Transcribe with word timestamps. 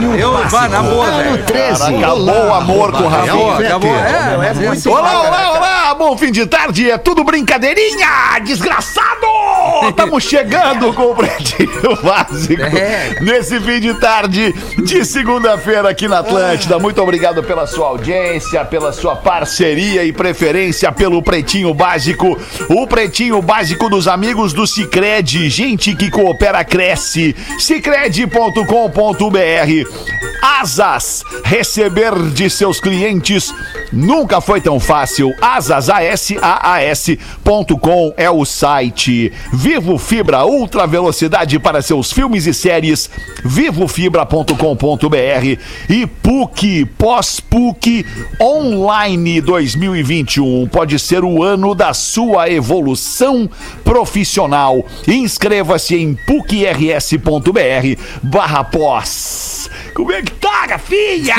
cara. 0.00 0.16
Eu, 0.18 0.48
vá, 0.48 0.68
na 0.68 0.82
boa, 0.82 1.10
velho. 1.10 1.44
13. 1.44 1.82
Acabou 1.96 2.46
o 2.46 2.54
amor 2.54 2.92
com 2.92 3.04
o 3.04 3.08
Rafinha. 3.08 3.66
acabou. 3.66 3.90
É, 3.90 4.48
é 4.48 4.54
muito 4.54 4.90
Olá, 4.90 5.20
olá, 5.20 5.52
olá! 5.52 5.94
Bom 5.94 6.16
fim 6.16 6.32
de 6.32 6.46
tarde, 6.46 6.90
é 6.90 6.98
tudo 6.98 7.24
brincadeirinha! 7.24 8.38
Desgraçado! 8.44 9.31
Estamos 9.88 10.22
chegando 10.24 10.92
com 10.92 11.10
o 11.10 11.14
Pretinho 11.14 11.96
Básico 12.02 12.62
É. 12.62 13.18
nesse 13.20 13.58
fim 13.60 13.80
de 13.80 13.94
tarde 13.94 14.54
de 14.84 15.04
segunda-feira 15.04 15.88
aqui 15.90 16.06
na 16.08 16.18
Atlântida. 16.20 16.78
Muito 16.78 17.02
obrigado 17.02 17.42
pela 17.42 17.66
sua 17.66 17.88
audiência, 17.88 18.64
pela 18.64 18.92
sua 18.92 19.16
parceria 19.16 20.04
e 20.04 20.12
preferência 20.12 20.90
pelo 20.92 21.22
Pretinho 21.22 21.74
Básico. 21.74 22.38
O 22.68 22.86
Pretinho 22.86 23.40
Básico 23.42 23.88
dos 23.88 24.06
amigos 24.08 24.52
do 24.52 24.66
Cicred. 24.66 25.48
Gente 25.50 25.94
que 25.94 26.10
coopera, 26.10 26.64
cresce. 26.64 27.34
Cicred.com.br 27.58 28.62
Asas, 30.42 31.22
receber 31.44 32.12
de 32.32 32.50
seus 32.50 32.80
clientes 32.80 33.54
nunca 33.92 34.40
foi 34.40 34.60
tão 34.60 34.80
fácil. 34.80 35.32
Asas, 35.40 35.88
A-S-A-A-S.com 36.82 37.32
é 38.16 38.28
o 38.30 38.44
site. 38.44 39.32
Vivo 39.72 39.96
Fibra, 39.96 40.44
ultra 40.44 40.86
velocidade 40.86 41.58
para 41.58 41.80
seus 41.80 42.12
filmes 42.12 42.46
e 42.46 42.52
séries. 42.52 43.08
Vivofibra.com.br 43.42 45.58
e 45.88 46.06
PUC, 46.06 46.84
pós-PUC 46.98 48.04
online 48.38 49.40
2021. 49.40 50.68
Pode 50.68 50.98
ser 50.98 51.24
o 51.24 51.42
ano 51.42 51.74
da 51.74 51.94
sua 51.94 52.50
evolução 52.50 53.48
profissional. 53.82 54.84
Inscreva-se 55.08 55.96
em 55.96 56.12
pucrs.br 56.12 57.98
barra 58.22 58.64
pós. 58.64 59.61
Como 59.94 60.10
é 60.12 60.22
que 60.22 60.32
tá, 60.32 60.66
Rafinha? 60.70 61.34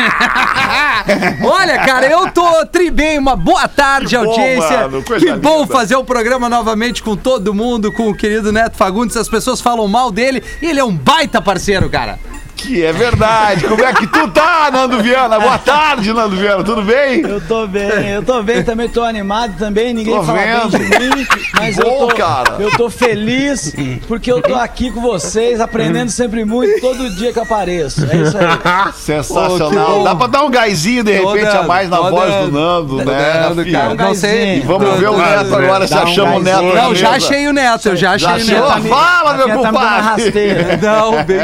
Olha, 1.43 1.79
cara, 1.85 2.05
eu 2.07 2.29
tô 2.31 2.65
tri 2.67 2.91
bem. 2.91 3.17
Uma 3.17 3.35
boa 3.35 3.67
tarde, 3.67 4.09
Que 4.09 4.17
bom, 4.17 4.29
audiência. 4.29 4.77
mano, 4.81 5.03
coisa 5.03 5.25
que 5.25 5.31
bom 5.33 5.61
linda. 5.61 5.73
fazer 5.73 5.95
o 5.95 6.03
programa 6.03 6.47
novamente 6.49 7.01
com 7.01 7.15
todo 7.15 7.53
mundo, 7.53 7.91
com 7.91 8.09
o 8.09 8.15
querido 8.15 8.51
Neto 8.51 8.75
Fagundes. 8.77 9.17
As 9.17 9.27
pessoas 9.29 9.59
falam 9.61 9.87
mal 9.87 10.11
dele 10.11 10.43
e 10.61 10.67
ele 10.67 10.79
é 10.79 10.83
um 10.83 10.95
baita 10.95 11.41
parceiro, 11.41 11.89
cara. 11.89 12.19
Que 12.55 12.83
é 12.85 12.93
verdade. 12.93 13.67
Como 13.67 13.83
é 13.83 13.93
que 13.93 14.07
tu 14.07 14.27
tá, 14.29 14.69
Nando 14.71 15.01
Viana? 15.03 15.37
Boa 15.37 15.57
tarde, 15.57 16.13
Nando 16.13 16.35
Viana. 16.37 16.63
Tudo 16.63 16.81
bem? 16.81 17.19
Eu 17.21 17.41
tô 17.41 17.67
bem, 17.67 18.09
eu 18.11 18.23
tô 18.23 18.41
bem, 18.41 18.63
também 18.63 18.87
tô 18.87 19.03
animado 19.03 19.55
também, 19.57 19.93
ninguém 19.93 20.15
Tô 20.15 20.23
fala 20.23 20.39
vendo. 20.39 20.77
bem 20.77 20.89
de 20.89 21.15
mim, 21.17 21.27
mas 21.59 21.77
eu 21.77 21.83
Bom, 21.85 22.07
tô, 22.07 22.15
cara. 22.15 22.55
eu 22.59 22.71
tô 22.77 22.89
feliz 22.89 23.73
porque 24.07 24.31
eu 24.31 24.41
tô 24.41 24.55
aqui 24.55 24.89
com 24.91 25.01
vocês, 25.01 25.59
aprendendo 25.59 26.09
sempre 26.09 26.45
muito, 26.45 26.79
todo 26.79 27.09
dia 27.15 27.33
que 27.33 27.39
eu 27.39 27.43
apareço. 27.43 28.07
É 28.09 28.15
isso 28.15 28.37
aí. 28.37 28.93
Sensacional. 28.95 30.01
Ô. 30.01 30.03
Dá 30.05 30.15
pra 30.15 30.27
dar 30.27 30.43
um 30.43 30.49
gásinho 30.49 31.03
de 31.03 31.11
repente 31.11 31.57
a 31.57 31.63
mais 31.63 31.89
na 31.89 31.99
voz 31.99 32.31
dando. 32.31 32.45
do 32.45 32.51
Nando, 32.59 32.97
né? 32.97 33.03
dando, 33.43 33.57
Rafinha? 33.57 33.79
cara. 33.79 33.95
Não 33.95 34.15
sei. 34.15 34.57
E 34.57 34.59
vamos 34.61 34.89
Tô 34.89 34.95
ver 34.95 35.09
o. 35.09 35.17
Neto 35.17 35.55
agora, 35.55 35.85
se 35.87 35.93
Dá 35.93 35.99
um 35.99 36.03
achamos 36.03 36.37
o 36.37 36.43
Neto. 36.43 36.63
Não, 36.75 36.95
já 36.95 37.09
achei 37.11 37.47
o 37.47 37.53
Neto, 37.53 37.89
eu 37.89 37.95
já 37.97 38.11
achei 38.11 38.39
Já 38.39 38.63
o? 38.63 38.69
Neto. 38.79 38.87
Fala, 38.87 39.33
meu 39.33 39.47
tá 39.49 39.55
me 39.55 39.63
compadre. 39.65 40.33
Não, 40.81 41.11
bem. 41.25 41.39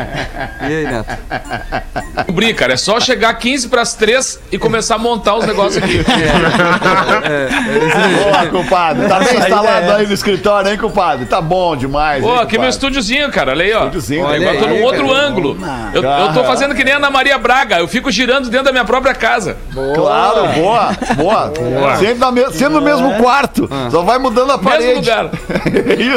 E 0.62 0.64
aí, 0.66 0.84
Neto? 0.84 2.32
Brinca, 2.32 2.54
cara. 2.60 2.74
É 2.74 2.76
só 2.76 3.00
chegar 3.00 3.32
15 3.34 3.68
pras 3.68 3.94
3 3.94 4.40
e 4.52 4.58
começar 4.58 4.96
a 4.96 4.98
montar 4.98 5.34
os 5.36 5.46
negócios 5.46 5.82
aqui. 5.82 6.04
Boa, 8.24 8.46
compadre. 8.50 9.08
Tá 9.08 9.18
bem 9.20 9.38
instalado 9.38 9.92
aí 9.92 10.06
no 10.06 10.12
escritório, 10.12 10.70
hein, 10.70 10.78
compadre? 10.78 11.26
Tá 11.26 11.40
bom 11.40 11.76
demais. 11.76 12.22
Pô, 12.22 12.34
hein, 12.34 12.40
aqui 12.42 12.58
meu 12.58 12.68
estúdiozinho, 12.68 13.30
cara. 13.30 13.52
Olha 13.52 13.64
aí, 13.64 13.72
ó. 13.72 13.78
Estúdiozinho, 13.80 14.24
Olha, 14.24 14.38
olha 14.38 14.50
agora 14.50 14.58
tô 14.58 14.70
aí, 14.72 14.78
num 14.78 14.84
outro 14.84 15.06
cara. 15.08 15.18
ângulo. 15.20 15.58
Eu, 15.94 16.02
eu 16.02 16.32
tô 16.32 16.44
fazendo 16.44 16.74
que 16.74 16.84
nem 16.84 16.94
a 16.94 16.96
Ana 16.98 17.10
Maria 17.10 17.38
Braga. 17.38 17.78
Eu 17.78 17.88
fico 17.88 18.10
girando 18.10 18.48
dentro 18.50 18.66
da 18.66 18.72
minha 18.72 18.84
própria 18.84 19.14
casa. 19.14 19.56
Claro, 19.94 20.48
boa, 20.54 20.90
boa. 21.16 21.52
Sempre, 21.96 22.18
na 22.18 22.30
me- 22.30 22.50
sempre 22.52 22.74
no 22.74 22.80
mesmo 22.82 23.14
quarto. 23.14 23.68
Só 23.90 24.02
vai 24.02 24.18
mudando 24.18 24.52
a 24.52 24.58
parede. 24.58 24.94
lugar. 25.00 25.30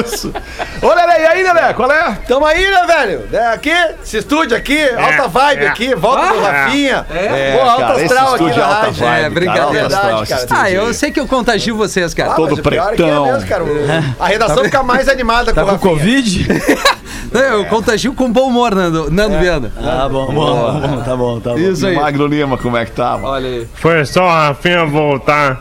Isso. 0.03 0.33
Ô, 0.81 0.87
Lelé, 0.93 1.21
e 1.21 1.25
aí, 1.27 1.43
Lelé? 1.43 1.73
Qual 1.73 1.91
é? 1.91 2.17
Tamo 2.27 2.45
aí, 2.45 2.65
né, 2.69 2.85
velho? 2.85 3.29
É, 3.31 3.57
aqui, 3.73 3.95
esse 4.03 4.17
estúdio 4.17 4.55
aqui, 4.57 4.79
alta 4.89 5.27
vibe 5.27 5.65
aqui, 5.65 5.95
volta 5.95 6.33
do 6.33 6.41
Rafinha. 6.41 7.05
É. 7.13 7.57
Pô, 7.57 7.69
alta 7.69 7.81
cara, 7.81 7.95
esse 7.95 8.05
astral 8.13 8.35
aqui 8.35 8.43
na 8.43 8.49
é 8.51 8.61
alta 8.61 8.75
rádio. 8.75 8.93
vibe, 8.93 9.23
É, 9.25 9.29
brincadeira. 9.29 9.89
cara, 9.89 10.13
alta 10.13 10.25
Verdade, 10.25 10.47
Ah, 10.51 10.71
eu 10.71 10.93
sei 10.93 11.11
que 11.11 11.19
eu 11.19 11.27
contagio 11.27 11.75
vocês, 11.75 12.13
cara. 12.13 12.31
Ah, 12.31 12.35
Todo 12.35 12.53
o 12.55 12.61
pior 12.61 12.89
é 12.89 12.93
é 12.93 12.95
pretão. 12.95 13.25
mesmo, 13.25 13.47
cara. 13.49 13.63
O- 13.63 13.87
A 14.19 14.27
redação 14.27 14.63
fica 14.63 14.83
mais 14.83 15.07
animada 15.09 15.53
Tá 15.53 15.63
com 15.63 15.71
o 15.75 15.79
com 15.79 15.93
Rafinha. 15.95 16.05
Covid? 16.13 16.47
Eu 17.33 17.65
contagio 17.65 18.13
com 18.13 18.31
bom 18.31 18.47
humor, 18.47 18.75
Nando, 18.75 19.09
Nando 19.09 19.39
Viana. 19.39 19.71
Ah, 19.81 20.07
bom, 20.07 20.27
bom, 20.31 20.33
bom, 20.79 21.01
tá 21.03 21.15
bom, 21.15 21.39
tá 21.39 21.49
bom. 21.51 21.57
Isso 21.57 21.87
aí. 21.87 21.95
Magro 21.95 22.27
Lima, 22.27 22.59
como 22.59 22.77
é 22.77 22.85
que 22.85 22.91
tá? 22.91 23.11
mano? 23.13 23.27
Olha 23.29 23.47
aí. 23.49 23.67
Foi 23.73 24.05
só 24.05 24.27
a 24.29 24.47
Rafinha 24.49 24.85
voltar 24.85 25.59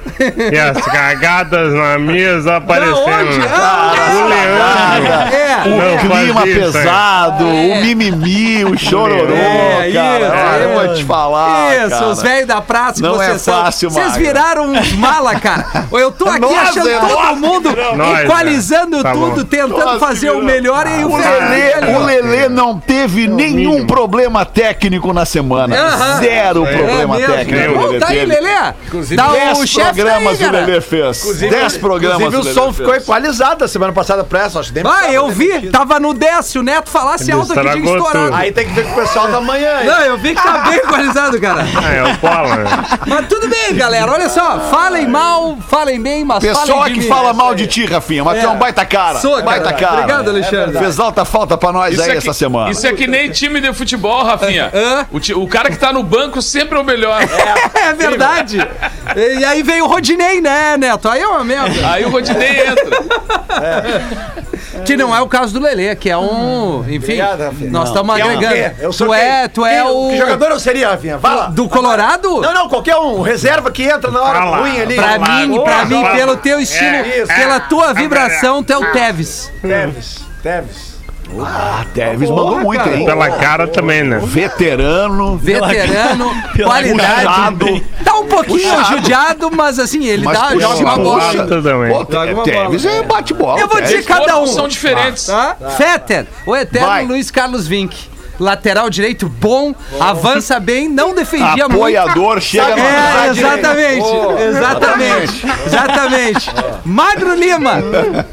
e 0.52 0.58
as 0.58 0.76
cagadas 0.84 1.72
na 1.72 1.98
mesa 1.98 2.56
aparecendo. 2.56 2.98
onde? 2.98 3.38
o 3.38 4.28
Leandro. 4.28 5.34
É. 5.34 5.68
Não 5.68 5.94
O 5.94 5.98
clima 5.98 6.42
pesado, 6.42 7.44
o 7.46 7.52
mimimi, 7.80 8.01
o 8.10 8.78
chororô, 8.78 9.32
É, 9.34 9.90
cara. 9.92 10.18
isso, 10.18 10.64
eu 10.64 10.70
é. 10.80 10.86
vou 10.86 10.94
te 10.94 11.04
falar, 11.04 11.76
Isso, 11.76 11.90
cara. 11.90 12.08
os 12.08 12.22
velhos 12.22 12.46
da 12.48 12.60
praça 12.60 12.94
que 12.94 13.02
Não 13.02 13.14
vocês 13.14 13.30
é 13.30 13.38
são. 13.38 13.62
fácil, 13.64 13.90
Vocês 13.90 14.06
Magra. 14.08 14.22
viraram 14.22 14.72
uns 14.72 14.92
mala, 14.94 15.38
cara. 15.38 15.66
Eu 15.92 16.10
tô 16.10 16.28
aqui 16.28 16.40
Nós 16.40 16.56
achando 16.70 16.88
é 16.88 16.98
todo 16.98 17.12
nós. 17.14 17.38
mundo 17.38 17.68
Nós, 17.96 18.20
equalizando 18.20 18.96
né? 18.96 19.02
Tá 19.02 19.12
tudo, 19.12 19.36
bom. 19.36 19.44
tentando 19.44 19.84
Nós 19.84 20.00
fazer 20.00 20.30
o 20.30 20.42
melhor 20.42 20.86
e 20.86 21.04
o 21.04 21.12
O 21.12 21.16
Lelê, 21.16 21.94
o 21.94 21.98
Lelê 22.04 22.48
não 22.48 22.78
teve 22.78 23.28
nenhum 23.28 23.72
mínimo. 23.72 23.86
problema 23.86 24.44
técnico 24.44 25.12
na 25.12 25.24
semana. 25.24 25.76
Zero 26.18 26.66
problema 26.66 27.16
técnico. 27.20 27.72
o 27.78 27.92
Bom, 27.92 27.98
tá 27.98 28.08
aí. 28.08 28.24
Lelê. 28.24 28.48
Tá 29.16 29.32
o 29.32 29.32
Dez 29.32 29.72
programas 29.74 30.40
aí, 30.42 30.48
o. 30.48 30.52
Lelê 30.52 30.80
fez. 30.80 31.22
Dez 31.38 31.76
programas 31.76 32.28
Inclusive, 32.28 32.40
o 32.40 32.42
Lelê 32.44 32.54
som 32.54 32.72
ficou 32.72 32.94
equalizado 32.94 33.60
da 33.60 33.68
semana 33.68 33.92
passada 33.92 34.24
pra 34.24 34.40
essa, 34.44 34.58
acho 34.60 34.72
que 34.72 34.80
Ah, 34.84 35.12
eu 35.12 35.28
vi, 35.28 35.68
tava 35.70 36.00
no 36.00 36.14
10, 36.14 36.46
se 36.46 36.58
o 36.58 36.62
Neto 36.62 36.88
falasse 36.90 37.30
alto 37.30 37.52
aqui, 37.52 37.80
estourado. 37.96 38.34
Aí 38.34 38.52
tem 38.52 38.66
que 38.66 38.72
ver 38.72 38.84
com 38.86 38.92
o 38.92 38.94
pessoal 38.94 39.28
da 39.28 39.40
manhã. 39.40 39.80
hein? 39.80 39.86
Não, 39.86 40.00
eu 40.00 40.18
vi 40.18 40.34
que 40.34 40.42
tá 40.42 40.58
bem 40.58 40.76
equalizado, 40.76 41.40
cara. 41.40 41.62
É 41.92 42.02
o 42.04 42.16
Pola. 42.18 42.64
Mas 43.06 43.26
tudo 43.28 43.48
bem, 43.48 43.74
galera. 43.74 44.10
Olha 44.12 44.28
só, 44.28 44.60
falem 44.70 45.06
mal, 45.06 45.56
falem 45.68 46.00
bem, 46.00 46.24
mas 46.24 46.40
Pessoa 46.40 46.66
falem 46.66 46.94
de 46.94 47.00
que 47.00 47.00
mim. 47.06 47.08
fala 47.08 47.32
mal 47.32 47.54
de 47.54 47.66
ti, 47.66 47.84
Rafinha, 47.86 48.24
mas 48.24 48.40
tu 48.40 48.46
é 48.46 48.48
um 48.48 48.56
baita 48.56 48.84
cara. 48.86 49.18
Sou, 49.18 49.32
cara. 49.32 49.44
baita 49.44 49.72
cara. 49.72 49.94
Obrigado, 49.98 50.28
Alexandre. 50.30 50.78
Fez 50.78 50.98
alta 50.98 51.24
falta 51.24 51.56
pra 51.58 51.72
nós 51.72 51.98
aí 52.00 52.10
é 52.10 52.16
essa 52.16 52.28
que, 52.30 52.34
semana. 52.34 52.70
isso 52.70 52.86
é 52.86 52.92
que 52.92 53.06
nem 53.06 53.30
time 53.30 53.60
de 53.60 53.72
futebol, 53.74 54.24
Rafinha. 54.24 54.70
Hã? 54.72 55.06
O, 55.10 55.20
ti- 55.20 55.34
o 55.34 55.46
cara 55.46 55.70
que 55.70 55.76
tá 55.76 55.92
no 55.92 56.02
banco 56.02 56.40
sempre 56.40 56.78
é 56.78 56.80
o 56.80 56.84
melhor. 56.84 57.20
É 57.82 57.92
verdade. 57.94 58.58
E 59.16 59.44
aí 59.44 59.62
veio 59.62 59.84
o 59.84 59.88
Rodinei, 59.88 60.40
né, 60.40 60.76
Neto? 60.76 61.08
Aí 61.08 61.20
é 61.20 61.26
uma 61.26 61.42
merda. 61.44 61.90
Aí 61.90 62.04
o 62.04 62.10
Rodinei 62.10 62.60
entra. 62.66 63.02
Que 64.84 64.96
não 64.96 65.14
é 65.14 65.20
o 65.20 65.28
caso 65.28 65.52
do 65.52 65.60
Lelê, 65.60 65.94
que 65.94 66.08
é 66.10 66.16
um. 66.16 66.80
Enfim, 66.82 66.96
Obrigado, 66.96 67.40
Rafinha. 67.42 67.70
nós 67.70 67.88
estamos 67.88 68.14
Que 68.16 68.20
é 68.20 68.24
agregando. 68.24 68.54
quê? 68.54 68.72
Eu 68.80 68.92
sou 68.92 69.06
Tu 69.08 69.12
quem? 69.12 69.22
é, 69.22 69.48
tu 69.48 69.66
é 69.66 69.82
Quem- 69.82 69.90
o. 69.90 70.08
Que 70.10 70.16
jogador 70.18 70.50
eu 70.50 70.60
seria, 70.60 70.88
Rafinha? 70.90 71.18
Vai 71.18 71.34
lá. 71.36 71.46
Do 71.46 71.68
Colorado? 71.68 72.40
Não, 72.40 72.54
não, 72.54 72.68
qualquer 72.68 72.96
um. 72.96 73.20
Reserva 73.22 73.70
que 73.70 73.82
entra 73.84 74.10
na 74.10 74.20
hora 74.22 74.38
Fala. 74.38 74.56
ruim 74.58 74.80
ali. 74.80 74.94
Pra 74.96 75.18
mim, 75.18 75.60
pra 75.62 75.84
mim, 75.84 75.96
Colorado. 75.96 76.16
pelo 76.16 76.36
teu 76.36 76.58
estilo, 76.60 76.84
É, 76.96 77.18
isso. 77.22 77.34
pela 77.34 77.60
tua 77.60 77.92
vibração, 77.92 78.62
tu 78.62 78.72
é 78.72 78.78
o 78.78 78.92
Teves. 78.92 79.52
Teves. 79.60 80.24
Teves. 80.42 80.91
Ah, 81.40 81.84
Teves 81.94 82.28
mandou 82.30 82.60
muito, 82.60 82.88
hein? 82.88 83.04
Pela 83.04 83.30
cara 83.30 83.66
também, 83.68 84.02
né? 84.02 84.18
Veterano. 84.22 85.36
Veterano, 85.42 86.30
qualidade. 86.62 87.84
Tá 88.04 88.14
um 88.18 88.26
pouquinho 88.26 88.58
Puxado. 88.74 88.96
judiado, 88.96 89.50
mas 89.54 89.78
assim, 89.78 90.04
ele 90.04 90.24
Mas 90.24 90.38
dá, 90.38 90.50
joga 90.58 90.76
uma 90.80 90.94
uma 90.94 90.98
bola. 91.04 91.46
também. 91.46 91.92
Pô, 91.92 92.04
Te- 92.04 92.50
Teves 92.50 92.84
é 92.84 93.02
bate 93.02 93.34
bola. 93.34 93.60
Eu 93.60 93.68
vou 93.68 93.80
dizer 93.80 94.04
cada 94.04 94.38
um. 94.38 94.46
São 94.46 94.68
diferentes. 94.68 95.26
Tá? 95.26 95.56
Fetter, 95.76 96.26
o 96.46 96.54
eterno 96.56 96.88
Vai. 96.88 97.04
Luiz 97.06 97.30
Carlos 97.30 97.66
Vinck. 97.66 98.11
Lateral 98.40 98.88
direito 98.90 99.28
bom, 99.28 99.74
avança 100.00 100.58
bem, 100.58 100.88
não 100.88 101.14
defendia 101.14 101.68
muito. 101.68 101.74
Apoiador, 101.76 102.40
chega 102.40 102.74
na 102.74 102.82
É, 102.82 103.26
na 103.26 103.26
exatamente, 103.28 104.06
exatamente, 104.48 105.46
exatamente. 105.66 106.50
Magro 106.84 107.34
Lima, 107.34 107.74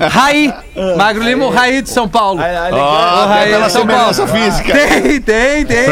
Raí, 0.10 0.54
Magro 0.98 1.22
Lima, 1.24 1.46
o 1.46 1.50
Raí 1.50 1.82
de 1.82 1.90
São 1.90 2.08
Paulo. 2.08 2.40
Ah, 2.42 3.26
Raí 3.30 3.46
tem 3.46 3.54
aquela 3.54 3.68
de 3.68 3.72
São 3.74 3.86
Paulo. 3.88 4.28
física. 4.28 4.74
Tem, 4.74 5.22
tem, 5.22 5.66
tem. 5.66 5.86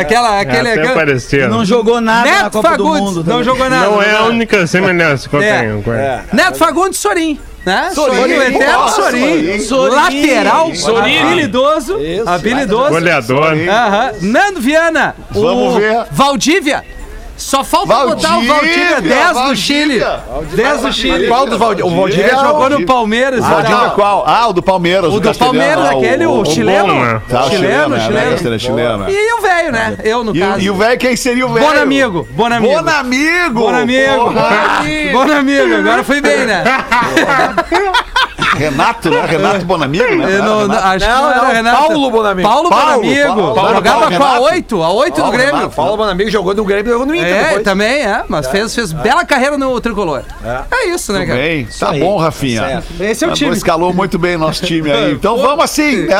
Aquela, 0.00 0.36
É 0.36 0.40
aquele, 0.40 0.70
até 0.70 0.80
aquele... 0.80 0.94
parecido. 0.94 1.48
Não 1.48 1.64
jogou 1.64 2.00
nada 2.00 2.30
na 2.30 2.42
Neto 2.44 2.52
Copa 2.52 2.76
do 2.76 2.84
Fagundes, 2.84 3.00
Mundo. 3.02 3.16
não 3.18 3.24
também. 3.24 3.44
jogou 3.44 3.70
nada. 3.70 3.86
Não 3.86 4.02
é 4.02 4.16
a 4.16 4.22
única 4.24 4.66
semelhança 4.66 5.28
que 5.28 5.36
eu 5.36 5.42
É. 5.42 5.60
tenho. 5.60 5.84
ele. 5.86 6.22
Neto 6.32 6.58
Fagundes 6.58 6.98
Sorim. 6.98 7.38
Né? 7.64 7.90
Sorim, 7.94 8.16
Sorim, 8.16 8.34
o 8.34 8.42
eterno. 8.42 8.88
Sorim. 8.90 9.94
Lateral, 9.94 10.74
Sorim. 10.74 11.18
habilidoso. 11.18 11.98
Habilidoso. 12.26 12.90
Goleador. 12.90 13.52
Aham. 13.68 14.10
Nando 14.20 14.60
Viana. 14.60 15.14
Vamos 15.30 15.74
o 15.74 15.78
ver. 15.78 16.04
Valdívia. 16.10 16.84
Só 17.36 17.64
falta 17.64 17.94
botar 18.06 18.38
o 18.38 18.46
Valdívia 18.46 19.00
10 19.00 19.32
do 19.48 19.56
Chile. 19.56 20.00
10 20.54 20.80
do 20.82 20.92
Chile. 20.92 21.26
Qual 21.26 21.46
dos 21.46 21.58
Valdir? 21.58 21.84
O 21.84 21.90
Valdir 21.90 22.20
Ele 22.20 22.30
é 22.30 22.36
jogou 22.36 22.66
o... 22.66 22.70
no 22.70 22.86
Palmeiras. 22.86 23.40
Valdívia 23.44 23.76
olha. 23.76 23.90
qual? 23.90 24.24
Ah, 24.26 24.48
o 24.48 24.52
do 24.52 24.62
Palmeiras. 24.62 25.12
O 25.12 25.18
do 25.20 25.34
Palmeiras, 25.34 25.84
lá, 25.84 25.90
aquele, 25.92 26.26
o, 26.26 26.44
chileno. 26.44 26.86
bom, 26.94 27.04
né? 27.04 27.22
Tá, 27.28 27.44
o 27.46 27.50
chileno, 27.50 27.96
é, 27.96 28.00
chileno. 28.00 28.30
castelhano, 28.30 28.58
chileno. 28.60 29.10
E 29.10 29.32
o 29.34 29.40
velho, 29.40 29.72
né? 29.72 29.96
Eu, 30.04 30.22
no 30.24 30.34
E, 30.34 30.38
caso. 30.40 30.60
e 30.60 30.70
o 30.70 30.74
velho, 30.74 30.98
quem 30.98 31.16
seria 31.16 31.46
o 31.46 31.52
velho? 31.52 31.66
Bonamigo, 31.66 32.28
Bonamigo. 32.30 32.74
Bonamigo! 32.74 33.54
Bonamigo. 33.54 34.32
Bonamigo, 35.12 35.74
agora 35.76 36.04
fui 36.04 36.20
bem, 36.20 36.46
né? 36.46 36.62
Renato, 38.54 39.10
né? 39.10 39.24
Renato 39.26 39.64
Bonamigo, 39.64 40.04
né? 40.16 40.36
Eu 40.38 40.42
não, 40.42 40.68
não, 40.68 40.74
acho 40.78 41.04
que 41.06 41.10
Não, 41.12 41.22
não 41.22 41.30
era 41.32 41.42
não, 41.42 41.50
Renato. 41.52 41.76
Paulo 41.88 42.10
Bonamigo. 42.10 42.48
Paulo, 42.48 42.68
Paulo, 42.70 43.00
Bonamigo. 43.02 43.26
Paulo, 43.34 43.54
Paulo, 43.54 43.74
Jogava 43.74 44.00
Paulo, 44.00 44.16
com 44.18 44.24
a 44.24 44.28
Renato. 44.28 44.42
8, 44.54 44.82
a 44.82 44.90
8 44.92 45.22
do 45.22 45.30
Grêmio. 45.30 45.52
Paulo, 45.52 45.70
Paulo 45.70 45.96
Bonamigo 45.96 46.30
jogou 46.30 46.54
no 46.54 46.64
Grêmio 46.64 46.88
e 46.88 46.92
jogou 46.92 47.06
no 47.06 47.14
Inter 47.14 47.34
É, 47.34 47.44
depois. 47.44 47.62
também 47.64 48.02
é, 48.02 48.24
mas 48.28 48.46
fez, 48.48 48.74
fez 48.74 48.92
bela 48.92 49.24
carreira 49.24 49.58
no 49.58 49.80
Tricolor. 49.80 50.22
É, 50.70 50.86
isso, 50.88 51.12
né, 51.12 51.26
cara? 51.26 51.38
Bem, 51.38 51.68
tá 51.78 51.92
bom, 51.92 52.16
Rafinha. 52.18 52.82
Esse 53.00 53.24
é 53.24 53.26
o 53.26 53.30
Tá 53.30 53.36
time. 53.36 53.52
Escalou 53.56 53.92
muito 53.92 54.18
bem 54.18 54.36
nosso 54.36 54.64
time 54.64 54.90
aí. 54.90 55.12
Então 55.24 55.36
vamos 55.38 55.64
assim, 55.64 56.06
né? 56.06 56.16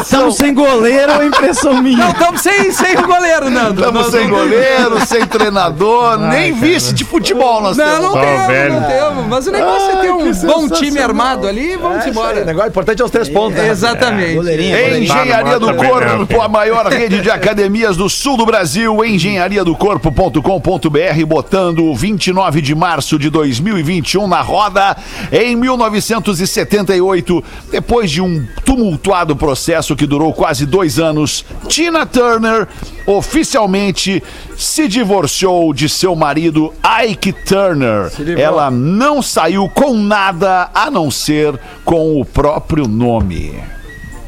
Estamos 0.00 0.36
sem 0.36 0.54
goleiro 0.54 1.14
ou 1.16 1.24
impressão 1.24 1.82
minha? 1.82 1.98
Não, 1.98 2.10
estamos 2.10 2.40
sem, 2.40 2.70
sem 2.72 2.96
o 2.96 3.06
goleiro, 3.06 3.50
Nando. 3.50 3.80
Estamos 3.80 4.06
sem 4.08 4.28
não- 4.28 4.38
goleiro, 4.38 5.06
sem 5.06 5.26
treinador, 5.26 6.18
nem 6.28 6.52
vice 6.52 6.92
de 6.94 7.04
futebol 7.04 7.60
nós 7.60 7.76
Não, 7.76 7.84
temos. 7.84 8.02
não 8.02 8.12
Só 8.12 8.20
temos, 8.20 8.80
não 8.80 8.88
temos. 8.88 9.26
Mas 9.28 9.46
o 9.46 9.50
negócio 9.50 9.90
é 9.90 9.96
ter 9.96 10.10
um 10.12 10.32
bom 10.32 10.68
time 10.72 10.98
armado 10.98 11.46
ali 11.46 11.72
e 11.72 11.76
vamos 11.76 11.98
É, 11.98 12.04
aí, 12.04 12.10
embora. 12.10 12.42
O 12.42 12.44
negócio 12.44 12.68
importante 12.70 13.02
é 13.02 13.04
os 13.04 13.10
três 13.10 13.28
pontos, 13.28 13.58
né? 13.58 13.68
Exatamente. 13.68 14.34
Goleirinho. 14.34 15.02
Engenharia 15.02 15.58
do 15.58 15.74
Corpo, 15.74 16.40
a 16.40 16.48
maior 16.48 16.86
rede 16.86 17.20
de 17.20 17.30
academias 17.30 17.96
do 17.96 18.08
sul 18.08 18.36
do 18.36 18.46
Brasil, 18.46 19.04
engenhariadocorpo.com.br, 19.04 21.26
botando 21.26 21.84
o 21.84 21.94
29 21.94 22.60
de 22.60 22.74
março 22.74 23.18
de 23.18 23.30
2021 23.30 24.26
na 24.26 24.40
roda. 24.40 24.96
Em 25.30 25.54
1978, 25.56 27.44
depois 27.70 28.10
de 28.10 28.20
um 28.20 28.44
tumultuado 28.64 29.36
processo 29.36 29.96
que 29.96 30.06
durou 30.06 30.32
quase 30.32 30.66
dois 30.66 30.98
anos, 30.98 31.44
Tina 31.68 32.06
Turner 32.06 32.66
oficialmente 33.06 34.22
se 34.56 34.86
divorciou 34.86 35.72
de 35.72 35.88
seu 35.88 36.14
marido 36.14 36.72
Ike 37.04 37.32
Turner. 37.32 38.10
Ela 38.38 38.70
não 38.70 39.22
saiu 39.22 39.68
com 39.68 39.96
nada 39.96 40.61
a 40.74 40.90
não 40.90 41.10
ser 41.10 41.58
com 41.84 42.20
o 42.20 42.24
próprio 42.24 42.86
nome. 42.86 43.62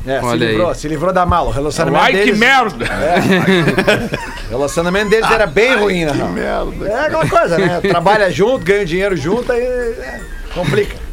É, 0.07 0.21
se 0.21 0.27
Olha 0.27 0.47
aí. 0.47 0.53
livrou, 0.53 0.75
se 0.75 0.89
livrou 0.89 1.13
da 1.13 1.25
mala. 1.25 1.49
O 1.49 1.53
relacionamento 1.53 2.05
Ai, 2.05 2.13
que 2.13 2.19
deles, 2.19 2.39
merda! 2.39 2.85
o 4.49 4.51
relacionamento 4.51 5.09
deles 5.11 5.31
era 5.31 5.47
bem 5.47 5.77
ruim, 5.77 6.05
né? 6.05 6.13
merda. 6.13 6.87
É 6.87 7.07
aquela 7.07 7.29
coisa, 7.29 7.59
né? 7.59 7.81
Trabalha 7.81 8.31
junto, 8.31 8.65
ganha 8.65 8.85
dinheiro 8.85 9.17
junto, 9.17 9.51
aí 9.51 9.63
é, 9.63 10.21
complica. 10.55 11.04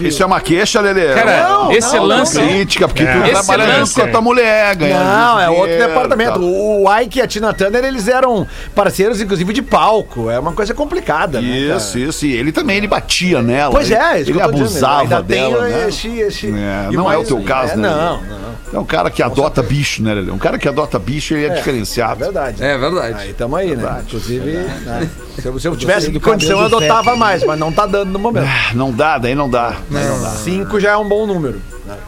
Isso 0.00 0.22
é 0.22 0.26
uma 0.26 0.40
queixa, 0.40 0.80
Lelê? 0.80 1.14
Cara, 1.14 1.48
Não, 1.48 1.72
esse 1.72 1.96
não, 1.96 2.04
lance. 2.04 2.38
Crítica, 2.38 2.86
porque 2.88 3.04
tu 3.04 3.18
Esse 3.24 3.30
trabalha 3.32 3.64
junto 3.66 3.78
lance- 3.80 3.94
com 3.94 4.02
a 4.02 4.08
tua 4.08 4.20
mulher, 4.20 4.76
ganha. 4.76 4.98
Não, 5.02 5.40
é 5.40 5.50
outro 5.50 5.76
departamento. 5.78 6.32
tá. 6.34 6.38
O 6.40 6.84
Ike 7.00 7.18
e 7.18 7.22
a 7.22 7.26
Tina 7.26 7.52
Turner, 7.52 7.84
eles 7.84 8.08
eram 8.08 8.46
parceiros, 8.74 9.20
inclusive, 9.20 9.52
de 9.52 9.62
palco. 9.62 10.30
É 10.30 10.38
uma 10.38 10.52
coisa 10.52 10.72
complicada, 10.74 11.40
né? 11.40 11.66
cara? 11.66 11.76
Isso, 11.78 11.98
isso. 11.98 12.26
E 12.26 12.32
ele 12.34 12.52
também, 12.52 12.76
ele 12.76 12.86
batia 12.88 13.42
nela. 13.42 13.70
Pois 13.72 13.90
é, 13.90 14.20
isso 14.20 14.30
ele 14.30 14.38
que 14.38 14.44
eu 14.44 14.50
tô 14.50 14.52
dizendo. 14.62 14.86
abusava 14.86 15.22
dela, 15.22 15.68
né? 15.68 15.88
esse, 15.88 16.08
esse- 16.20 16.46
É, 16.48 16.88
e 16.90 16.96
não 16.96 17.04
é 17.10 17.16
mais- 17.16 17.20
o 17.30 17.36
teu 17.36 17.42
caso, 17.44 17.72
é, 17.72 17.76
né? 17.76 17.88
Não, 17.88 18.20
não. 18.22 18.47
É 18.72 18.78
um 18.78 18.84
cara 18.84 19.10
que 19.10 19.22
adota 19.22 19.62
bicho, 19.62 20.02
né, 20.02 20.12
Lelê? 20.14 20.30
Um 20.30 20.36
cara 20.38 20.58
que 20.58 20.68
adota 20.68 20.98
bicho, 20.98 21.32
ele 21.34 21.46
é, 21.46 21.48
É 21.48 21.54
diferenciado. 21.54 22.20
verdade. 22.20 22.62
É 22.62 22.76
verdade. 22.76 23.22
Aí 23.22 23.32
tamo 23.32 23.56
aí, 23.56 23.74
né? 23.74 24.02
Inclusive, 24.06 24.50
né? 24.52 25.08
se, 25.38 25.46
eu, 25.46 25.58
se 25.58 25.66
eu 25.68 25.74
tivesse 25.76 26.10
do 26.10 26.20
condição, 26.20 26.58
eu 26.60 26.66
adotava 26.66 27.16
mais, 27.16 27.42
mas 27.44 27.58
não 27.58 27.72
tá 27.72 27.86
dando 27.86 28.10
no 28.12 28.18
momento. 28.18 28.46
Ah, 28.46 28.74
Não 28.74 28.92
dá, 28.92 29.16
daí 29.18 29.34
não 29.34 29.48
dá. 29.48 29.76
Cinco 30.44 30.78
já 30.78 30.90
é 30.90 30.96
um 30.96 31.08
bom 31.08 31.26
número. 31.26 31.60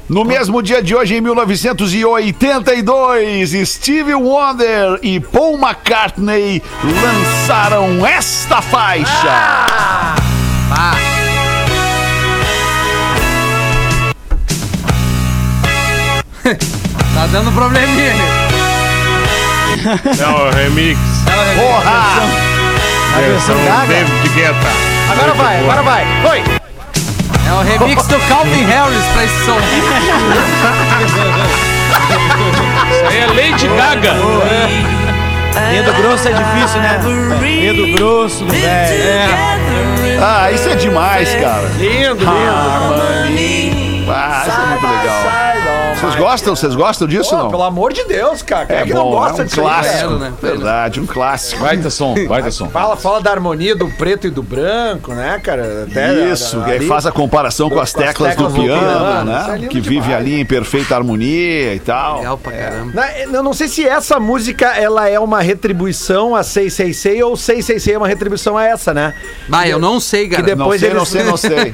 No 0.08 0.24
mesmo 0.26 0.62
dia 0.62 0.82
de 0.82 0.94
hoje, 0.94 1.14
em 1.14 1.20
1982, 1.22 3.52
Stevie 3.66 4.14
Wonder 4.14 4.98
e 5.02 5.18
Paul 5.18 5.58
McCartney 5.58 6.62
lançaram 6.84 8.04
esta 8.06 8.60
faixa. 8.60 9.64
Tá 17.14 17.26
dando 17.26 17.52
probleminha. 17.52 18.12
É 20.18 20.26
o 20.28 20.50
remix. 20.50 20.98
Porra! 21.56 22.20
Versão 23.18 23.56
Gaga. 23.64 23.86
David 23.86 24.28
Guetta. 24.30 24.70
Agora 25.10 25.34
vai, 25.34 25.58
agora 25.58 25.82
vai. 25.82 26.06
Foi! 26.22 26.42
É 27.46 27.52
o 27.52 27.62
remix 27.62 28.06
do 28.06 28.18
Calvin 28.28 28.64
Harris 28.64 29.04
pra 29.12 29.24
esse 29.24 29.44
som. 29.44 29.58
Isso 32.90 33.06
aí 33.08 33.18
é 33.18 33.26
Lady 33.26 33.68
Gaga. 33.68 34.14
Dedo 35.70 35.92
grosso 36.00 36.28
é 36.28 36.32
difícil, 36.32 36.80
né? 36.80 37.00
Dedo 37.40 37.98
grosso 37.98 38.46
velho. 38.46 39.34
Ah, 40.22 40.52
isso 40.52 40.68
é 40.68 40.74
demais, 40.76 41.34
cara. 41.34 41.68
Lindo, 41.76 42.24
lindo. 43.28 44.10
Ah, 44.12 44.44
isso 44.46 44.60
é 44.60 44.66
muito 44.66 44.86
legal. 44.86 45.49
Vocês 46.00 46.14
gostam? 46.16 46.56
Vocês 46.56 46.74
gostam 46.74 47.06
disso 47.08 47.30
Pô, 47.30 47.36
ou 47.36 47.42
não? 47.44 47.50
pelo 47.50 47.62
amor 47.62 47.92
de 47.92 48.04
Deus, 48.04 48.42
cara. 48.42 48.66
Quem 48.66 48.76
é, 48.76 48.80
É 48.80 48.84
que 48.84 48.94
não 48.94 49.04
bom, 49.04 49.10
gosta 49.12 49.42
é 49.42 49.44
um 49.44 49.46
disso 49.46 49.60
aí, 49.60 49.66
clássico. 49.66 49.96
velho? 50.08 50.18
né? 50.18 50.32
Verdade, 50.40 51.00
um 51.00 51.06
clássico. 51.06 51.60
Vai 51.62 51.76
ter 51.76 51.90
som, 51.90 52.14
vai 52.26 52.42
ter 52.42 52.50
som. 52.50 52.68
Fala, 52.70 52.96
fala 52.96 53.20
da 53.20 53.30
harmonia 53.30 53.76
do 53.76 53.88
preto 53.90 54.26
e 54.26 54.30
do 54.30 54.42
branco, 54.42 55.12
né, 55.12 55.38
cara? 55.42 55.86
Até 55.90 56.30
Isso, 56.30 56.56
que 56.62 56.70
ali- 56.70 56.80
aí 56.80 56.86
faz 56.88 57.04
a 57.06 57.12
comparação 57.12 57.68
com 57.68 57.78
as 57.78 57.92
com 57.92 58.00
as 58.00 58.06
teclas, 58.06 58.30
teclas 58.30 58.52
do 58.52 58.58
do 58.58 58.64
piano, 58.64 58.80
piano, 58.80 59.30
isso 59.32 59.40
é 59.48 59.52
né? 59.52 59.58
lindo 59.58 59.68
Que 59.68 59.80
vive 59.80 60.00
demais. 60.02 60.16
ali 60.20 60.40
em 60.40 60.46
perfeita 60.46 60.94
harmonia 60.94 61.74
e 61.74 61.80
tal. 61.80 62.18
Legal 62.18 62.38
pra 62.38 62.52
caramba. 62.52 62.92
Na- 62.94 63.18
Eu 63.18 63.42
não 63.42 63.52
sei 63.52 63.68
se 63.68 63.86
essa 63.86 64.18
música 64.18 64.66
ela 64.68 65.08
é 65.08 65.18
uma 65.20 65.40
retribuição 65.40 66.34
a 66.34 66.42
666 66.42 67.22
ou 67.22 67.36
666 67.36 67.94
é 67.94 67.98
uma 67.98 68.08
retribuição 68.08 68.56
a 68.56 68.64
essa, 68.64 68.94
né? 68.94 69.12
Bah, 69.48 69.66
eu 69.68 69.78
não 69.78 70.00
sei, 70.00 70.28
Que 70.28 70.36
cara. 70.36 70.42
depois 70.46 70.80
Não 70.80 71.04
sei, 71.04 71.20
eles- 71.22 71.30
não 71.30 71.36
sei, 71.36 71.60
não 71.60 71.70
sei. 71.70 71.72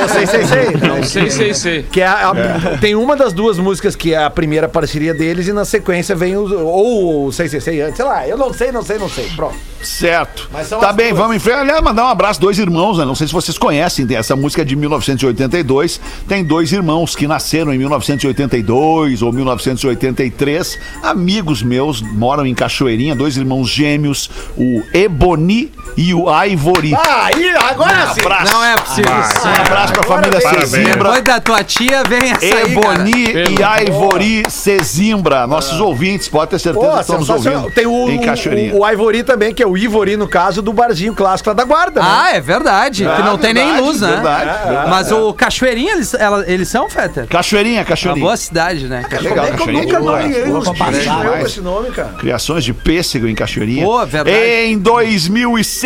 É 0.00 0.04
o 0.04 0.08
666? 0.08 0.80
Não 0.82 1.02
sei, 1.04 1.30
sei, 1.30 1.54
sei. 1.54 1.82
Que 1.84 2.00
é 2.00 2.06
a- 2.06 2.30
a- 2.30 2.78
tem 2.80 2.94
uma 2.94 3.14
das 3.16 3.32
duas 3.32 3.56
músicas 3.58 3.67
que 3.96 4.14
é 4.14 4.24
a 4.24 4.30
primeira 4.30 4.68
parceria 4.68 5.14
deles 5.14 5.46
e 5.46 5.52
na 5.52 5.64
sequência 5.64 6.14
vem 6.14 6.36
o, 6.36 6.66
ou 6.66 7.26
o 7.26 7.32
666 7.32 7.88
antes, 7.88 7.96
sei 7.96 8.04
lá, 8.04 8.26
eu 8.26 8.36
não 8.36 8.52
sei, 8.52 8.72
não 8.72 8.82
sei, 8.82 8.98
não 8.98 9.08
sei. 9.08 9.28
Pronto. 9.36 9.56
Certo. 9.82 10.50
Tá 10.80 10.92
bem, 10.92 11.08
duas. 11.08 11.18
vamos 11.18 11.36
em 11.36 11.38
frente. 11.38 11.58
Aliás, 11.58 11.80
mandar 11.82 12.04
um 12.04 12.08
abraço, 12.08 12.40
dois 12.40 12.58
irmãos, 12.58 12.98
né? 12.98 13.04
Não 13.04 13.14
sei 13.14 13.26
se 13.26 13.32
vocês 13.32 13.56
conhecem, 13.56 14.06
tem 14.06 14.16
essa 14.16 14.34
música 14.34 14.62
é 14.62 14.64
de 14.64 14.74
1982. 14.74 16.00
Tem 16.26 16.44
dois 16.44 16.72
irmãos 16.72 17.14
que 17.14 17.26
nasceram 17.26 17.72
em 17.72 17.78
1982 17.78 19.22
ou 19.22 19.32
1983. 19.32 20.78
Amigos 21.02 21.62
meus, 21.62 22.00
moram 22.00 22.44
em 22.44 22.54
Cachoeirinha, 22.54 23.14
dois 23.14 23.36
irmãos 23.36 23.68
gêmeos, 23.68 24.28
o 24.56 24.82
Eboni 24.92 25.70
e 26.00 26.14
o 26.14 26.26
Ivory. 26.44 26.94
Ah, 26.94 27.26
aí, 27.34 27.50
agora 27.56 28.06
sim. 28.14 28.20
abraço. 28.20 28.52
Não 28.52 28.64
é 28.64 28.76
possível. 28.76 29.10
Um 29.12 29.60
abraço 29.62 29.92
pra 29.94 30.02
família 30.04 30.40
Parabéns. 30.40 30.70
Cezimbra. 30.70 30.94
Depois 30.94 31.22
da 31.24 31.40
tua 31.40 31.64
tia, 31.64 32.02
vem 32.08 32.30
essa 32.30 32.44
aí. 32.56 32.72
Eboni 32.72 33.24
e 33.32 33.88
Ivory 33.88 34.42
Cezimbra. 34.48 35.46
Nossos 35.46 35.80
ouvintes, 35.80 36.28
pode 36.28 36.50
ter 36.52 36.58
certeza 36.60 36.86
Pô, 36.86 36.94
que 36.94 37.00
estamos 37.00 37.28
ouvindo. 37.28 37.70
Tem 37.72 37.86
o, 37.86 38.08
em 38.10 38.20
Cachoeirinha. 38.20 38.74
o, 38.74 38.80
o 38.82 38.88
Ivory 38.88 39.22
também, 39.24 39.52
que 39.52 39.60
é 39.62 39.66
o 39.66 39.76
Ivory, 39.76 40.16
no 40.16 40.28
caso, 40.28 40.62
do 40.62 40.72
barzinho 40.72 41.14
clássico 41.14 41.50
lá 41.50 41.54
da 41.54 41.64
guarda. 41.64 42.00
né? 42.00 42.06
Ah, 42.08 42.30
é 42.36 42.40
verdade. 42.40 43.04
que 43.04 43.22
não 43.22 43.36
tem 43.36 43.52
nem 43.52 43.64
verdade, 43.64 43.84
luz, 43.86 44.00
né? 44.00 44.08
verdade, 44.12 44.64
verdade. 44.68 44.90
Mas 44.90 45.10
o 45.10 45.34
Cachoeirinha, 45.34 45.92
eles, 45.94 46.14
ela- 46.14 46.44
eles 46.46 46.68
são, 46.68 46.88
Fetter? 46.88 47.26
Cachoeirinha, 47.26 47.80
Uma 47.80 47.84
Cachoeirinha. 47.86 48.24
boa 48.24 48.36
cidade, 48.36 48.86
né? 48.86 49.02
legal, 49.20 49.44
é 49.44 49.48
que 49.48 49.54
eu 49.54 49.58
Cachoeirinha 49.58 49.82
nunca 49.84 49.96
é 49.96 50.00
nomeei 50.00 50.42
os 50.52 50.68
bichos 50.68 51.46
esse 51.46 51.60
nome, 51.60 51.90
cara? 51.90 52.10
Criações 52.18 52.62
de 52.62 52.72
pêssego 52.72 53.26
em 53.26 53.34
Cachoeirinha. 53.34 53.84
Boa, 53.84 54.06
verdade. 54.06 54.38
Em 54.38 54.78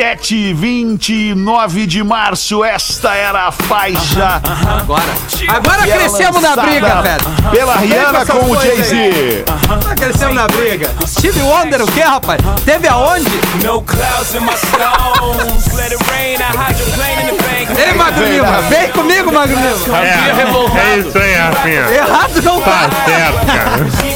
2007, 0.03 0.53
29 0.53 1.87
de 1.87 2.03
março, 2.03 2.65
esta 2.65 3.15
era 3.15 3.47
a 3.47 3.53
faixa 3.53 4.43
Agora. 4.81 5.03
Agora 5.49 5.83
crescemos 5.83 6.43
na 6.43 6.57
briga, 6.57 7.03
Fetter. 7.03 7.51
pela 7.53 7.77
Rihanna 7.77 8.27
com 8.27 8.51
o 8.51 8.61
Jay-Z. 8.61 9.45
Agora 9.71 9.95
crescemos 9.95 10.35
na 10.35 10.49
briga. 10.49 10.91
Steve 11.07 11.41
Wonder, 11.43 11.83
o 11.83 11.87
que, 11.87 12.01
rapaz? 12.01 12.41
Teve 12.65 12.89
aonde? 12.89 13.31
No 13.63 13.81
clouds 13.83 14.35
in 14.35 14.41
my 14.41 14.57
stones. 14.57 15.73
Let 15.75 15.93
it 15.93 16.03
rain. 16.11 16.41
I 16.41 16.51
hydroplane 16.57 17.21
in 17.21 17.37
the 17.37 17.43
bank. 17.43 17.81
Ei, 17.81 17.95
Magro 17.95 18.25
Lima, 18.27 18.61
vem 18.63 18.89
comigo, 18.91 19.33
Magro 19.33 19.57
Lima. 19.57 19.99
É, 19.99 20.95
é 20.95 20.99
isso 20.99 21.17
aí, 21.17 21.35
Rafinha. 21.35 21.81
Errado 21.93 22.43
não 22.43 22.61
Tá 22.61 22.89
tá. 22.89 23.05
certo, 23.05 23.47
cara. 23.47 24.12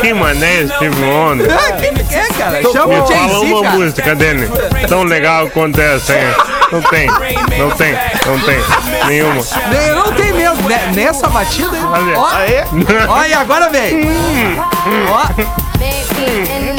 Que 0.00 0.12
mané 0.14 0.66
Steve 0.66 1.04
Wonder. 1.04 1.50
Ah, 1.52 1.72
Quem 1.72 1.94
que 1.94 2.14
é, 2.14 2.26
cara? 2.36 2.62
Chama 2.62 2.86
Me 2.86 3.00
o 3.00 3.06
fala 3.06 3.28
Jay-Z, 3.28 3.36
uma 3.46 3.62
cara. 3.62 3.76
música 3.76 4.14
dele. 4.14 4.50
Tão 4.88 5.02
legal 5.04 5.48
quanto 5.50 5.80
essa, 5.80 6.14
hein? 6.14 6.26
Não 6.70 6.82
tem, 6.82 7.06
não 7.06 7.70
tem, 7.70 7.94
não 8.26 8.38
tem. 8.40 8.58
Nenhuma. 9.06 9.42
Não 9.94 10.12
tenho 10.12 10.34
mesmo. 10.36 10.68
Ne- 10.68 10.92
Nessa 10.94 11.28
batida, 11.28 11.76
hein? 11.76 11.82
Olha. 11.84 12.18
Ó, 12.18 12.26
Aê. 12.36 12.64
ó, 13.08 13.24
e 13.24 13.32
agora 13.34 13.70
vem. 13.70 14.00
Ó. 15.10 16.77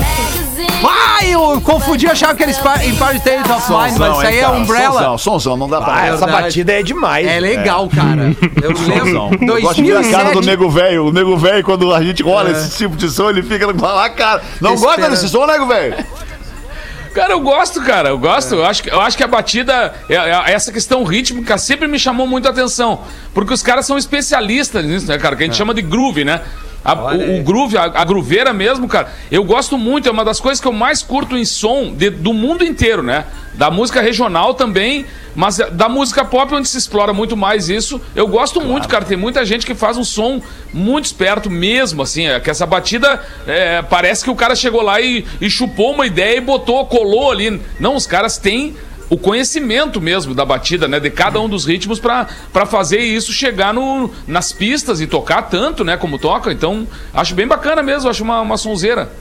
Vai, 0.82 1.36
o 1.36 1.54
eu 1.56 1.62
confundi, 1.62 2.06
eu 2.06 2.12
achava 2.12 2.34
que 2.36 2.42
era 2.44 2.52
Empire 2.52 3.18
State 3.18 3.52
of 3.52 3.70
Mind, 3.72 3.98
mas 3.98 4.18
isso 4.18 4.28
aí 4.28 4.40
é? 4.40 4.48
Umbrella. 4.48 4.94
Sonzão, 4.94 5.18
sonzão, 5.18 5.58
não 5.58 5.68
dá 5.68 5.82
pra... 5.82 5.94
Ah, 5.96 6.06
essa 6.08 6.26
batida 6.26 6.72
é 6.72 6.82
demais. 6.82 7.28
É 7.28 7.38
legal, 7.40 7.90
cara. 7.94 8.34
Eu 8.64 8.76
Sonzão. 8.76 9.30
lembro. 9.32 9.56
Eu 9.58 9.62
gosto 9.62 9.76
de 9.84 9.92
ver 9.92 9.98
a 9.98 10.02
cara 10.12 10.30
do 10.30 10.42
2007. 10.42 10.46
nego 10.48 10.70
velho. 10.70 11.06
O 11.08 11.12
nego 11.12 11.38
velho, 11.38 11.64
quando 11.66 11.94
a 11.94 12.02
gente 12.02 12.24
rola 12.24 12.52
esse 12.52 12.78
tipo 12.78 12.96
de 12.96 13.10
som, 13.10 13.30
ele 13.30 13.44
fica 13.44 13.72
com 13.74 13.86
a 13.86 14.10
cara. 14.10 14.42
Não 14.62 14.76
gosta 14.78 15.10
desse 15.10 15.28
som, 15.28 15.46
nego 15.46 15.66
velho? 15.66 15.98
Cara, 17.14 17.34
eu 17.34 17.42
gosto, 17.42 17.82
cara, 17.82 18.10
eu 18.10 18.18
gosto. 18.18 18.56
Eu, 18.56 18.66
acho, 18.66 18.84
que- 18.84 18.90
eu 18.92 19.02
acho 19.02 19.18
que 19.18 19.24
a 19.24 19.28
batida, 19.28 19.94
é- 20.08 20.16
é- 20.16 20.54
essa 20.54 20.72
questão 20.72 21.04
rítmica 21.04 21.58
sempre 21.58 21.88
me 21.88 22.00
chamou 22.00 22.26
muito 22.28 22.48
a 22.48 22.52
atenção. 22.52 23.02
Porque 23.34 23.54
os 23.54 23.62
caras 23.64 23.86
são 23.86 23.98
especialistas 23.98 24.86
nisso, 24.86 25.08
né, 25.08 25.18
cara? 25.18 25.36
Que 25.36 25.44
a 25.44 25.46
gente 25.48 25.58
chama 25.58 25.74
de 25.74 25.82
groove, 25.82 26.24
né? 26.24 26.40
A- 26.84 26.94
o, 27.14 27.40
o 27.40 27.44
groove, 27.44 27.78
a, 27.78 27.84
a 27.84 28.04
grooveira 28.06 28.54
mesmo, 28.54 28.88
cara, 28.88 29.10
eu 29.32 29.44
gosto 29.44 29.78
muito, 29.78 30.08
é 30.08 30.12
uma 30.12 30.24
das 30.24 30.40
coisas 30.40 30.62
que 30.62 30.68
eu 30.68 30.72
mais 30.74 31.04
curto 31.04 31.38
em 31.38 31.44
som 31.46 31.94
de- 31.94 32.10
do 32.10 32.34
mundo 32.34 32.64
inteiro, 32.64 33.04
né? 33.04 33.26
Da 33.56 33.70
música 33.70 34.00
regional 34.02 34.54
também, 34.54 35.06
mas 35.36 35.58
da 35.58 35.90
música 35.90 36.24
pop, 36.24 36.54
onde 36.56 36.68
se 36.70 36.78
explora 36.78 37.12
muito 37.12 37.36
mais 37.36 37.68
isso, 37.68 38.00
eu 38.16 38.26
gosto 38.28 38.62
muito, 38.62 38.88
cara. 38.88 39.04
Tem 39.04 39.18
muita 39.18 39.46
gente 39.46 39.66
que 39.66 39.76
faz 39.76 39.98
um 39.98 40.04
som 40.04 40.42
muito 40.74 41.06
esperto 41.06 41.50
mesmo, 41.50 42.02
assim, 42.02 42.28
é, 42.28 42.40
que 42.40 42.50
essa 42.50 42.66
batida 42.66 43.22
é, 43.46 43.82
parece 43.82 44.24
que 44.24 44.30
o 44.30 44.36
cara 44.36 44.56
chegou 44.56 44.82
lá 44.82 45.02
e, 45.02 45.26
e 45.42 45.50
chupou 45.50 45.94
uma 45.94 46.06
ideia 46.08 46.38
e 46.38 46.42
botou, 46.42 46.86
colou 46.86 47.32
ali. 47.32 47.62
Não, 47.80 47.96
os 47.96 48.08
caras 48.08 48.38
têm 48.38 48.76
o 49.10 49.18
conhecimento 49.18 50.00
mesmo 50.00 50.36
da 50.36 50.46
batida, 50.46 50.88
né? 50.88 51.00
De 51.00 51.10
cada 51.10 51.40
um 51.40 51.50
dos 51.50 51.66
ritmos 51.66 52.00
pra 52.00 52.28
pra 52.54 52.66
fazer 52.66 53.00
isso 53.00 53.32
chegar 53.34 53.74
no, 53.74 54.12
nas 54.28 54.52
pistas 54.54 55.02
e 55.02 55.08
tocar 55.08 55.44
tanto, 55.44 55.84
né? 55.84 55.98
Como 55.98 56.20
toca. 56.20 56.52
Então, 56.52 56.88
acho 57.14 57.34
bem 57.34 57.48
bacana 57.48 57.82
mesmo, 57.82 58.10
acho 58.10 58.24
uma, 58.24 58.42
uma 58.42 58.58
sonzeira. 58.58 59.12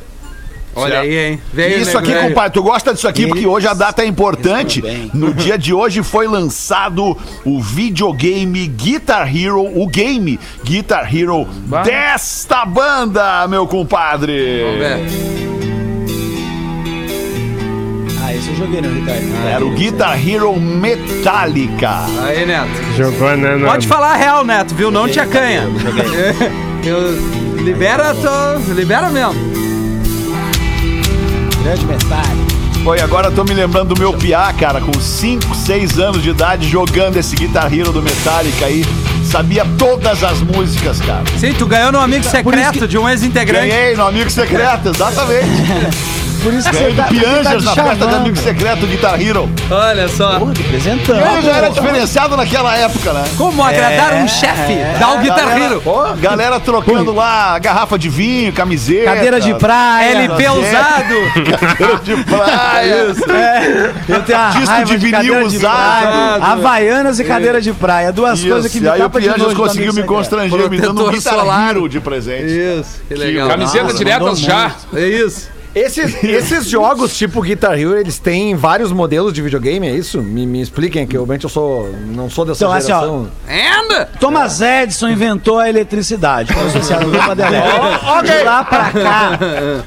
Olha 0.75 1.01
aí, 1.01 1.19
hein? 1.19 1.41
Veio 1.53 1.79
Isso 1.79 1.87
nego 1.87 1.99
aqui, 1.99 2.13
velho. 2.13 2.29
compadre, 2.29 2.53
tu 2.53 2.63
gosta 2.63 2.95
disso 2.95 3.09
aqui 3.09 3.27
porque 3.27 3.47
hoje 3.47 3.67
a 3.67 3.75
data 3.75 4.03
é 4.03 4.07
importante. 4.07 4.81
No 5.13 5.35
dia 5.35 5.59
de 5.59 5.75
hoje 5.75 6.05
foi 6.05 6.29
lançado 6.29 7.17
o 7.45 7.61
videogame 7.61 8.65
Guitar 8.69 9.35
Hero, 9.35 9.65
o 9.65 9.87
game 9.89 10.39
Guitar 10.63 11.13
Hero 11.13 11.47
Bah. 11.67 11.83
desta 11.83 12.65
banda, 12.65 13.49
meu 13.49 13.67
compadre. 13.67 14.63
Vamos 14.63 14.79
ver. 14.79 15.48
Ah, 18.39 18.41
esse 18.41 18.51
eu 18.51 18.57
joguei 18.57 18.81
no 18.81 18.89
Ricardo. 18.95 19.49
Era 19.49 19.67
o 19.67 19.71
Guitar 19.71 20.29
Hero 20.29 20.55
Metallica. 20.55 22.05
Aí, 22.23 22.47
Neto. 22.47 22.71
Jogou, 22.97 23.37
né? 23.37 23.59
Pode 23.67 23.87
falar 23.87 24.13
a 24.13 24.17
real, 24.17 24.45
Neto, 24.45 24.75
viu? 24.75 24.91
Não 24.91 25.09
te 25.09 25.19
acanha. 25.19 25.65
Eu, 26.85 27.11
libera, 27.63 28.15
tô, 28.15 28.73
libera 28.73 29.11
mesmo. 29.11 29.35
Grande 31.63 31.87
metade. 31.87 32.39
Foi, 32.85 33.01
agora 33.01 33.27
eu 33.27 33.35
tô 33.35 33.43
me 33.43 33.53
lembrando 33.53 33.95
do 33.95 34.01
meu 34.01 34.13
piá, 34.13 34.53
cara, 34.53 34.81
com 34.81 34.95
5, 34.99 35.55
6 35.55 35.99
anos 35.99 36.23
de 36.23 36.31
idade, 36.31 36.69
jogando 36.69 37.17
esse 37.17 37.35
Guitar 37.35 37.75
Hero 37.75 37.93
do 37.93 38.01
Metallica 38.01 38.67
aí. 38.67 38.85
Sabia 39.25 39.67
todas 39.77 40.23
as 40.23 40.41
músicas, 40.41 41.01
cara. 41.01 41.25
Sim, 41.37 41.53
tu 41.53 41.67
ganhou 41.67 41.91
no 41.91 41.99
amigo 41.99 42.25
secreto 42.25 42.87
de 42.87 42.97
um 42.97 43.09
ex-integrante. 43.09 43.69
Ganhei 43.69 43.97
no 43.97 44.07
Amigo 44.07 44.31
Secreto, 44.31 44.91
exatamente. 44.91 45.49
Por 46.43 46.53
isso 46.55 46.71
que 46.71 46.77
Ganhei 46.77 46.95
você 46.95 46.95
do 46.95 47.03
tá, 47.03 47.09
você 47.09 47.21
tá 47.21 47.27
Piangers 47.27 47.63
te 47.63 47.65
na 47.65 47.75
festa 47.75 47.95
do 47.95 47.99
chamando. 47.99 48.17
Amigo 48.17 48.37
Secreto 48.37 48.87
Guitar 48.87 49.21
Hero. 49.21 49.51
Olha 49.71 50.09
só. 50.09 50.39
Porra, 50.39 50.53
representando. 50.57 51.21
Ele 51.21 51.43
já 51.43 51.57
era 51.57 51.69
diferenciado 51.71 52.37
naquela 52.37 52.77
época, 52.77 53.13
né? 53.13 53.25
Como 53.37 53.63
agradar 53.63 54.15
um 54.15 54.29
chefe? 54.29 54.77
Dá 54.99 55.13
o 55.13 55.19
Guitar 55.19 55.39
Galera, 55.39 55.65
Hero. 55.65 55.83
ó, 55.87 56.15
galera 56.15 56.61
trocando 56.61 57.13
lá 57.13 57.59
garrafa 57.59 57.99
de 57.99 58.09
vinho, 58.09 58.53
camiseta. 58.53 59.05
Cadeira 59.05 59.41
de 59.41 59.55
praia. 59.55 60.11
LP 60.11 60.45
é. 60.45 60.51
usado. 60.51 61.15
Cadeira 61.61 61.97
de 61.97 62.25
praia. 62.25 62.95
É, 63.29 63.93
eu 64.09 64.23
tenho 64.23 64.39
a 64.39 64.51
Disco 64.51 64.85
de 64.85 64.97
vinil 64.97 65.49
de 65.49 65.57
usado. 65.57 66.43
Havaianas 66.45 67.19
e 67.19 67.25
cadeira 67.25 67.61
de 67.61 67.73
praia. 67.73 68.13
Duas 68.13 68.39
Isso. 68.39 68.49
coisas 68.49 68.73
que 68.73 68.81
me 68.81 68.87
E 68.87 68.91
aí 68.91 69.03
o 69.03 69.09
de 69.09 69.19
Piangers 69.19 69.55
conseguiu 69.55 69.93
me 69.93 70.03
constranger, 70.03 70.71
me 70.71 70.81
dando 70.81 71.07
um 71.07 71.11
Guitar. 71.11 71.69
Hero 71.71 71.89
de 71.89 72.01
presente. 72.01 72.47
Isso, 72.47 73.01
que 73.07 73.15
legal. 73.15 73.49
Camiseta 73.49 73.85
mandou 73.85 74.37
já. 74.37 74.73
É 74.95 75.07
isso. 75.07 75.58
Esses, 75.79 76.23
esses 76.25 76.67
jogos 76.67 77.17
tipo 77.17 77.41
Guitar 77.41 77.79
Hero, 77.79 77.97
eles 77.99 78.19
têm 78.19 78.55
vários 78.55 78.93
modelos 78.93 79.33
de 79.33 79.41
videogame, 79.43 79.87
é 79.89 79.93
isso? 79.95 80.21
Me, 80.23 80.47
me 80.47 80.61
expliquem, 80.61 81.07
que 81.07 81.13
realmente 81.15 81.45
eu 81.45 81.51
sou, 81.51 81.93
não 82.07 82.29
sou 82.29 82.45
dessa 82.45 82.65
Então, 82.65 82.73
assim, 82.73 82.93
ó, 82.93 83.01
geração. 83.01 83.31
Thomas 84.21 84.61
Edison 84.61 85.09
inventou 85.09 85.59
a 85.59 85.69
eletricidade. 85.69 86.53
Foi 86.53 86.67
associado 86.67 87.05
ao. 87.05 88.23
De 88.23 88.43
lá 88.45 88.65
pra 88.65 88.91
cá, 88.91 89.39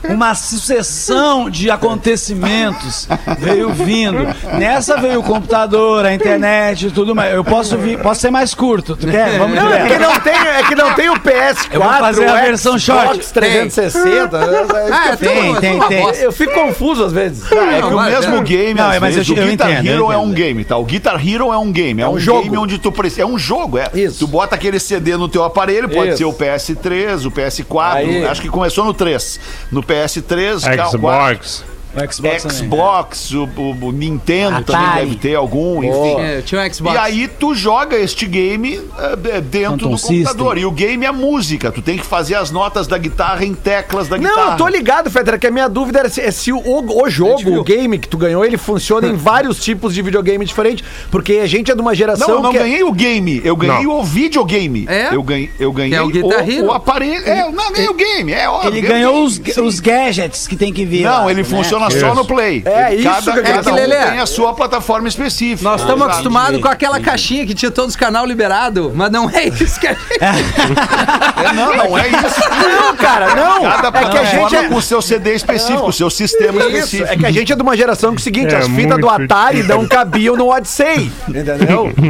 uma 0.09 0.33
sucessão 0.35 1.49
de 1.49 1.69
acontecimentos 1.69 3.07
veio 3.39 3.69
vindo. 3.73 4.19
Nessa 4.57 4.97
veio 4.97 5.19
o 5.19 5.23
computador, 5.23 6.05
a 6.05 6.13
internet 6.13 6.87
e 6.87 6.91
tudo 6.91 7.13
mais. 7.15 7.33
Eu 7.33 7.43
posso 7.43 7.77
vir, 7.77 7.99
posso 7.99 8.21
ser 8.21 8.31
mais 8.31 8.53
curto. 8.53 8.95
Tu 8.95 9.07
quer? 9.07 9.37
Vamos 9.37 9.55
Não, 9.55 9.71
é 9.71 9.87
que 9.87 9.97
não 9.97 10.19
tem, 10.19 10.33
é 10.33 10.63
que 10.63 10.75
não 10.75 10.93
tem 10.93 11.09
o 11.09 11.15
PS4, 11.15 11.67
Eu 11.71 11.81
vou 11.81 11.93
fazer 11.93 12.27
a 12.27 12.33
o 12.33 12.37
versão 12.37 12.79
Xbox 12.79 13.03
short. 13.03 13.33
360. 13.33 14.37
é- 14.37 14.91
Ah, 14.91 15.09
é 15.11 15.15
Tem, 15.15 15.55
tem. 15.55 15.80
Bosta. 15.89 16.23
Eu 16.23 16.31
fico 16.31 16.53
confuso 16.53 17.03
às 17.05 17.11
vezes. 17.13 17.43
É 17.51 17.81
que 17.81 17.87
o 17.93 18.01
mesmo 18.01 18.35
é. 18.37 18.41
game, 18.43 18.73
Não, 18.73 18.89
às 18.89 18.99
mas 18.99 19.15
vezes, 19.15 19.29
eu- 19.29 19.35
o 19.35 19.39
eu 19.39 19.47
Guitar 19.47 19.71
entendo, 19.71 19.85
eu 19.87 19.93
Hero 19.93 20.11
é 20.11 20.17
um 20.17 20.21
entendo. 20.23 20.33
game, 20.35 20.63
tá? 20.65 20.77
O 20.77 20.85
Guitar 20.85 21.27
Hero 21.27 21.51
é 21.53 21.57
um 21.57 21.71
game, 21.71 22.01
é, 22.01 22.07
um 22.07 22.13
um, 22.13 22.19
jogo. 22.19 22.43
game 22.43 22.57
onde 22.57 22.77
tu 22.77 22.91
precisa, 22.91 23.23
é 23.23 23.25
um 23.25 23.37
jogo, 23.37 23.77
é. 23.77 23.89
Isso. 23.93 24.19
Tu 24.19 24.27
bota 24.27 24.55
aquele 24.55 24.79
CD 24.79 25.15
no 25.17 25.27
teu 25.27 25.43
aparelho, 25.43 25.89
pode 25.89 26.09
Isso. 26.09 26.17
ser 26.19 26.25
o 26.25 26.33
PS3, 26.33 27.25
o 27.25 27.31
PS4, 27.31 27.95
Aí. 27.97 28.25
acho 28.25 28.41
que 28.41 28.49
começou 28.49 28.85
no 28.85 28.93
3. 28.93 29.39
No 29.71 29.81
PS3, 29.83 30.63
ca- 30.63 30.85
Xbox. 30.87 31.63
O 31.93 32.11
Xbox, 32.13 32.43
também. 32.43 32.57
Xbox, 32.57 33.31
o, 33.31 33.43
o- 33.57 33.85
o 33.87 33.91
Nintendo 33.91 34.63
também 34.63 34.81
Atari. 34.85 35.05
deve 35.05 35.15
ter 35.17 35.35
algum, 35.35 35.83
enfim. 35.83 36.21
É, 36.21 36.41
tinha 36.41 36.61
um 36.61 36.73
Xbox. 36.73 36.95
E 36.95 36.97
aí 36.97 37.27
tu 37.27 37.53
joga 37.53 37.97
este 37.97 38.25
game 38.25 38.79
eh, 38.97 39.41
dentro 39.41 39.71
Phantom 39.71 39.95
do 39.95 39.99
computador. 40.01 40.55
System. 40.55 40.57
E 40.61 40.65
o 40.65 40.71
game 40.71 41.05
é 41.05 41.11
música. 41.11 41.71
Tu 41.71 41.81
tem 41.81 41.97
que 41.97 42.05
fazer 42.05 42.35
as 42.35 42.49
notas 42.51 42.87
da 42.87 42.97
guitarra 42.97 43.43
em 43.43 43.53
teclas 43.53 44.07
da 44.07 44.17
guitarra. 44.17 44.35
Não, 44.45 44.51
eu 44.53 44.57
tô 44.57 44.67
ligado, 44.67 45.09
Fetter, 45.11 45.37
que 45.39 45.47
a 45.47 45.51
minha 45.51 45.67
dúvida 45.67 45.99
era 45.99 46.09
se, 46.09 46.21
é 46.21 46.31
se 46.31 46.51
o, 46.53 46.61
o 46.65 47.09
jogo, 47.09 47.59
o 47.59 47.63
game 47.63 47.99
que 47.99 48.07
tu 48.07 48.17
ganhou, 48.17 48.45
ele 48.45 48.57
funciona 48.57 49.07
em 49.07 49.15
vários 49.15 49.59
tipos 49.63 49.93
de 49.93 50.01
videogame 50.01 50.45
diferentes. 50.45 50.85
Porque 51.09 51.33
a 51.33 51.47
gente 51.47 51.71
é 51.71 51.75
de 51.75 51.81
uma 51.81 51.93
geração 51.93 52.27
Não, 52.27 52.35
eu 52.35 52.41
não 52.43 52.51
que 52.51 52.57
é- 52.57 52.61
ganhei 52.61 52.83
o 52.83 52.91
game, 52.93 53.41
eu 53.43 53.55
ganhei 53.55 53.83
Não. 53.85 53.99
o 53.99 54.03
videogame. 54.03 54.85
É? 54.87 55.13
Eu 55.13 55.21
ganhei, 55.23 55.49
eu 55.59 55.71
ganhei 55.73 55.97
é 55.97 56.01
o 56.01 56.09
Hero. 56.09 56.65
o 56.67 56.71
aparelho. 56.71 57.27
É, 57.27 57.51
não, 57.51 57.71
nem 57.71 57.89
o 57.89 57.93
game, 57.93 58.31
é 58.31 58.47
óbvio. 58.49 58.69
Ele 58.69 58.79
é 58.79 58.89
o 58.89 58.93
ganhou 58.93 59.13
game, 59.13 59.25
os, 59.49 59.53
sim. 59.55 59.61
os 59.61 59.79
gadgets 59.79 60.47
que 60.47 60.55
tem 60.55 60.71
que 60.71 60.85
vir. 60.85 61.03
Não, 61.03 61.25
lá, 61.25 61.31
ele 61.31 61.41
né? 61.41 61.43
funciona 61.43 61.80
só 61.89 62.07
Isso. 62.07 62.15
no 62.15 62.25
Play. 62.25 62.63
É, 62.65 62.93
isso 62.93 63.09
cada, 63.09 63.21
que 63.21 63.41
queria 63.41 63.55
cada 63.55 63.71
um. 63.71 63.75
Lelê, 63.75 64.05
tem 64.11 64.19
a 64.19 64.25
sua 64.25 64.53
plataforma 64.53 65.07
específica. 65.07 65.69
Nós 65.69 65.81
estamos 65.81 66.07
acostumados 66.07 66.61
com 66.61 66.67
aquela 66.67 66.99
caixinha 66.99 67.45
que 67.45 67.53
tinha 67.53 67.71
todos 67.71 67.91
os 67.91 67.95
canal 67.95 68.25
liberado, 68.25 68.91
mas 68.95 69.11
não 69.11 69.29
é 69.29 69.45
isso 69.47 69.79
que 69.79 69.87
a 69.87 69.93
gente... 69.93 70.01
É, 70.19 71.53
Não, 71.53 71.75
não 71.77 71.97
é 71.97 72.07
isso. 72.07 72.41
Não, 72.49 72.95
cara, 72.95 73.35
não. 73.35 73.61
Cada 73.61 73.87
é 73.87 73.91
que 73.91 73.97
a 73.97 74.01
plataforma 74.01 74.49
gente 74.49 74.65
é... 74.65 74.67
com 74.67 74.75
o 74.75 74.81
seu 74.81 75.01
CD 75.01 75.35
específico, 75.35 75.87
o 75.87 75.93
seu 75.93 76.09
sistema 76.09 76.59
Isso, 76.59 76.69
específico. 76.69 77.13
é 77.13 77.17
que 77.17 77.25
a 77.25 77.31
gente 77.31 77.53
é 77.53 77.55
de 77.55 77.61
uma 77.61 77.77
geração 77.77 78.11
que 78.11 78.17
é 78.17 78.21
o 78.21 78.23
seguinte, 78.23 78.53
É 78.53 78.57
as 78.57 78.67
fitas 78.67 78.99
do 78.99 79.09
Atari 79.09 79.63
não 79.63 79.87
cabiam 79.87 80.35
no 80.35 80.47
Odyssey, 80.49 81.11
entendeu? 81.27 81.91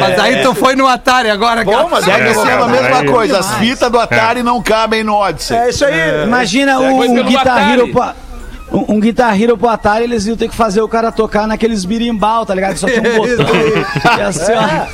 Mas 0.00 0.18
aí 0.18 0.42
tu 0.42 0.54
foi 0.54 0.74
no 0.74 0.86
Atari 0.86 1.30
agora, 1.30 1.64
cara. 1.64 1.76
Bom, 1.82 1.88
mas 1.90 2.04
Segue 2.04 2.28
É, 2.28 2.34
sendo 2.34 2.46
a 2.46 2.46
cara, 2.46 2.66
mesma 2.66 3.04
coisa. 3.12 3.38
As 3.38 3.54
fitas 3.54 3.90
do 3.90 3.98
Atari 3.98 4.42
não 4.42 4.62
cabem 4.62 5.02
no 5.02 5.14
Odyssey. 5.14 5.56
É 5.56 5.68
isso 5.68 5.84
aí. 5.84 6.24
Imagina 6.24 6.78
um, 6.78 7.00
pelo 7.00 7.24
Guitar. 7.24 7.70
Hero 7.72 7.88
um, 8.72 8.94
um 8.96 9.00
Guitar 9.00 9.40
Hero 9.40 9.56
pro 9.56 9.68
Atari, 9.68 10.04
eles 10.04 10.26
iam 10.26 10.36
ter 10.36 10.48
que 10.48 10.54
fazer 10.54 10.80
o 10.80 10.88
cara 10.88 11.12
tocar 11.12 11.46
naqueles 11.46 11.84
birimbau, 11.84 12.44
tá 12.44 12.54
ligado? 12.54 12.76
Só 12.76 12.86
tinha 12.86 13.00
um 13.00 13.16
botão. 13.16 13.46
Ia 14.18 14.32
ser, 14.32 14.56
uma, 14.58 14.88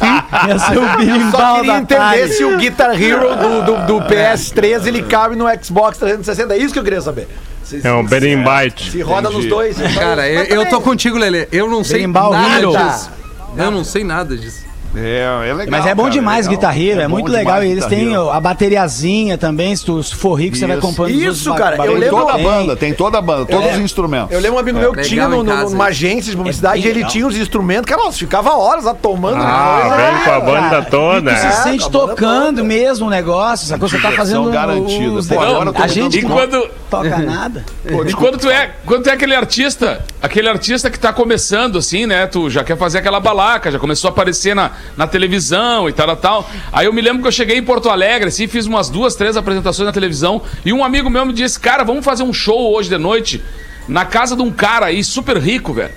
ia 0.48 0.58
ser 0.58 0.78
o 0.78 0.82
Eu 0.82 0.96
birimbau 0.98 1.30
só 1.40 1.54
queria 1.56 1.72
da 1.72 1.78
entender 1.78 2.00
Atari. 2.00 2.32
se 2.32 2.44
o 2.44 2.56
Guitar 2.58 3.02
Hero 3.02 3.36
do, 3.36 3.62
do, 3.62 3.86
do 4.00 4.06
PS3 4.06 4.86
ele 4.86 5.02
cabe 5.02 5.36
no 5.36 5.46
Xbox 5.62 5.98
360. 5.98 6.54
É 6.54 6.58
isso 6.58 6.72
que 6.72 6.78
eu 6.78 6.84
queria 6.84 7.00
saber. 7.00 7.28
Se, 7.64 7.80
É 7.86 7.92
um 7.92 8.04
berimbite. 8.04 8.90
se 8.90 9.00
roda 9.00 9.30
nos 9.30 9.46
dois. 9.46 9.76
Cara, 9.94 10.28
eu, 10.28 10.44
eu 10.44 10.68
tô 10.68 10.80
contigo, 10.80 11.16
Lelê. 11.16 11.48
Eu 11.52 11.68
não 11.68 11.82
sei 11.84 11.98
Berimbau 11.98 12.32
nada 12.32 12.58
Hero. 12.58 12.72
disso. 12.76 13.10
Eu 13.56 13.70
não 13.70 13.84
sei 13.84 14.02
nada 14.04 14.36
disso. 14.36 14.64
É, 14.94 15.48
é 15.48 15.54
legal. 15.54 15.70
Mas 15.70 15.86
é 15.86 15.94
bom 15.94 16.02
cara, 16.04 16.12
demais 16.14 16.46
legal. 16.46 16.60
Guitar 16.60 16.80
Hero, 16.80 17.00
é, 17.00 17.04
bom 17.08 17.14
muito 17.14 17.26
demais 17.26 17.44
legal. 17.46 17.64
E 17.64 17.70
eles 17.70 17.86
têm 17.86 18.14
a 18.14 18.40
bateriazinha 18.40 19.38
também, 19.38 19.74
se 19.74 19.84
tu 19.84 20.02
for 20.16 20.34
rico, 20.34 20.56
você 20.56 20.66
vai 20.66 20.76
Isso. 20.76 20.86
comprando 20.86 21.10
os 21.14 21.22
Isso, 21.22 21.54
cara, 21.54 21.76
eu 21.76 21.82
Tem 21.82 21.94
lembro- 21.98 22.16
toda 22.20 22.32
a 22.32 22.38
banda, 22.38 22.76
tem 22.76 22.94
toda 22.94 23.18
a 23.18 23.22
banda, 23.22 23.46
todos 23.46 23.72
os 23.72 23.78
instrumentos. 23.78 24.30
Eu 24.32 24.40
lembro 24.40 24.56
um 24.56 24.60
amigo 24.60 24.78
meu 24.78 24.90
que 24.92 24.96
Legal 24.98 25.08
tinha 25.08 25.28
no- 25.28 25.44
casa, 25.44 25.70
numa 25.70 25.84
hein? 25.84 25.90
agência 25.90 26.30
de 26.30 26.36
publicidade 26.36 26.80
e 26.80 26.84
ele 26.84 26.94
legal. 26.94 27.10
tinha 27.10 27.26
os 27.26 27.36
instrumentos, 27.36 27.86
cara, 27.88 28.02
nossa, 28.04 28.18
ficava 28.18 28.54
horas 28.56 28.84
lá 28.84 28.94
tomando 28.94 29.36
Ah, 29.42 29.96
vem 29.96 30.24
com 30.24 30.30
a 30.30 30.40
banda 30.40 30.82
toda. 30.82 31.32
Tu 31.32 31.40
se 31.40 31.46
é. 31.46 31.50
sente 31.52 31.90
tocando 31.90 32.64
mesmo 32.64 33.06
o 33.06 33.10
negócio, 33.10 33.64
essa 33.64 33.78
coisa 33.78 33.96
você 33.96 34.02
tá 34.02 34.12
fazendo 34.12 34.50
garantida. 34.50 35.22
Pô, 35.34 35.40
agora 35.40 35.72
A 35.82 35.86
gente 35.86 36.22
não 36.22 36.30
quando, 36.36 36.68
toca 36.90 37.18
nada. 37.18 37.64
e 38.06 38.12
quando 38.12 38.38
tu 38.38 38.50
é, 38.50 38.70
quando 38.84 39.02
tu 39.04 39.10
é 39.10 39.12
aquele 39.12 39.34
artista, 39.34 40.04
aquele 40.20 40.48
artista 40.48 40.90
que 40.90 40.98
tá 40.98 41.12
começando 41.12 41.78
assim, 41.78 42.06
né? 42.06 42.26
Tu 42.26 42.50
já 42.50 42.62
quer 42.62 42.76
fazer 42.76 42.98
aquela 42.98 43.20
balaca, 43.20 43.70
já 43.70 43.78
começou 43.78 44.08
a 44.08 44.10
aparecer 44.12 44.54
na, 44.54 44.70
na 44.96 45.06
televisão 45.06 45.88
e 45.88 45.92
tal, 45.92 46.16
tal. 46.16 46.50
Aí 46.72 46.86
eu 46.86 46.92
me 46.92 47.00
lembro 47.00 47.22
que 47.22 47.28
eu 47.28 47.32
cheguei 47.32 47.56
em 47.56 47.62
Porto 47.62 47.88
Alegre, 47.88 48.28
assim, 48.28 48.46
fiz 48.46 48.66
umas 48.66 48.88
duas, 48.88 49.14
três 49.14 49.36
apresentações 49.36 49.86
na 49.86 49.92
televisão 49.92 50.42
e 50.64 50.72
um 50.72 50.84
amigo 50.84 51.08
meu 51.08 51.24
me 51.24 51.32
disse, 51.32 51.58
cara, 51.58 51.84
vamos 51.84 52.04
fazer 52.04 52.22
um 52.22 52.32
show 52.32 52.74
hoje 52.74 52.88
de 52.88 52.98
noite 52.98 53.42
na 53.88 54.04
casa 54.04 54.36
de 54.36 54.42
um 54.42 54.50
cara 54.50 54.86
aí 54.86 55.02
super 55.02 55.36
rico, 55.38 55.72
velho. 55.72 55.92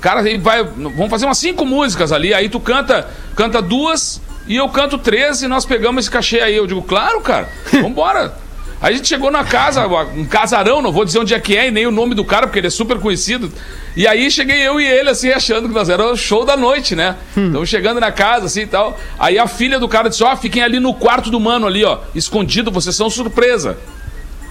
Cara 0.00 0.20
aí 0.20 0.36
vai. 0.36 0.64
Vamos 0.64 1.08
fazer 1.08 1.26
umas 1.26 1.38
cinco 1.38 1.64
músicas 1.64 2.10
ali. 2.10 2.34
Aí 2.34 2.48
tu 2.48 2.58
canta, 2.58 3.08
canta 3.36 3.62
duas 3.62 4.20
e 4.48 4.56
eu 4.56 4.68
canto 4.68 4.98
três 4.98 5.42
e 5.42 5.48
nós 5.48 5.64
pegamos 5.64 6.04
esse 6.04 6.10
cachê 6.10 6.40
aí. 6.40 6.56
Eu 6.56 6.66
digo, 6.66 6.82
claro, 6.82 7.20
cara, 7.20 7.48
vambora. 7.80 8.34
Aí 8.82 8.94
a 8.94 8.96
gente 8.96 9.06
chegou 9.06 9.30
na 9.30 9.44
casa, 9.44 9.86
um 9.86 10.24
casarão, 10.24 10.82
não 10.82 10.90
vou 10.90 11.04
dizer 11.04 11.20
onde 11.20 11.32
é 11.32 11.38
que 11.38 11.56
é 11.56 11.68
e 11.68 11.70
nem 11.70 11.86
o 11.86 11.92
nome 11.92 12.16
do 12.16 12.24
cara, 12.24 12.48
porque 12.48 12.58
ele 12.58 12.66
é 12.66 12.70
super 12.70 12.98
conhecido. 12.98 13.50
E 13.96 14.08
aí 14.08 14.28
cheguei 14.28 14.66
eu 14.66 14.80
e 14.80 14.84
ele, 14.84 15.08
assim, 15.08 15.30
achando 15.30 15.68
que 15.68 15.74
nós 15.74 15.88
era 15.88 16.04
o 16.04 16.16
show 16.16 16.44
da 16.44 16.56
noite, 16.56 16.96
né? 16.96 17.16
Então 17.36 17.64
chegando 17.64 18.00
na 18.00 18.10
casa, 18.10 18.46
assim 18.46 18.62
e 18.62 18.66
tal. 18.66 18.98
Aí 19.20 19.38
a 19.38 19.46
filha 19.46 19.78
do 19.78 19.88
cara 19.88 20.08
disse: 20.10 20.24
Ó, 20.24 20.34
fiquem 20.34 20.64
ali 20.64 20.80
no 20.80 20.92
quarto 20.94 21.30
do 21.30 21.38
mano, 21.38 21.64
ali, 21.68 21.84
ó, 21.84 21.98
escondido, 22.12 22.72
vocês 22.72 22.96
são 22.96 23.08
surpresa. 23.08 23.78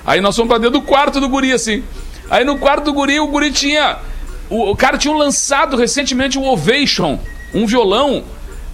Aí 0.05 0.21
nós 0.21 0.33
fomos 0.33 0.47
pra 0.47 0.57
dentro 0.57 0.79
do 0.79 0.81
quarto 0.81 1.19
do 1.19 1.27
guri, 1.27 1.51
assim. 1.51 1.83
Aí 2.29 2.45
no 2.45 2.57
quarto 2.57 2.85
do 2.85 2.93
guri, 2.93 3.19
o 3.19 3.27
guri 3.27 3.51
tinha. 3.51 3.97
O, 4.49 4.71
o 4.71 4.75
cara 4.77 4.97
tinha 4.97 5.13
lançado 5.13 5.75
recentemente 5.75 6.39
um 6.39 6.47
Ovation, 6.47 7.19
um 7.53 7.65
violão 7.65 8.23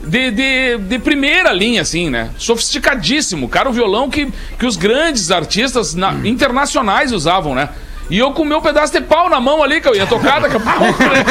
de, 0.04 0.32
de, 0.32 0.78
de 0.78 1.00
primeira 1.00 1.52
linha, 1.52 1.82
assim, 1.82 2.10
né? 2.10 2.30
Sofisticadíssimo. 2.38 3.50
Cara, 3.50 3.70
o 3.70 3.74
violão 3.74 4.10
que, 4.10 4.32
que 4.60 4.66
os 4.66 4.76
grandes 4.76 5.32
artistas 5.32 5.96
na- 5.96 6.14
internacionais 6.24 7.12
usavam, 7.12 7.56
né? 7.56 7.70
E 8.10 8.18
eu 8.18 8.32
com 8.32 8.44
o 8.44 8.46
meu 8.46 8.62
pedaço 8.62 8.94
de 8.94 9.02
pau 9.02 9.30
na 9.30 9.38
mão 9.42 9.62
ali, 9.62 9.82
que 9.82 9.88
eu 9.88 9.94
ia 9.94 10.08
tocar 10.08 10.40
daqui 10.40 10.56
a 10.56 10.60
pouco. 10.62 11.04
né? 11.04 11.26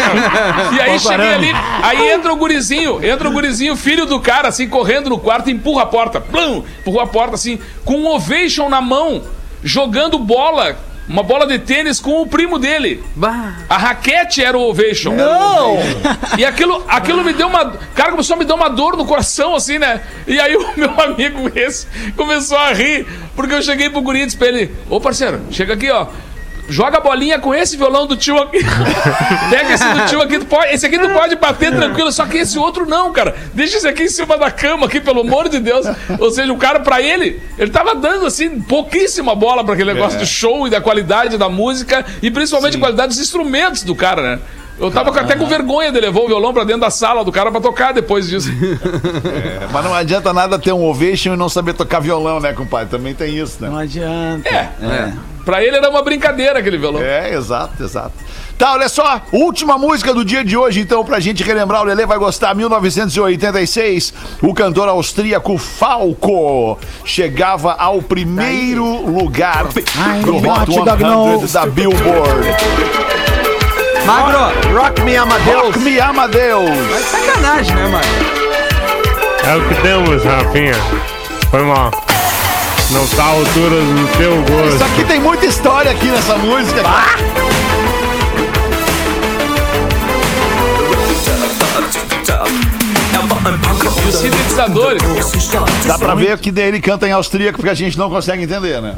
E 0.77 0.81
aí 0.81 0.99
cheguei 0.99 1.33
ali, 1.35 1.53
aí 1.83 2.11
entra 2.11 2.31
o 2.33 2.37
gurizinho, 2.37 3.03
entra 3.03 3.29
o 3.29 3.33
gurizinho, 3.33 3.75
filho 3.77 4.05
do 4.05 4.21
cara, 4.21 4.49
assim, 4.49 4.69
correndo 4.69 5.09
no 5.09 5.19
quarto, 5.19 5.49
empurra 5.49 5.85
a 5.85 5.87
porta, 5.87 6.21
plum, 6.21 6.63
empurrou 6.81 7.01
a 7.01 7.07
porta, 7.07 7.35
assim, 7.35 7.59
com 7.83 7.95
um 7.95 8.07
ovation 8.09 8.69
na 8.69 8.83
mão, 8.83 9.23
jogando 9.65 10.19
bola, 10.19 10.77
uma 11.09 11.23
bola 11.23 11.47
de 11.47 11.59
tênis 11.59 12.01
com 12.01 12.23
o 12.23 12.27
primo 12.27 12.59
dele. 12.59 13.03
Bah. 13.15 13.59
A 13.69 13.77
raquete 13.77 14.43
era 14.43 14.57
o 14.57 14.69
ovation. 14.69 15.15
Não! 15.15 15.79
E 16.39 16.45
aquilo, 16.45 16.85
aquilo 16.89 17.23
me 17.25 17.33
deu 17.33 17.47
uma. 17.49 17.73
Cara, 17.95 18.11
começou 18.11 18.35
a 18.35 18.39
me 18.39 18.45
dar 18.45 18.55
uma 18.55 18.69
dor 18.69 18.97
no 18.97 19.07
coração, 19.07 19.55
assim, 19.55 19.79
né? 19.79 20.01
E 20.27 20.39
aí 20.39 20.57
o 20.57 20.67
meu 20.77 20.91
amigo 21.01 21.51
esse 21.55 21.87
começou 22.17 22.59
a 22.59 22.73
rir, 22.73 23.07
porque 23.35 23.55
eu 23.55 23.63
cheguei 23.63 23.89
pro 23.89 24.03
guri 24.03 24.23
e 24.23 24.27
disse 24.27 24.37
pra 24.37 24.49
ele: 24.49 24.75
Ô 24.91 25.01
parceiro, 25.01 25.41
chega 25.51 25.75
aqui, 25.75 25.91
ó. 25.91 26.07
Joga 26.69 26.99
a 26.99 27.01
bolinha 27.01 27.39
com 27.39 27.55
esse 27.55 27.77
violão 27.77 28.07
do 28.07 28.17
tio 28.17 28.37
aqui. 28.39 28.59
Pega 29.51 29.73
esse 29.75 29.85
do 29.89 30.07
tio 30.07 30.21
aqui, 30.23 30.39
tu 30.39 30.47
pode, 30.47 30.75
esse 30.75 30.85
aqui 30.87 30.99
tu 30.99 31.09
pode 31.11 31.37
bater 31.37 31.75
tranquilo, 31.75 32.11
só 32.13 32.27
que 32.27 32.39
esse 32.39 32.59
outro 32.59 32.87
não, 32.87 33.13
cara. 33.13 33.35
Deixa 33.55 33.77
esse 33.77 33.87
aqui 33.89 34.05
em 34.05 34.09
cima 34.09 34.37
da 34.37 34.51
cama 34.51 34.87
aqui, 34.87 35.01
pelo 35.01 35.21
amor 35.21 35.49
de 35.49 35.59
Deus. 35.61 35.87
Ou 36.19 36.31
seja, 36.31 36.53
o 36.53 36.57
cara, 36.59 36.81
pra 36.81 37.01
ele, 37.01 37.41
ele 37.59 37.71
tava 37.71 37.95
dando, 37.95 38.27
assim, 38.27 38.61
pouquíssima 38.61 39.35
bola 39.35 39.63
pra 39.65 39.75
aquele 39.75 39.93
negócio 39.95 40.19
do 40.19 40.27
show 40.27 40.67
e 40.67 40.71
da 40.71 40.81
qualidade 40.81 41.39
da 41.39 41.49
música 41.49 42.05
e 42.23 42.31
principalmente 42.31 42.77
a 42.77 42.81
qualidade 42.81 43.09
dos 43.11 43.19
instrumentos 43.21 43.83
do 43.83 43.95
cara, 43.95 44.23
né? 44.23 44.39
Eu 44.79 44.91
tava 44.91 45.11
com- 45.11 45.19
até 45.19 45.35
com 45.35 45.47
vergonha 45.47 45.91
de 45.91 45.99
levar 45.99 46.21
o 46.21 46.27
violão 46.27 46.53
pra 46.53 46.63
dentro 46.63 46.83
da 46.83 46.91
sala 46.91 47.25
do 47.25 47.33
cara 47.33 47.51
pra 47.51 47.63
tocar 47.63 47.95
depois 47.95 48.29
disso. 48.29 48.51
Mas 49.73 49.85
não 49.85 49.95
adianta 49.95 50.33
nada 50.35 50.59
ter 50.59 50.73
um 50.73 50.85
ovation 50.85 51.33
e 51.33 51.37
não 51.37 51.49
saber 51.49 51.73
tocar 51.73 51.99
violão, 52.01 52.41
né, 52.41 52.53
compadre? 52.53 52.89
Também 52.91 53.15
tem 53.15 53.35
isso, 53.39 53.57
né? 53.63 53.71
Não 53.71 53.79
adianta. 53.79 54.49
É. 54.51 55.13
Pra 55.47 55.65
ele 55.65 55.77
era 55.77 55.89
uma 55.89 56.03
brincadeira 56.03 56.59
aquele 56.59 56.77
violão. 56.77 57.01
É, 57.01 57.33
exato, 57.33 57.81
exato. 57.81 58.11
Tá, 58.59 58.73
olha 58.73 58.89
só, 58.89 59.23
última 59.31 59.79
música 59.79 60.13
do 60.13 60.25
dia 60.25 60.43
de 60.43 60.57
hoje, 60.57 60.81
então, 60.81 61.05
pra 61.05 61.21
gente 61.21 61.45
relembrar, 61.45 61.83
o 61.83 61.85
Lelê 61.85 62.05
vai 62.05 62.19
gostar, 62.19 62.53
1986, 62.53 64.13
o 64.43 64.53
cantor 64.53 64.89
austríaco 64.89 65.57
Falco 65.57 66.77
chegava 67.05 67.75
ao 67.75 68.03
primeiro 68.03 68.85
lugar 69.09 69.69
do 70.25 70.37
Hot 70.37 70.73
100 70.73 71.53
da 71.53 71.67
Billboard. 71.67 72.49
Magro, 74.05 74.77
Rock 74.77 75.03
me 75.03 75.17
Amadeus. 75.17 75.77
Me 75.77 75.99
ama 76.01 76.27
Deus! 76.27 76.71
sacanagem, 77.11 77.77
né, 77.77 77.87
Magro? 77.87 78.37
É 79.45 79.57
o 79.57 79.69
que 79.69 79.75
temos, 79.81 80.25
Rafinha. 80.25 80.75
Foi 81.51 81.63
mal. 81.63 81.93
Não 82.93 83.07
tá 83.09 83.25
à 83.25 83.29
altura 83.29 83.81
do 83.81 84.17
teu 84.17 84.43
Isso 84.43 84.79
gosto. 84.79 84.85
aqui 84.85 85.05
tem 85.05 85.21
muita 85.21 85.47
história 85.47 85.91
aqui 85.91 86.07
nessa 86.07 86.37
música. 86.39 86.83
E 94.05 94.09
os 94.09 94.15
sintetizadores. 94.15 95.03
Dá 95.87 95.99
pra 95.99 96.15
ver 96.15 96.39
que 96.39 96.51
ele 96.51 96.81
canta 96.81 97.09
em 97.09 97.13
austríaco 97.13 97.57
porque 97.57 97.71
a 97.71 97.75
gente 97.75 97.99
não 97.99 98.09
consegue 98.09 98.45
entender, 98.45 98.81
né? 98.81 98.97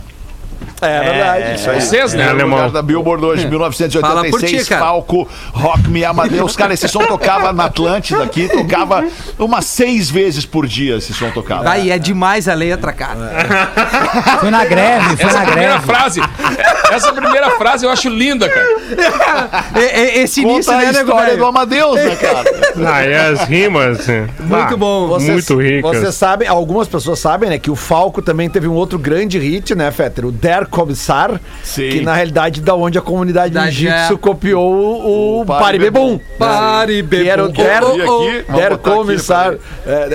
É 0.80 1.00
verdade. 1.00 1.54
Isso 1.54 1.70
aí. 1.70 1.80
Vocês, 1.80 2.14
né? 2.14 2.24
É, 2.24 2.28
alemão. 2.28 2.56
lugar 2.58 2.70
da 2.70 2.82
Billboard 2.82 3.24
hoje, 3.24 3.42
Fala 3.42 3.48
por 3.48 4.40
1986, 4.40 4.62
ti, 4.62 4.68
cara. 4.68 4.80
Falco, 4.84 5.28
Rock 5.52 5.88
Me 5.88 6.04
Amadeus. 6.04 6.56
Cara, 6.56 6.74
esse 6.74 6.88
som 6.88 7.04
tocava 7.04 7.52
na 7.52 7.64
Atlântida 7.64 8.22
aqui, 8.22 8.48
tocava 8.48 9.04
umas 9.38 9.64
seis 9.64 10.10
vezes 10.10 10.44
por 10.46 10.66
dia 10.66 10.96
esse 10.96 11.12
som 11.14 11.30
tocava. 11.30 11.76
E 11.78 11.90
é 11.90 11.98
demais 11.98 12.48
a 12.48 12.54
letra, 12.54 12.92
cara. 12.92 13.18
Foi 14.40 14.50
na 14.50 14.64
greve, 14.64 15.16
foi 15.16 15.26
Essa 15.30 15.38
na 15.40 15.44
primeira 15.46 15.78
greve. 15.78 15.86
frase, 15.86 16.20
essa 16.90 17.12
primeira 17.12 17.50
frase 17.52 17.84
eu 17.84 17.90
acho 17.90 18.08
linda, 18.08 18.48
cara. 18.48 18.66
E- 19.76 19.80
e- 19.80 20.18
Esse 20.22 20.40
início, 20.42 20.72
Conta 20.72 20.88
a 20.88 20.92
né, 20.92 21.00
história 21.00 21.36
do 21.36 21.44
Amadeus, 21.44 21.96
né, 21.96 22.16
cara? 22.16 22.44
Ah, 22.88 23.04
e 23.04 23.14
as 23.14 23.42
rimas. 23.48 24.06
Muito 24.38 24.74
ah, 24.74 24.76
bom. 24.76 25.08
Vocês- 25.08 25.48
Muito 25.48 25.60
ricas. 25.60 25.98
Vocês 25.98 26.14
sabem, 26.14 26.48
algumas 26.48 26.86
pessoas 26.86 27.18
sabem, 27.18 27.50
né, 27.50 27.58
que 27.58 27.70
o 27.70 27.76
Falco 27.76 28.22
também 28.22 28.48
teve 28.48 28.68
um 28.68 28.72
outro 28.74 28.98
grande 28.98 29.38
hit, 29.38 29.74
né, 29.74 29.90
Fetter? 29.90 30.26
O 30.26 30.32
Der 30.32 30.66
Commissar, 30.70 31.40
Sim. 31.62 31.88
que 31.90 32.00
na 32.00 32.14
realidade 32.14 32.60
da 32.60 32.74
onde 32.74 32.98
a 32.98 33.02
comunidade 33.02 33.52
Da 33.54 33.70
jiu-jitsu 33.70 34.12
Jé. 34.14 34.18
copiou 34.20 34.72
o, 34.72 35.38
O 35.38 35.40
o 35.42 35.46
Pare 35.46 35.60
Pare 35.62 35.78
Bebum. 35.78 36.20
Pare, 36.38 37.02
Que 37.02 37.28
era 37.28 37.44
o. 37.44 37.48
Der. 37.48 37.80
Vamos 37.80 38.44
Der 38.48 38.78
Commissar. 38.78 39.54
é, 39.86 40.08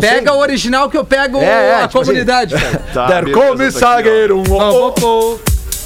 Pega 0.00 0.32
o 0.34 0.38
original 0.38 0.88
que 0.90 0.96
eu 0.98 1.04
pego 1.04 1.38
É, 1.38 1.44
é, 1.44 1.74
a 1.82 1.88
tipo 1.88 2.00
assim. 2.00 2.10
comunidade, 2.10 2.54
cara. 2.60 2.82
Tá, 2.92 3.06
Der 3.06 3.30
Commissar. 3.32 4.02
tá 4.02 4.08
um, 4.34 4.44
oh, 4.52 4.94
oh. 5.02 5.38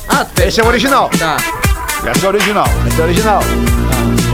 Ah, 0.08 0.24
tem. 0.24 0.48
Esse 0.48 0.60
é 0.60 0.64
o 0.64 0.66
original. 0.66 1.08
Tá. 1.18 1.36
Essa 2.04 2.26
é 2.26 2.28
a 2.28 2.32
original. 2.32 2.66
Esse 2.86 2.98
é 3.00 3.02
o 3.02 3.06
original. 3.06 3.40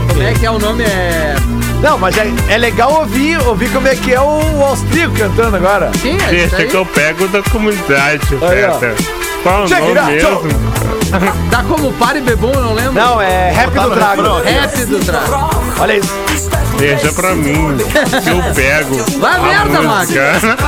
Como 0.09 0.23
é 0.23 0.33
que 0.33 0.45
é 0.45 0.51
o 0.51 0.57
nome? 0.59 0.83
É. 0.83 1.35
Não, 1.81 1.97
mas 1.97 2.17
é, 2.17 2.27
é 2.49 2.57
legal 2.57 2.91
ouvir, 2.99 3.39
ouvir 3.47 3.69
como 3.71 3.87
é 3.87 3.95
que 3.95 4.13
é 4.13 4.21
o 4.21 4.63
austríaco 4.63 5.13
cantando 5.15 5.55
agora. 5.57 5.91
Sim, 6.01 6.11
é 6.11 6.15
isso 6.15 6.27
Deixa 6.29 6.57
aí. 6.57 6.67
que 6.67 6.75
eu 6.75 6.85
pego 6.85 7.27
da 7.27 7.41
comunidade, 7.43 8.21
Aí, 8.41 8.65
ó. 8.65 8.71
Peter. 8.73 8.95
Qual 9.43 9.63
o 9.63 9.67
Check 9.67 9.81
it 9.83 9.93
nome 9.93 9.99
out, 9.99 10.43
mesmo? 10.43 10.77
Tá 11.49 11.63
como 11.63 11.93
Pare 11.93 12.19
Bebum, 12.19 12.51
eu 12.51 12.61
não 12.61 12.73
lembro. 12.73 12.93
Não, 12.93 13.21
é 13.21 13.51
rap 13.51 13.71
do 13.71 13.91
Trago. 13.91 14.41
Rap 14.41 14.85
do 14.85 14.99
trago. 14.99 15.49
Olha 15.79 15.97
isso. 15.97 16.13
Deixa 16.77 17.13
pra 17.13 17.33
mim, 17.33 17.77
que 17.77 18.29
eu 18.29 18.53
pego. 18.53 18.97
Vai 19.19 19.35
a 19.35 19.39
merda, 19.39 19.81
música. 19.81 20.33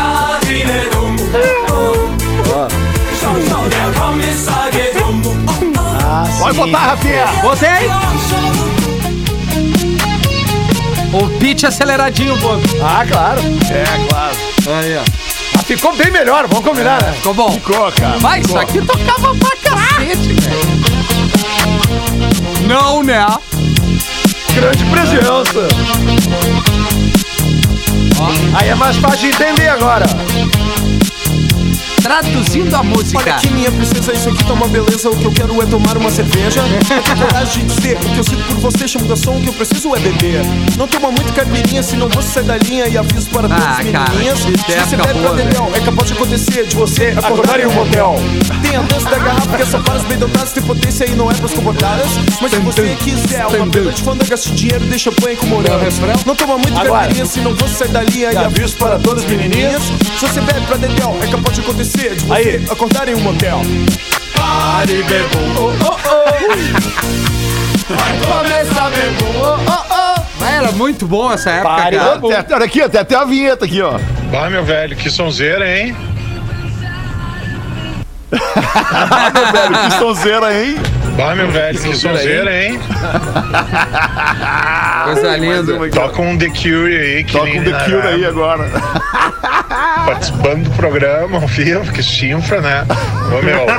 Pode 6.39 6.57
botar, 6.57 6.79
Rafinha. 6.79 7.25
Botei! 7.41 8.78
O 11.11 11.27
pitch 11.39 11.63
aceleradinho, 11.63 12.37
pô. 12.39 12.49
Ah, 12.83 13.03
claro. 13.09 13.41
É, 13.71 13.83
claro. 14.09 14.35
Aí, 14.79 14.97
ó. 14.97 15.01
Ah, 15.57 15.63
ficou 15.63 15.95
bem 15.95 16.11
melhor, 16.11 16.47
vamos 16.47 16.63
combinar, 16.63 17.01
né? 17.01 17.13
Ficou 17.13 17.33
bom. 17.33 17.51
Ficou, 17.51 17.91
cara. 17.91 18.17
Vai, 18.19 18.41
isso 18.41 18.57
aqui 18.57 18.79
tocava 18.81 19.35
pra 19.35 19.55
cacete, 19.57 20.33
velho. 20.33 20.79
Não, 22.67 23.01
né? 23.03 23.25
Grande 24.53 24.85
presença. 24.85 25.67
Aí 28.53 28.69
é 28.69 28.75
mais 28.75 28.97
fácil 28.97 29.19
de 29.19 29.27
entender 29.27 29.69
agora. 29.69 30.05
Traduzindo 32.09 32.73
a 32.75 32.79
Olha 32.79 32.89
música. 32.89 33.35
aqui, 33.35 33.51
minha 33.51 33.71
princesa, 33.71 34.11
isso 34.11 34.29
aqui 34.29 34.43
tá 34.43 34.53
uma 34.53 34.67
beleza. 34.67 35.11
O 35.11 35.15
que 35.15 35.25
eu 35.25 35.31
quero 35.31 35.61
é 35.61 35.65
tomar 35.67 35.95
uma 35.95 36.09
cerveja. 36.09 36.63
Tenho 36.87 37.03
coragem 37.19 37.67
de 37.67 37.75
dizer 37.75 37.97
o 37.97 37.99
que 37.99 38.17
eu 38.17 38.23
sinto 38.23 38.43
por 38.47 38.71
você. 38.71 38.87
Chamo 38.87 39.05
da 39.05 39.15
som, 39.15 39.37
o 39.37 39.39
que 39.39 39.47
eu 39.49 39.53
preciso 39.53 39.95
é 39.95 39.99
beber. 39.99 40.41
Não 40.75 40.87
toma 40.87 41.11
muito 41.11 41.31
caipirinha, 41.33 41.83
senão 41.83 42.09
você 42.09 42.27
sai 42.29 42.43
da 42.45 42.57
linha. 42.57 42.87
E 42.87 42.97
aviso 42.97 43.29
para 43.29 43.47
todas 43.47 43.63
Ah, 43.63 43.77
as 43.79 43.91
cara, 43.91 44.09
menininhas. 44.09 44.39
que 44.39 44.57
Se 44.71 44.79
você 44.79 44.97
bebe 44.97 45.19
pra 45.19 45.33
dedéu, 45.33 45.71
é 45.71 45.79
capaz 45.81 46.07
de 46.07 46.13
acontecer 46.15 46.65
de 46.65 46.75
você 46.75 47.13
acordar 47.15 47.59
em 47.59 47.67
um 47.67 47.73
motel. 47.73 48.15
Tem 48.63 48.75
a 48.75 48.81
dança 48.81 49.07
da 49.07 49.19
garrafa, 49.19 49.55
que 49.55 49.61
é 49.61 49.65
só 49.67 49.77
para 49.79 49.93
as 49.93 50.03
bem 50.05 50.17
dotadas. 50.17 50.51
Tem 50.51 50.63
potência 50.63 51.05
e 51.07 51.11
não 51.11 51.29
é 51.29 51.35
pras 51.35 51.53
comportadas. 51.53 52.07
Mas 52.41 52.49
se 52.49 52.57
você 52.57 52.95
quiser 53.03 53.45
uma 53.45 53.67
pena 53.67 53.91
de 53.91 54.01
fã, 54.01 54.17
gaste 54.27 54.51
dinheiro, 54.53 54.83
deixa 54.85 55.11
banho 55.21 55.37
com 55.37 55.45
morango. 55.45 55.85
Não 56.25 56.35
toma 56.35 56.57
muito 56.57 56.73
caipirinha, 56.73 57.25
senão 57.27 57.53
você 57.53 57.75
sai 57.75 57.87
da 57.89 58.01
linha. 58.01 58.31
E 58.33 58.37
aviso 58.37 58.75
para 58.77 58.97
todas 58.97 59.23
as 59.23 59.29
menininhas. 59.29 59.83
Se 60.19 60.25
você 60.27 60.41
bebe 60.41 60.61
pra 60.65 60.77
dedéu, 60.77 61.15
é 61.21 61.27
capaz 61.27 61.53
de 61.55 61.61
acontecer 61.61 61.98
de 61.99 62.19
você 62.21 62.33
Aí. 62.33 62.65
acordar 62.69 63.07
em 63.09 63.15
um 63.15 63.19
motel. 63.19 63.61
Pare, 64.35 65.03
bebum. 65.03 65.53
Oh, 65.57 65.73
oh. 65.85 66.29
Vai 67.93 68.17
começar, 68.19 68.89
bebum. 68.89 69.39
Oh, 69.41 69.57
oh, 69.67 69.83
oh. 69.89 70.21
Ah, 70.41 70.51
Era 70.51 70.71
muito 70.71 71.05
bom 71.05 71.31
essa 71.31 71.49
época, 71.51 71.75
Pare, 71.75 71.97
cara. 71.97 72.19
Tem 72.19 72.33
até- 72.33 72.55
Olha 72.55 72.65
aqui, 72.65 72.89
tem 72.89 73.01
até 73.01 73.15
a 73.15 73.25
vinheta 73.25 73.65
aqui, 73.65 73.81
ó. 73.81 73.99
Ah, 74.33 74.49
meu 74.49 74.63
velho, 74.63 74.95
que 74.95 75.09
sonzeira, 75.09 75.67
hein? 75.69 75.95
Velho, 79.51 79.89
que 79.89 79.97
sonzeira, 79.97 80.53
hein? 80.63 80.75
Bah, 81.19 81.35
meu 81.35 81.51
velho, 81.51 81.77
que 81.77 81.93
sonzeira, 81.97 82.63
hein? 82.63 82.79
Coisa 85.03 85.35
linda. 85.35 85.89
Toca 85.89 86.21
um 86.21 86.37
The 86.37 86.47
Cure 86.47 86.95
aí, 86.95 87.25
que 87.25 87.33
Toca 87.33 87.51
um 87.51 87.61
The 87.61 87.73
Cure 87.83 88.07
aí 88.07 88.25
agora. 88.25 88.69
participando 90.05 90.63
do 90.63 90.69
programa, 90.71 91.41
ao 91.41 91.47
vivo, 91.47 91.91
que 91.91 92.01
chifra, 92.01 92.61
né? 92.61 92.87
Ô, 93.27 93.41
meu, 93.43 93.67
é, 93.69 93.75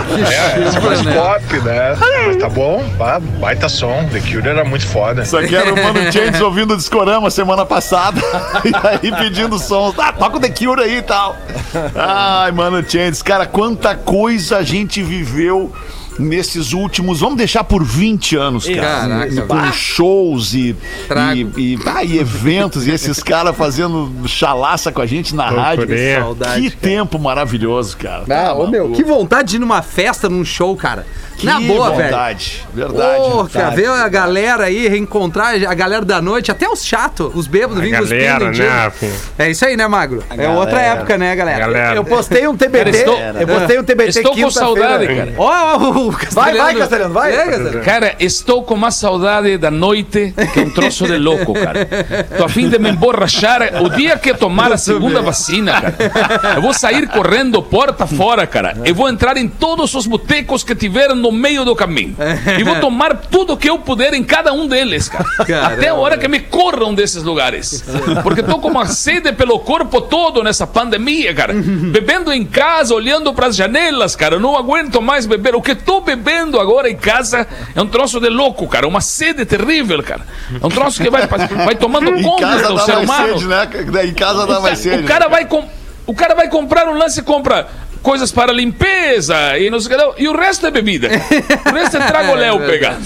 esse 0.68 0.76
é 0.76 0.80
mais 0.80 1.00
né? 1.02 1.14
pop, 1.14 1.58
né? 1.60 1.96
Mas 2.26 2.36
tá 2.36 2.50
bom, 2.50 2.84
bah, 2.98 3.18
baita 3.18 3.70
som. 3.70 4.04
The 4.12 4.20
Cure 4.20 4.46
era 4.46 4.62
muito 4.62 4.86
foda. 4.86 5.22
Isso 5.22 5.34
aqui 5.36 5.56
era 5.56 5.72
o 5.72 5.82
Mano 5.82 6.12
Chains 6.12 6.38
ouvindo 6.42 6.74
o 6.74 6.76
Discorama 6.76 7.30
semana 7.30 7.64
passada. 7.64 8.20
E 8.64 8.72
aí 8.86 9.10
pedindo 9.16 9.58
sons. 9.58 9.94
Ah, 9.98 10.12
toca 10.12 10.36
o 10.36 10.40
The 10.40 10.50
Cure 10.50 10.82
aí 10.82 10.98
e 10.98 11.02
tal. 11.02 11.38
Ai, 11.94 12.52
Mano 12.52 12.84
Chains, 12.86 13.22
cara, 13.22 13.46
quanta 13.46 13.94
coisa 13.94 14.58
a 14.58 14.62
gente 14.62 15.02
viveu 15.02 15.72
nesses 16.20 16.72
últimos, 16.72 17.20
vamos 17.20 17.36
deixar 17.36 17.64
por 17.64 17.82
20 17.84 18.36
anos, 18.36 18.68
cara. 18.68 18.80
Caraca, 18.80 19.42
com 19.42 19.72
shows 19.72 20.54
e, 20.54 20.76
e, 21.34 21.40
e, 21.74 21.78
ah, 21.86 22.04
e 22.04 22.18
eventos, 22.18 22.86
e 22.86 22.90
esses 22.90 23.22
caras 23.22 23.56
fazendo 23.56 24.10
chalaça 24.26 24.92
com 24.92 25.00
a 25.00 25.06
gente 25.06 25.34
na 25.34 25.48
rádio. 25.48 25.80
Loucurinha. 25.86 26.20
Saudade, 26.20 26.60
Que 26.62 26.70
cara. 26.70 26.80
tempo 26.82 27.18
maravilhoso, 27.18 27.96
cara. 27.96 28.24
Ah, 28.30 28.52
ô 28.54 28.66
meu, 28.66 28.92
que 28.92 29.02
vontade 29.02 29.50
de 29.50 29.56
ir 29.56 29.58
numa 29.58 29.82
festa, 29.82 30.28
num 30.28 30.44
show, 30.44 30.76
cara. 30.76 31.06
Que 31.36 31.46
Na 31.46 31.58
boa, 31.58 31.90
velho. 31.92 32.10
vontade. 32.10 32.62
Verdade. 32.74 33.16
Pô, 33.30 33.44
cara, 33.46 33.70
ver 33.70 33.88
a 33.88 34.08
galera 34.08 34.64
aí, 34.64 34.86
reencontrar 34.88 35.54
a 35.66 35.72
galera 35.74 36.04
da 36.04 36.20
noite, 36.20 36.50
até 36.50 36.68
os 36.68 36.84
chatos, 36.84 37.30
os 37.34 37.46
bêbados, 37.46 37.78
A 37.78 37.80
vindo 37.80 37.92
galera, 37.92 38.50
cuspindo 38.50 38.62
né? 38.62 38.92
É 39.38 39.50
isso 39.50 39.64
aí, 39.64 39.74
né, 39.74 39.88
Magro? 39.88 40.22
É 40.36 40.48
outra 40.50 40.82
época, 40.82 41.16
né, 41.16 41.34
galera? 41.34 41.58
Galera. 41.60 41.96
Eu 41.96 42.04
postei 42.04 42.46
um 42.46 42.54
TBT. 42.54 42.84
Cara, 42.84 42.90
estou- 42.90 43.40
eu 43.40 43.46
postei 43.46 43.78
um 43.80 43.84
TBT 43.84 44.08
Estou 44.18 44.36
com 44.36 44.50
saudade, 44.50 45.06
cara. 45.06 45.34
Ó, 45.38 45.50
ó, 45.76 46.09
o 46.10 46.12
Vai, 46.12 46.26
Castelhano. 46.26 46.58
vai, 46.58 46.74
Castelhano, 46.74 47.14
vai. 47.14 47.32
É, 47.34 47.44
Castelhano. 47.44 47.84
Cara, 47.84 48.16
estou 48.18 48.62
com 48.62 48.76
mais 48.76 48.94
saudade 48.94 49.56
da 49.56 49.70
noite 49.70 50.34
que 50.52 50.60
um 50.60 50.70
troço 50.70 51.06
de 51.06 51.16
louco, 51.18 51.54
cara. 51.54 51.88
Tô 52.36 52.44
a 52.44 52.48
fim 52.48 52.68
de 52.68 52.78
me 52.78 52.90
emborrachar 52.90 53.82
o 53.82 53.88
dia 53.90 54.18
que 54.18 54.30
eu 54.30 54.36
tomar 54.36 54.72
a 54.72 54.76
segunda 54.78 55.22
vacina, 55.22 55.80
cara. 55.80 56.56
Eu 56.56 56.62
vou 56.62 56.72
sair 56.74 57.06
correndo 57.08 57.62
porta 57.62 58.06
fora, 58.06 58.46
cara. 58.46 58.76
Eu 58.84 58.94
vou 58.94 59.08
entrar 59.08 59.36
em 59.36 59.48
todos 59.48 59.94
os 59.94 60.06
botecos 60.06 60.64
que 60.64 60.74
tiver 60.74 61.14
no 61.14 61.30
meio 61.32 61.64
do 61.64 61.74
caminho. 61.76 62.16
E 62.58 62.62
vou 62.64 62.76
tomar 62.80 63.16
tudo 63.16 63.56
que 63.56 63.68
eu 63.70 63.78
puder 63.78 64.14
em 64.14 64.24
cada 64.24 64.52
um 64.52 64.66
deles, 64.66 65.08
cara. 65.08 65.24
Caramba. 65.46 65.74
Até 65.74 65.88
a 65.88 65.94
hora 65.94 66.18
que 66.18 66.28
me 66.28 66.40
corram 66.40 66.94
desses 66.94 67.22
lugares. 67.22 67.84
Porque 68.22 68.42
tô 68.42 68.58
com 68.58 68.68
uma 68.68 68.86
sede 68.86 69.32
pelo 69.32 69.58
corpo 69.60 70.00
todo 70.00 70.42
nessa 70.42 70.66
pandemia, 70.66 71.34
cara. 71.34 71.54
Bebendo 71.54 72.32
em 72.32 72.44
casa, 72.44 72.94
olhando 72.94 73.32
pras 73.32 73.54
janelas, 73.56 74.16
cara. 74.16 74.36
Eu 74.36 74.40
não 74.40 74.56
aguento 74.56 75.00
mais 75.00 75.26
beber. 75.26 75.54
O 75.54 75.62
que 75.62 75.74
tô 75.74 75.99
bebendo 76.00 76.58
agora 76.60 76.88
em 76.90 76.96
casa 76.96 77.46
é 77.74 77.80
um 77.80 77.86
troço 77.86 78.20
de 78.20 78.28
louco, 78.28 78.66
cara. 78.68 78.86
Uma 78.88 79.00
sede 79.00 79.44
terrível, 79.44 80.02
cara. 80.02 80.22
É 80.60 80.64
um 80.66 80.70
troço 80.70 81.02
que 81.02 81.10
vai, 81.10 81.26
vai 81.26 81.74
tomando 81.74 82.12
conta 82.22 82.58
do 82.68 82.78
ser 82.80 82.96
humano. 82.98 83.38
sede, 83.38 83.46
né? 83.46 83.68
Em 84.04 84.14
casa 84.14 84.46
dá 84.46 84.60
mais 84.60 84.78
sede. 84.78 85.04
O 85.04 85.06
cara 85.06 85.28
vai 85.28 85.44
com, 85.44 85.66
o 86.06 86.14
cara 86.14 86.34
vai 86.34 86.48
comprar 86.48 86.88
um 86.88 86.94
lance 86.96 87.20
e 87.20 87.22
compra 87.22 87.68
coisas 88.02 88.32
para 88.32 88.52
limpeza 88.52 89.58
e 89.58 89.68
não 89.70 89.78
sei 89.78 89.94
o 89.96 90.14
que 90.14 90.22
e 90.22 90.28
o 90.28 90.36
resto 90.36 90.66
é 90.66 90.70
bebida. 90.70 91.08
O 91.08 91.74
resto 91.74 91.96
é 91.98 92.06
trago 92.06 92.32
Léo 92.36 92.60
pegar. 92.60 92.96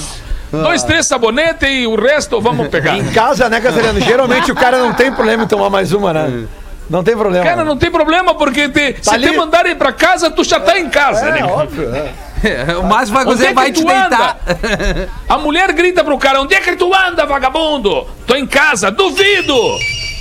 Dois, 0.52 0.84
três 0.84 1.06
sabonetes 1.06 1.68
e 1.68 1.86
o 1.86 1.96
resto 1.96 2.40
vamos 2.40 2.68
pegar. 2.68 2.96
Em 2.96 3.10
casa, 3.10 3.48
né, 3.48 3.60
Castelhano? 3.60 4.00
Geralmente 4.00 4.52
o 4.52 4.54
cara 4.54 4.78
não 4.78 4.92
tem 4.94 5.10
problema 5.10 5.42
em 5.42 5.46
tomar 5.48 5.68
mais 5.68 5.92
uma, 5.92 6.12
né? 6.12 6.44
Não 6.88 7.02
tem 7.02 7.16
problema. 7.16 7.44
Cara, 7.44 7.64
não 7.64 7.76
tem 7.76 7.90
problema, 7.90 8.34
porque 8.34 8.68
te, 8.68 8.96
se 9.00 9.12
ali. 9.12 9.30
te 9.30 9.36
mandarem 9.36 9.74
pra 9.74 9.90
casa, 9.90 10.30
tu 10.30 10.44
já 10.44 10.60
tá 10.60 10.78
em 10.78 10.88
casa, 10.90 11.26
É, 11.26 11.32
né? 11.32 11.44
óbvio. 11.44 11.92
É. 11.94 12.12
O 12.80 12.82
Márcio 12.84 13.14
vai 13.14 13.26
Onde 13.26 13.46
é 13.46 13.52
vai 13.52 13.72
te 13.72 13.84
deitar. 13.84 14.38
anda? 14.46 15.08
A 15.28 15.38
mulher 15.38 15.72
grita 15.72 16.04
pro 16.04 16.18
cara: 16.18 16.40
Onde 16.40 16.54
é 16.54 16.60
que 16.60 16.76
tu 16.76 16.92
anda, 16.94 17.26
vagabundo? 17.26 18.06
Tô 18.26 18.34
em 18.34 18.46
casa, 18.46 18.90
duvido! 18.90 19.54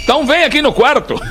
Então 0.04 0.26
vem 0.26 0.44
aqui 0.44 0.62
no 0.62 0.74
quarto. 0.74 1.16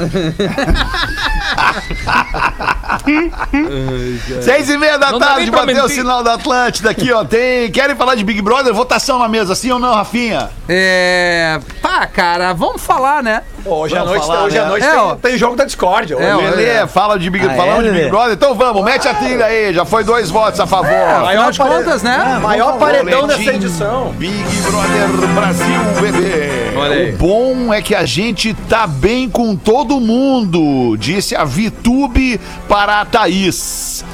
Seis 4.43 4.69
e 4.71 4.77
meia 4.77 4.99
da 4.99 5.11
Não 5.13 5.19
tarde, 5.19 5.51
bateu 5.51 5.85
o 5.85 5.89
sinal 5.89 6.23
da 6.23 6.35
Atlântida 6.35 6.91
aqui, 6.91 7.13
ó. 7.13 7.25
Tem. 7.25 7.71
Querem 7.71 7.97
falar 7.97 8.15
de 8.15 8.25
Big 8.25 8.41
Brother? 8.43 8.73
Votação 8.75 9.19
na 9.19 9.29
mesa, 9.29 9.55
sim 9.55 9.71
ou 9.71 9.79
não, 9.79 9.95
Rafinha? 9.95 10.51
É. 10.69 11.59
Pá, 11.81 12.07
cara, 12.07 12.53
vamos 12.53 12.83
falar, 12.83 13.23
né? 13.23 13.43
Hoje 13.65 13.97
à 13.97 14.05
noite, 14.05 14.27
falar, 14.27 14.43
hoje 14.45 14.59
à 14.59 14.63
né? 14.65 14.69
noite 14.69 14.87
É, 14.87 14.97
ó. 14.97 15.11
tem, 15.15 15.31
tem 15.33 15.39
jogo 15.39 15.57
da 15.57 15.65
Discord. 15.65 16.13
É. 16.15 16.35
Lelê, 16.35 16.87
fala 16.87 17.19
de 17.19 17.31
Big, 17.31 17.47
Ah, 17.47 17.53
é, 17.55 17.83
de 17.83 17.91
Big? 17.91 18.11
Brother. 18.11 18.33
Então 18.33 18.55
vamos, 18.55 18.85
mete 18.85 19.09
a 19.09 19.15
trilha 19.15 19.47
aí. 19.47 19.73
Já 19.73 19.85
foi 19.85 20.05
dois 20.05 20.31
votos 20.31 20.59
a 20.61 20.67
favor. 20.67 20.91
Afinal 20.93 21.51
de 21.51 21.59
pare- 21.59 21.71
contas, 21.75 22.03
né? 22.03 22.39
maior 22.43 22.79
paredão 22.79 23.23
Boletim 23.23 23.45
dessa 23.45 23.57
edição. 23.57 24.13
Big 24.17 24.45
Brother 24.63 25.29
Brasil, 25.35 25.81
bebê. 26.01 26.62
Olha 26.83 26.97
aí. 26.97 27.15
O 27.15 27.17
bom 27.17 27.73
é 27.73 27.81
que 27.81 27.95
a 27.95 28.05
gente 28.05 28.55
tá 28.69 28.87
bem 28.87 29.29
com 29.29 29.55
todo 29.55 30.01
mundo, 30.01 30.97
disse 30.97 31.37
a 31.37 31.45
Vitube 31.45 32.41
para 32.69 33.01
a 33.01 33.05
Thaís. 33.05 34.05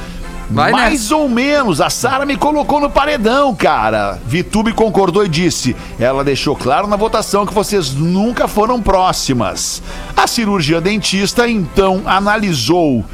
Vai 0.50 0.72
Mais 0.72 1.10
ou 1.10 1.28
menos, 1.28 1.78
a 1.78 1.90
Sara 1.90 2.24
me 2.24 2.34
colocou 2.34 2.80
no 2.80 2.88
paredão, 2.88 3.54
cara. 3.54 4.18
Vitube 4.24 4.72
concordou 4.72 5.24
e 5.24 5.28
disse: 5.28 5.76
ela 6.00 6.24
deixou 6.24 6.56
claro 6.56 6.86
na 6.86 6.96
votação 6.96 7.44
que 7.44 7.52
vocês 7.52 7.92
nunca 7.92 8.48
foram 8.48 8.80
próximas. 8.80 9.82
A 10.16 10.26
cirurgia 10.26 10.80
dentista 10.80 11.48
então 11.48 12.02
analisou. 12.06 13.04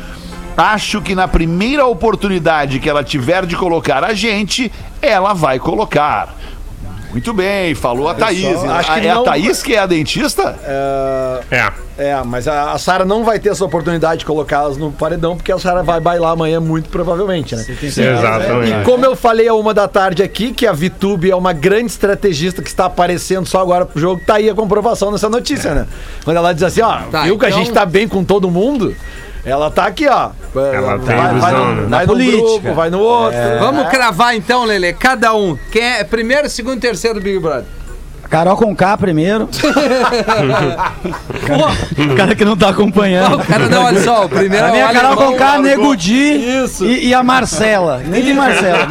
Acho 0.56 1.02
que 1.02 1.16
na 1.16 1.26
primeira 1.26 1.84
oportunidade 1.84 2.78
que 2.78 2.88
ela 2.88 3.02
tiver 3.02 3.44
de 3.44 3.56
colocar 3.56 4.04
a 4.04 4.14
gente, 4.14 4.70
ela 5.02 5.32
vai 5.32 5.58
colocar. 5.58 6.32
Muito 7.14 7.32
bem, 7.32 7.74
falou 7.76 8.08
a 8.08 8.14
Thaís. 8.14 8.44
acho 8.44 8.90
Ah, 8.90 9.00
que 9.00 9.06
é 9.06 9.14
não- 9.14 9.22
a 9.22 9.24
Thaís 9.24 9.62
que 9.62 9.74
é 9.74 9.78
a 9.78 9.86
dentista? 9.86 10.56
É. 11.48 11.72
É, 11.96 12.20
mas 12.24 12.48
a, 12.48 12.72
a 12.72 12.78
Sara 12.78 13.04
não 13.04 13.22
vai 13.22 13.38
ter 13.38 13.50
essa 13.50 13.64
oportunidade 13.64 14.18
de 14.20 14.24
colocá-las 14.26 14.76
no 14.76 14.90
paredão, 14.90 15.36
porque 15.36 15.52
a 15.52 15.58
Sara 15.60 15.80
vai 15.84 16.00
bailar 16.00 16.32
amanhã 16.32 16.58
muito 16.58 16.88
provavelmente, 16.88 17.54
né? 17.54 17.64
Exatamente. 17.80 18.72
E 18.80 18.84
como 18.84 19.04
eu 19.06 19.14
falei 19.14 19.46
a 19.46 19.54
uma 19.54 19.72
da 19.72 19.86
tarde 19.86 20.20
aqui, 20.20 20.52
que 20.52 20.66
a 20.66 20.72
Vitube 20.72 21.30
é 21.30 21.36
uma 21.36 21.52
grande 21.52 21.86
estrategista 21.92 22.60
que 22.62 22.68
está 22.68 22.86
aparecendo 22.86 23.46
só 23.46 23.60
agora 23.60 23.86
pro 23.86 24.00
jogo, 24.00 24.20
tá 24.26 24.34
aí 24.34 24.50
a 24.50 24.54
comprovação 24.56 25.12
nessa 25.12 25.28
notícia, 25.28 25.72
né? 25.72 25.86
Quando 26.24 26.36
ela 26.36 26.52
diz 26.52 26.64
assim, 26.64 26.80
ó, 26.82 26.98
Tá, 27.12 27.22
viu 27.22 27.38
que 27.38 27.46
a 27.46 27.48
então- 27.48 27.60
gente 27.60 27.72
tá 27.72 27.86
bem 27.86 28.08
com 28.08 28.24
todo 28.24 28.50
mundo? 28.50 28.92
Ela 29.44 29.70
tá 29.70 29.86
aqui, 29.86 30.08
ó. 30.08 30.30
Ela 30.54 30.98
tem 30.98 31.16
vai, 31.16 31.34
vai 31.34 31.52
no, 31.52 31.74
né? 31.74 31.86
vai 31.90 32.06
no 32.06 32.14
grupo, 32.14 32.74
vai 32.74 32.90
no 32.90 33.00
outro. 33.00 33.38
Vamos 33.60 33.88
cravar 33.88 34.34
então, 34.34 34.64
Lele, 34.64 34.92
cada 34.94 35.34
um. 35.34 35.58
Quem 35.70 35.82
é 35.82 36.04
primeiro, 36.04 36.48
segundo 36.48 36.78
e 36.78 36.80
terceiro 36.80 37.20
do 37.20 37.22
Big 37.22 37.38
Brother? 37.38 37.66
Carol 38.30 38.56
com 38.56 38.74
K 38.74 38.96
primeiro. 38.96 39.48
o 41.98 42.16
cara 42.16 42.34
que 42.34 42.44
não 42.44 42.56
tá 42.56 42.70
acompanhando. 42.70 43.36
O 43.36 43.44
cara 43.44 43.68
não, 43.68 43.84
olha 43.84 44.02
só, 44.02 44.24
o 44.24 44.28
primeiro 44.28 44.64
A 44.64 44.68
é 44.70 44.72
minha 44.72 44.90
o 44.90 44.92
Carol 44.92 45.16
com 45.16 45.36
K, 45.36 45.44
largou. 45.44 45.62
Nego 45.62 45.96
Di 45.96 46.40
e, 46.80 47.08
e 47.08 47.14
a 47.14 47.22
Marcela. 47.22 48.02
Nem 48.04 48.24
tem 48.24 48.34
Marcela. 48.34 48.88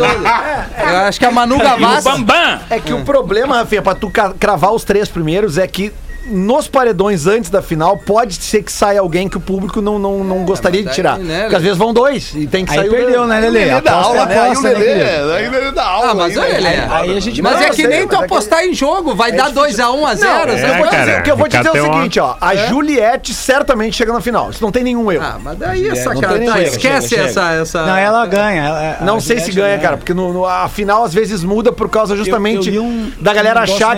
Eu 0.77 0.97
acho 0.99 1.19
que 1.19 1.25
a 1.25 1.31
Manu 1.31 1.55
o 1.55 1.59
Gavassi... 1.59 2.09
Bambam. 2.09 2.59
É 2.69 2.79
que 2.79 2.93
o 2.93 3.03
problema, 3.03 3.57
Rafinha, 3.57 3.81
pra 3.81 3.95
tu 3.95 4.09
cravar 4.39 4.71
os 4.71 4.83
três 4.83 5.09
primeiros 5.09 5.57
é 5.57 5.67
que 5.67 5.91
nos 6.25 6.67
paredões 6.67 7.27
antes 7.27 7.49
da 7.49 7.61
final 7.61 7.97
pode 7.97 8.35
ser 8.35 8.63
que 8.63 8.71
saia 8.71 8.99
alguém 9.01 9.27
que 9.27 9.37
o 9.37 9.39
público 9.39 9.81
não, 9.81 9.99
não, 9.99 10.23
não 10.23 10.45
gostaria 10.45 10.81
mas 10.81 10.89
de 10.91 10.95
tirar. 10.95 11.15
aí, 11.17 11.23
né, 11.23 11.41
Porque 11.41 11.55
às 11.55 11.61
vezes 11.61 11.77
vão 11.77 11.93
dois 11.93 12.33
e 12.35 12.47
tem 12.47 12.65
que 12.65 12.71
Aí 12.71 12.77
sair 12.79 12.89
o- 12.89 12.91
perdeu, 12.91 13.27
né, 13.27 13.39
Lelê? 13.39 13.65
Dá 13.65 13.77
Aposta 13.77 13.91
aula, 13.93 14.21
é 14.21 14.25
né? 14.25 14.39
Aí 14.41 14.55
o 14.55 14.61
né, 14.61 14.69
Lelê, 14.69 14.85
querido? 14.85 15.31
aí 15.33 15.47
o 15.47 15.51
Lelê 15.51 15.71
dá 15.71 15.85
aula. 15.85 16.11
Ah, 16.11 16.15
mas 16.15 16.37
aí, 16.37 16.43
olha, 16.43 16.53
né? 16.61 16.69
Lelê. 16.69 16.93
Aí 16.93 17.17
a 17.17 17.19
gente 17.19 17.41
Mas 17.41 17.53
Não, 17.53 17.59
é 17.61 17.69
que 17.69 17.87
nem 17.87 18.07
tu 18.07 18.15
é 18.15 18.25
apostar 18.25 18.63
em 18.65 18.73
jogo, 18.73 19.15
vai 19.15 19.31
dar 19.31 19.51
2x1 19.51 20.05
a 20.05 20.15
0 20.15 20.31
Não, 20.47 20.53
é, 20.85 20.89
cara, 20.89 21.19
o 21.19 21.23
que 21.23 21.31
eu 21.31 21.37
vou 21.37 21.47
tem 21.49 21.61
dizer 21.61 21.77
é 21.77 21.81
o 21.81 21.85
seguinte, 21.93 22.19
ó. 22.19 22.35
A 22.39 22.55
Juliette 22.55 23.33
certamente 23.33 23.95
chega 23.95 24.13
na 24.13 24.21
final. 24.21 24.49
Isso 24.49 24.63
não 24.63 24.71
tem 24.71 24.83
nenhum 24.83 25.11
erro. 25.11 25.23
Ah, 25.25 25.39
mas 25.43 25.57
daí 25.57 25.87
é 25.87 25.95
nem 26.39 26.47
Tá, 26.49 26.55
jeito. 26.57 26.69
esquece 26.71 27.15
essa, 27.15 27.51
essa... 27.53 27.85
Não, 27.85 27.95
ela 27.95 28.25
ganha. 28.25 28.97
não 29.01 29.19
sei 29.19 29.39
se 29.39 29.51
ganha, 29.51 29.77
cara, 29.79 29.97
porque 29.97 30.13
a 30.45 30.69
final 30.69 31.03
às 31.03 31.13
vezes 31.13 31.43
muda 31.43 31.71
por 31.71 31.89
causa 31.89 32.15
justamente 32.15 32.77
um- 32.79 33.11
da 33.19 33.33
galera 33.33 33.59
um 33.59 33.63
achar 33.63 33.97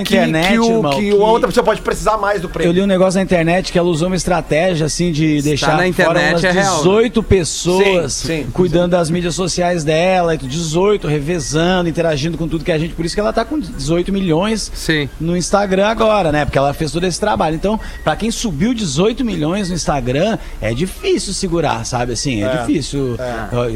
o, 0.60 0.90
que- 0.90 1.12
a 1.12 1.16
outra 1.16 1.48
pessoa 1.48 1.64
pode 1.64 1.82
precisar 1.82 2.15
mais 2.18 2.42
do 2.42 2.46
Eu 2.48 2.52
prêmio. 2.52 2.74
li 2.74 2.82
um 2.82 2.86
negócio 2.88 3.18
na 3.18 3.24
internet 3.24 3.72
que 3.72 3.78
ela 3.78 3.88
usou 3.90 4.08
uma 4.08 4.16
estratégia 4.16 4.86
assim 4.86 5.12
de 5.12 5.42
deixar 5.42 5.76
na 5.78 5.88
internet, 5.88 6.06
fora 6.14 6.22
é 6.22 6.30
umas 6.32 6.42
real, 6.42 6.54
né? 6.56 6.78
18 6.78 7.24
pessoas 7.24 8.14
Sim, 8.14 8.28
sim. 8.44 8.48
cuidando 8.54 8.92
das 8.92 9.10
mídias 9.10 9.36
sociais 9.36 9.84
dela, 9.84 10.36
e 10.36 10.38
18 10.38 11.08
revezando, 11.08 11.90
interagindo 11.90 12.38
com 12.38 12.48
tudo 12.48 12.64
que 12.64 12.72
a 12.72 12.78
gente, 12.78 12.94
por 12.94 13.06
isso 13.06 13.16
que 13.16 13.20
ela 13.22 13.34
tá 13.34 13.44
com 13.46 13.60
18 13.60 14.12
milhões 14.12 14.72
Sim. 14.74 15.10
no 15.20 15.36
Instagram 15.36 15.88
agora, 15.88 16.32
né? 16.32 16.46
Porque 16.46 16.58
ela 16.58 16.74
fez 16.74 16.92
todo 16.92 17.04
esse 17.06 17.20
trabalho. 17.20 17.56
Então, 17.56 17.80
pra 18.04 18.16
quem 18.16 18.32
subiu 18.32 18.74
18 18.74 19.24
milhões 19.24 19.70
no 19.70 19.76
Instagram, 19.76 20.38
é 20.62 20.74
difícil 20.74 21.34
segurar, 21.34 21.86
sabe 21.86 22.14
assim? 22.14 22.44
É, 22.44 22.58
difícil. 22.58 23.18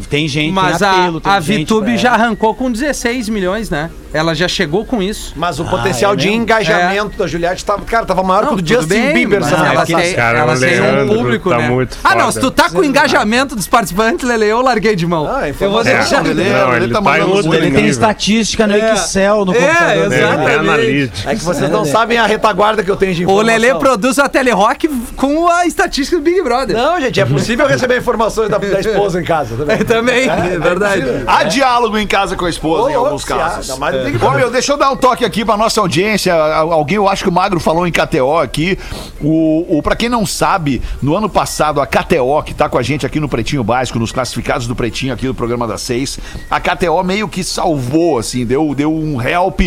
Tem 0.10 0.28
gente, 0.28 0.52
Mas 0.54 0.78
tem 0.80 0.88
a, 0.88 0.92
apelo, 0.92 1.22
tem 1.22 1.32
a 1.32 1.40
gente 1.40 1.58
Vitube 1.60 1.86
pra- 1.86 1.98
já 1.98 2.12
arrancou 2.14 2.54
com 2.56 2.72
16 2.72 3.30
milhões, 3.30 3.70
né? 3.70 3.90
Ela 4.14 4.34
já 4.34 4.48
chegou 4.48 4.86
com 4.86 5.02
isso. 5.02 5.34
Mas 5.36 5.60
o 5.60 5.66
potencial 5.66 6.14
é 6.14 6.16
de 6.16 6.28
mesmo? 6.28 6.42
engajamento 6.42 7.18
da 7.18 7.28
Juliette 7.28 7.64
tava, 7.64 7.84
cara, 7.86 8.06
tava 8.06 8.24
maior 8.24 8.48
que 8.48 8.54
o 8.54 8.62
do 8.62 8.68
Justin 8.68 8.88
bem, 8.88 9.14
Bieber 9.14 9.40
mas 9.42 9.52
ela 9.52 9.86
tem, 9.86 10.14
Cara, 10.14 10.40
ela 10.40 10.54
o 10.56 10.60
tem 10.60 10.82
um 10.82 11.08
público, 11.08 11.50
tá 11.50 11.58
né? 11.58 11.70
muito 11.70 11.98
ah, 12.04 12.16
não, 12.16 12.32
se 12.32 12.40
tu 12.40 12.50
tá 12.52 12.70
com 12.70 12.80
o 12.80 12.84
engajamento 12.84 13.56
dos 13.56 13.68
participantes, 13.68 14.28
Lele, 14.28 14.46
eu 14.46 14.62
larguei 14.62 14.96
de 14.96 15.06
mão. 15.06 15.28
Ah, 15.30 15.48
eu 15.48 15.72
vou 15.72 15.84
deixar. 15.84 16.26
Ele, 16.26 16.44
Não, 16.50 16.76
ele 16.76 16.86
ele 16.86 16.94
tá 16.94 17.02
tá 17.02 17.26
muito 17.28 17.54
Ele 17.54 17.72
tem 17.72 17.88
estatística 17.88 18.66
no 18.66 18.74
É. 18.74 18.94
Excel, 18.94 19.46
no 19.46 19.54
É, 19.54 19.60
computador. 19.60 20.14
É 20.14 20.18
exatamente. 20.18 20.58
analítico. 20.58 21.30
É 21.30 21.36
que 21.36 21.44
vocês 21.44 21.70
não 21.70 21.86
sabem 21.86 22.18
a 22.18 22.26
retaguarda 22.26 22.84
que 22.84 22.90
eu 22.90 22.96
tenho 22.96 23.14
de 23.14 23.22
O 23.22 23.24
informação. 23.26 23.60
Lele 23.60 23.76
produz 23.76 24.20
a 24.20 24.28
Telerock 24.30 24.88
com 25.16 25.48
a 25.48 25.66
estatística 25.66 26.18
do 26.18 26.24
Big 26.24 26.42
Brother. 26.42 26.76
Não, 26.76 27.00
gente, 27.00 27.20
é 27.20 27.26
possível 27.26 27.68
receber 27.68 27.98
informações 27.98 28.50
da, 28.50 28.58
da 28.58 28.80
esposa 28.80 29.22
em 29.22 29.24
casa 29.24 29.56
também. 29.56 29.78
Também, 29.90 30.30
é 30.30 30.60
verdade. 30.60 31.04
Há 31.26 31.44
diálogo 31.44 31.98
em 31.98 32.06
casa 32.08 32.36
com 32.36 32.46
a 32.46 32.50
esposa 32.50 32.92
em 32.92 32.96
alguns 32.96 33.26
casos. 33.26 33.70
ainda 33.70 33.80
mais 33.80 33.99
Ô, 34.26 34.32
meu, 34.32 34.52
deixa 34.52 34.72
eu 34.74 34.78
dar 34.78 34.92
um 34.92 34.96
toque 34.96 35.24
aqui 35.26 35.44
pra 35.46 35.58
nossa 35.58 35.80
audiência. 35.82 36.34
Al- 36.34 36.72
Alguém, 36.74 36.98
eu 36.98 37.08
acho 37.08 37.24
que 37.24 37.30
o 37.30 37.32
Magro 37.32 37.60
falou 37.60 37.86
em 37.88 37.92
KTO 37.92 38.38
aqui. 38.38 38.78
O, 39.22 39.78
o, 39.78 39.82
pra 39.82 39.96
quem 39.96 40.10
não 40.10 40.26
sabe, 40.26 40.82
no 41.02 41.16
ano 41.16 41.30
passado, 41.30 41.82
a 41.82 41.88
KTO, 41.88 42.42
que 42.44 42.54
tá 42.54 42.70
com 42.70 42.78
a 42.78 42.82
gente 42.84 43.06
aqui 43.06 43.20
no 43.20 43.28
Pretinho 43.30 43.64
Básico, 43.64 44.00
nos 44.00 44.12
classificados 44.12 44.68
do 44.68 44.76
Pretinho 44.76 45.14
aqui 45.14 45.26
do 45.28 45.34
programa 45.36 45.68
das 45.68 45.82
seis, 45.82 46.20
a 46.50 46.60
KTO 46.60 47.04
meio 47.04 47.28
que 47.28 47.44
salvou, 47.44 48.18
assim, 48.20 48.46
deu, 48.46 48.74
deu 48.76 48.94
um 48.94 49.22
help 49.22 49.62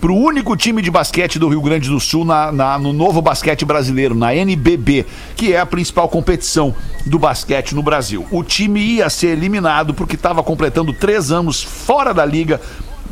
pro 0.00 0.14
único 0.14 0.54
time 0.56 0.82
de 0.82 0.90
basquete 0.90 1.38
do 1.38 1.48
Rio 1.48 1.60
Grande 1.62 1.88
do 1.88 1.98
Sul 1.98 2.24
na, 2.24 2.52
na- 2.52 2.78
no 2.78 2.92
novo 2.92 3.20
basquete 3.22 3.64
brasileiro, 3.64 4.14
na 4.14 4.34
NBB, 4.34 5.06
que 5.36 5.52
é 5.54 5.60
a 5.60 5.66
principal 5.66 6.08
competição 6.08 6.74
do 7.06 7.18
basquete 7.18 7.74
no 7.74 7.82
Brasil. 7.82 8.26
O 8.30 8.42
time 8.44 8.80
ia 8.80 9.08
ser 9.08 9.28
eliminado 9.28 9.94
porque 9.94 10.14
estava 10.14 10.42
completando 10.42 10.92
três 10.92 11.30
anos 11.32 11.62
fora 11.62 12.12
da 12.12 12.24
liga 12.24 12.60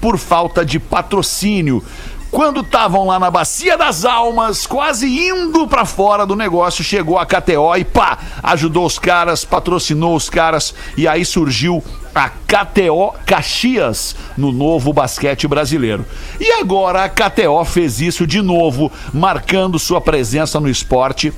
por 0.05 0.19
falta 0.19 0.67
de 0.67 0.79
patrocínio. 0.79 1.83
Quando 2.31 2.61
estavam 2.61 3.07
lá 3.07 3.19
na 3.19 3.31
Bacia 3.31 3.79
das 3.79 4.05
Almas, 4.05 4.67
quase 4.67 5.07
indo 5.07 5.67
pra 5.67 5.87
fora 5.87 6.27
do 6.27 6.37
negócio, 6.37 6.85
chegou 6.85 7.19
a 7.19 7.25
KTO 7.25 7.75
e 7.79 7.87
pá, 7.87 8.19
ajudou 8.43 8.85
os 8.85 8.99
caras, 8.99 9.47
patrocinou 9.47 10.15
os 10.15 10.29
caras 10.29 10.75
e 10.95 11.09
aí 11.09 11.25
surgiu 11.25 11.83
a 12.15 12.29
KTO 12.29 13.15
Caxias 13.25 14.15
no 14.37 14.53
novo 14.53 14.93
basquete 14.93 15.49
brasileiro. 15.49 16.05
E 16.39 16.53
agora 16.61 17.05
a 17.05 17.09
KTO 17.09 17.65
fez 17.65 17.99
isso 18.03 18.27
de 18.27 18.43
novo, 18.43 18.93
marcando 19.11 19.79
sua 19.79 20.03
presença 20.03 20.61
no 20.61 20.69
esporte 20.69 21.33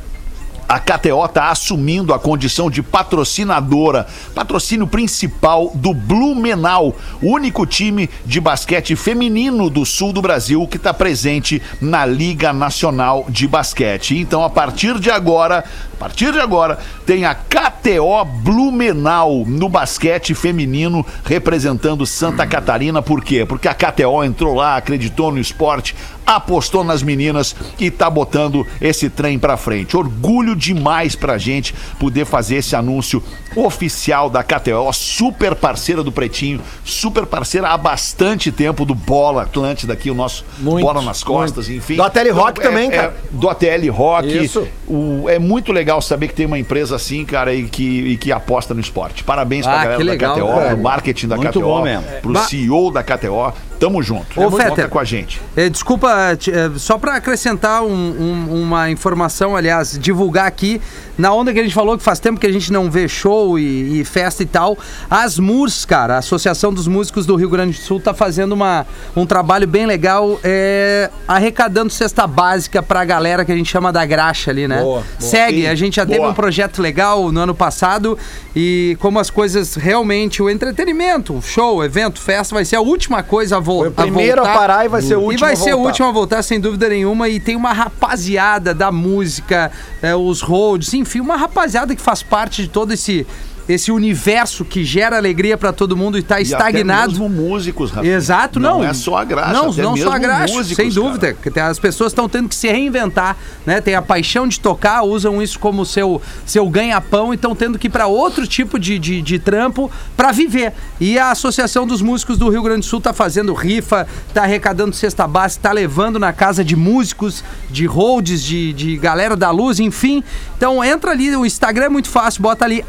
a 0.69 0.79
KTO 0.81 1.25
está 1.25 1.51
assumindo 1.51 2.13
a 2.13 2.19
condição 2.19 2.71
de 2.71 2.83
patrocinadora, 2.83 4.07
patrocínio 4.35 4.87
principal 4.87 5.71
do 5.75 5.95
Blumenau, 5.95 6.97
o 7.23 7.31
único 7.31 7.65
time 7.65 8.11
de 8.25 8.41
basquete 8.41 8.97
feminino 8.97 9.71
do 9.71 9.85
sul 9.85 10.13
do 10.13 10.23
Brasil 10.23 10.67
que 10.67 10.77
está 10.77 10.93
presente 10.93 11.63
na 11.81 12.05
Liga 12.05 12.53
Nacional 12.53 13.27
de 13.29 13.47
Basquete. 13.47 14.17
Então, 14.19 14.43
a 14.43 14.51
partir 14.51 14.99
de 14.99 15.11
agora, 15.11 15.65
a 15.97 15.99
partir 15.99 16.31
de 16.31 16.39
agora, 16.39 16.79
tem 17.07 17.25
a 17.25 17.35
KTO 17.35 18.23
Blumenau 18.43 19.45
no 19.47 19.67
basquete 19.67 20.35
feminino 20.35 21.05
representando 21.25 22.05
Santa 22.05 22.47
Catarina. 22.47 23.01
Por 23.01 23.25
quê? 23.25 23.47
Porque 23.47 23.67
a 23.67 23.73
KTO 23.75 24.23
entrou 24.23 24.55
lá, 24.55 24.77
acreditou 24.77 25.33
no 25.33 25.39
esporte, 25.41 25.97
apostou 26.27 26.85
nas 26.85 27.03
meninas 27.03 27.57
e 27.79 27.91
tá 27.91 28.11
botando 28.11 28.67
esse 28.79 29.09
trem 29.09 29.39
pra 29.39 29.57
frente. 29.57 29.97
Orgulho 29.97 30.55
demais 30.55 31.17
pra 31.17 31.39
gente 31.39 31.75
poder 31.99 32.27
fazer 32.27 32.57
esse 32.57 32.77
anúncio 32.77 33.23
oficial 33.55 34.29
da 34.29 34.43
KTO, 34.43 34.93
super 34.93 35.55
parceira 35.55 36.03
do 36.03 36.13
Pretinho, 36.13 36.61
super 36.85 37.25
parceira 37.25 37.69
há 37.69 37.79
bastante 37.79 38.53
tempo 38.53 38.85
do 38.85 38.95
Bola 38.95 39.45
Atlântida 39.45 39.95
aqui, 39.95 40.11
o 40.11 40.15
nosso 40.15 40.45
Muito, 40.59 40.85
Bola 40.85 41.01
nas 41.01 41.25
costas, 41.25 41.71
enfim. 41.71 41.97
Do 41.97 42.03
ATL 42.03 42.33
Rock 42.35 42.61
é- 42.61 42.63
também, 42.63 42.89
é- 42.89 42.97
cara. 42.97 43.17
do 43.31 43.49
ATL 43.49 43.89
Rock. 43.91 44.45
Isso. 44.45 44.67
O- 44.87 45.25
é 45.29 45.39
muito 45.39 45.73
legal 45.73 45.86
saber 46.01 46.29
que 46.29 46.35
tem 46.35 46.47
uma 46.47 46.59
empresa 46.59 46.97
assim, 46.97 47.25
cara, 47.25 47.55
e 47.55 47.65
que, 47.65 47.83
e 47.85 48.17
que 48.17 48.33
aposta 48.33 48.75
no 48.75 48.81
esporte. 48.81 49.23
Parabéns 49.25 49.65
pra 49.67 49.75
Ah, 49.81 49.85
galera 49.85 50.03
legal, 50.05 50.35
da 50.37 50.41
KTO, 50.43 50.55
cara. 50.55 50.69
pro 50.75 50.83
marketing 50.83 51.29
da 51.29 51.37
Muito 51.37 51.51
KTO, 51.51 51.61
bom 51.61 51.83
mesmo. 51.83 52.05
pro 52.23 52.33
Ba- 52.33 52.41
CEO 52.41 52.91
da 52.91 53.03
KTO. 53.03 53.53
Tamo 53.79 54.03
junto. 54.03 54.41
Ô, 54.41 54.51
Fetter. 54.51 54.89
com 54.89 54.99
a 54.99 55.05
gente. 55.05 55.41
É, 55.57 55.69
desculpa, 55.69 56.37
t- 56.37 56.51
é, 56.51 56.71
só 56.77 56.99
para 56.99 57.15
acrescentar 57.17 57.83
um- 57.83 57.89
um- 57.89 58.63
uma 58.63 58.91
informação, 58.91 59.55
aliás, 59.57 59.99
divulgar 59.99 60.47
aqui, 60.47 60.81
na 61.19 61.33
onda 61.33 61.53
que 61.53 61.59
a 61.59 61.63
gente 61.63 61.75
falou 61.75 61.97
que 61.97 62.05
faz 62.05 62.19
tempo 62.21 62.39
que 62.41 62.47
a 62.47 62.53
gente 62.53 62.73
não 62.73 62.91
vê 62.91 63.09
show 63.09 63.59
e, 63.59 64.01
e 64.01 64.05
festa 64.05 64.43
e 64.43 64.47
tal, 64.47 64.77
as 65.11 65.39
MURS, 65.39 65.85
cara, 65.85 66.15
a 66.15 66.19
Associação 66.19 66.73
dos 66.73 66.87
Músicos 66.87 67.25
do 67.27 67.37
Rio 67.37 67.49
Grande 67.49 67.77
do 67.77 67.83
Sul, 67.83 68.01
tá 68.01 68.13
fazendo 68.15 68.53
uma, 68.53 68.87
um 69.15 69.25
trabalho 69.27 69.67
bem 69.67 69.87
legal, 69.87 70.39
é, 70.45 71.11
arrecadando 71.27 71.91
cesta 71.91 72.27
básica 72.27 72.83
pra 72.83 73.05
galera 73.05 73.45
que 73.45 73.53
a 73.53 73.57
gente 73.57 73.71
chama 73.71 73.93
da 73.93 74.05
graxa 74.05 74.51
ali, 74.51 74.67
né? 74.69 74.77
Boa, 74.81 75.01
boa. 75.01 75.05
Segue, 75.19 75.67
a 75.67 75.75
gente 75.75 75.97
já 75.97 76.05
teve 76.07 76.19
Boa. 76.19 76.31
um 76.31 76.35
projeto 76.35 76.81
legal 76.83 77.31
no 77.33 77.41
ano 77.41 77.55
passado 77.55 78.19
e 78.55 78.97
como 79.01 79.19
as 79.19 79.31
coisas 79.31 79.75
realmente, 79.75 80.43
o 80.43 80.51
entretenimento, 80.51 81.41
show, 81.43 81.85
evento, 81.85 82.21
festa, 82.21 82.55
vai 82.55 82.65
ser 82.65 82.77
a 82.77 82.81
última 82.81 83.23
coisa 83.23 83.57
a, 83.57 83.61
vo 83.67 83.79
Foi 83.81 83.89
o 83.89 83.93
primeiro 83.93 84.41
a 84.41 84.45
voltar. 84.45 84.59
parar 84.59 84.85
e 84.85 84.89
vai 84.89 85.03
ser 85.03 85.17
o 85.17 85.21
último 85.21 85.33
E 85.33 85.37
vai 85.41 85.53
a 85.53 85.57
ser 85.57 85.73
o 85.75 85.77
voltar. 85.79 85.89
último 85.91 86.09
a 86.09 86.13
voltar, 86.13 86.43
sem 86.43 86.61
dúvida 86.61 86.89
nenhuma. 86.89 87.29
E 87.29 87.41
tem 87.41 87.57
uma 87.57 87.73
rapaziada 87.73 88.73
da 88.73 88.93
música, 88.93 89.71
é, 90.01 90.15
os 90.15 90.41
roads, 90.41 90.95
enfim, 90.95 91.21
uma 91.21 91.37
rapaziada 91.37 91.95
que 91.95 92.01
faz 92.01 92.23
parte 92.23 92.63
de 92.63 92.69
todo 92.69 92.93
esse, 92.93 93.27
esse 93.69 93.91
universo 93.91 94.65
que 94.65 94.85
gera 94.85 95.17
alegria 95.17 95.57
pra 95.59 95.73
todo 95.73 95.97
mundo 95.97 96.17
e 96.19 96.23
tá 96.23 96.39
E 96.41 96.45
estagnado. 96.45 97.03
até 97.03 97.09
mesmo 97.21 97.29
músicos, 97.29 97.91
Rafinha. 97.91 98.15
Exato, 98.15 98.61
não. 98.61 98.79
Não 98.79 98.85
é 98.85 98.93
só 98.95 99.17
a 99.17 99.25
graxa, 99.25 99.53
Não, 99.53 99.73
não 99.73 99.97
só 99.97 100.13
a 100.13 100.19
graxa, 100.19 100.55
músicos, 100.55 100.77
sem 100.77 100.89
cara. 100.91 101.01
dúvida. 101.01 101.37
tem- 101.53 101.63
As 101.63 101.79
pessoas 101.79 102.13
estão 102.13 102.29
tendo 102.29 102.49
que 102.49 102.55
se 102.55 102.69
reinventar, 102.69 103.37
né? 103.65 103.81
Tem 103.81 103.95
a 103.95 104.03
paixão 104.03 104.47
de 104.47 104.61
tocar, 104.61 105.03
usam 105.03 105.43
isso 105.43 105.59
como 105.59 105.85
seu, 105.85 106.21
seu 106.45 106.69
ganha-pão 106.69 107.33
e 107.33 107.37
estão 107.37 107.55
tendo 107.55 107.79
que 107.79 107.87
ir 107.89 107.91
para 107.91 108.07
outro 108.07 108.47
tipo 108.47 108.79
de, 108.79 108.99
de, 108.99 109.21
de 109.23 109.39
trampo 109.39 109.91
para 110.17 110.33
viver. 110.33 110.73
E 111.01 111.19
a 111.19 111.31
Associação 111.31 111.87
dos 111.87 112.01
Músicos 112.03 112.39
do 112.39 112.49
Rio 112.49 112.63
Grande 112.63 112.81
do 112.81 112.87
Sul 112.87 113.01
tá 113.01 113.13
fazendo 113.13 113.53
rifa, 113.53 114.07
tá 114.33 114.43
arrecadando 114.43 114.95
cesta 114.95 115.27
base, 115.27 115.59
tá 115.59 115.73
levando 115.73 116.19
na 116.19 116.33
casa 116.33 116.65
de 116.65 116.77
músicos, 116.77 117.43
de 117.71 117.87
holds, 117.87 118.43
de, 118.43 118.73
de 118.73 118.97
galera 118.97 119.35
da 119.37 119.51
luz, 119.51 119.81
enfim. 119.81 120.23
Então 120.57 120.83
entra 120.85 121.11
ali, 121.11 121.35
o 121.37 121.45
Instagram 121.45 121.87
é 121.87 121.89
muito 121.89 122.09
fácil, 122.09 122.43
bota 122.43 122.65
ali 122.65 122.85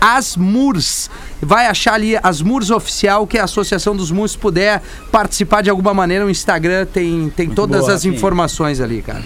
Asmurs. 0.68 1.10
Vai 1.42 1.68
achar 1.68 1.94
ali 1.94 2.18
Asmurs 2.22 2.70
Oficial, 2.72 3.26
que 3.28 3.38
é 3.38 3.42
a 3.42 3.46
Associação 3.46 3.96
dos 3.96 4.12
Músicos, 4.12 4.42
puder 4.42 4.82
participar 5.12 5.62
de 5.62 5.70
alguma 5.70 5.94
maneira, 5.94 6.26
o 6.26 6.30
Instagram 6.30 6.86
tem, 6.86 7.30
tem 7.30 7.50
todas 7.50 7.82
boa, 7.82 7.94
as 7.94 8.04
Rafinha. 8.04 8.16
informações 8.16 8.82
ali, 8.82 9.02
cara. 9.02 9.24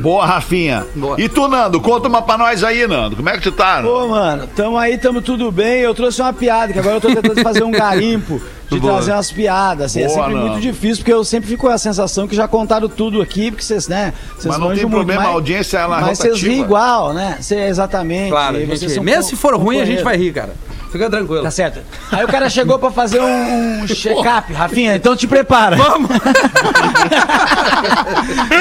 Boa, 0.00 0.26
Rafinha. 0.26 0.84
Boa. 0.96 1.20
E 1.20 1.28
tu, 1.28 1.46
Nando, 1.46 1.80
conta 1.80 2.08
uma 2.08 2.20
pra 2.20 2.36
nós 2.36 2.64
aí, 2.64 2.86
Nando. 2.88 3.14
Como 3.14 3.28
é 3.28 3.36
que 3.36 3.42
tu 3.42 3.52
tá? 3.52 3.76
Nando? 3.76 3.88
Pô, 3.88 4.08
mano, 4.08 4.48
tamo 4.56 4.76
aí, 4.76 4.98
tamo 4.98 5.22
tudo 5.22 5.52
bem. 5.52 5.80
Eu 5.80 5.94
trouxe 5.94 6.20
uma 6.20 6.32
piada, 6.32 6.72
que 6.72 6.78
agora 6.78 6.96
eu 6.96 7.00
tô 7.00 7.08
tentando 7.08 7.40
fazer 7.42 7.62
um 7.62 7.70
garimpo 7.70 8.40
de 8.70 8.80
Boa. 8.80 8.94
trazer 8.94 9.12
umas 9.12 9.30
piadas. 9.30 9.86
Assim, 9.86 10.02
é 10.02 10.06
Boa, 10.08 10.18
sempre 10.18 10.34
não. 10.34 10.48
muito 10.48 10.60
difícil, 10.60 10.96
porque 10.98 11.12
eu 11.12 11.24
sempre 11.24 11.48
fico 11.48 11.66
com 11.66 11.72
a 11.72 11.78
sensação 11.78 12.26
que 12.26 12.34
já 12.34 12.48
contaram 12.48 12.88
tudo 12.88 13.22
aqui, 13.22 13.50
porque 13.50 13.64
vocês, 13.64 13.86
né? 13.88 14.12
Vocês 14.34 14.46
Mas 14.46 14.58
não 14.58 14.68
tem 14.68 14.82
muito, 14.82 14.90
problema, 14.90 15.20
mas- 15.22 15.30
a 15.30 15.34
audiência 15.34 15.78
ela 15.78 15.98
é 15.98 16.00
Mas 16.02 16.18
vocês 16.18 16.42
riem 16.42 16.60
igual, 16.62 17.12
né? 17.12 17.36
Cê, 17.40 17.56
exatamente. 17.66 18.30
Claro, 18.30 18.56
e 18.56 18.60
gente 18.60 18.68
vocês 18.78 18.90
ri. 18.90 18.94
são 18.96 19.04
mesmo 19.04 19.22
se 19.24 19.36
for 19.36 19.54
ruim, 19.56 19.80
a 19.80 19.84
gente 19.84 20.02
vai 20.02 20.16
rir, 20.16 20.32
cara. 20.32 20.54
Fica 20.90 21.10
tranquilo. 21.10 21.42
Tá 21.42 21.50
certo. 21.50 21.80
Aí 22.10 22.24
o 22.24 22.28
cara 22.28 22.48
chegou 22.48 22.78
pra 22.78 22.90
fazer 22.90 23.20
um, 23.20 23.82
um 23.82 23.86
check-up, 23.88 24.52
Rafinha, 24.52 24.96
então 24.96 25.14
te 25.16 25.26
prepara. 25.26 25.76
Vamos! 25.76 26.08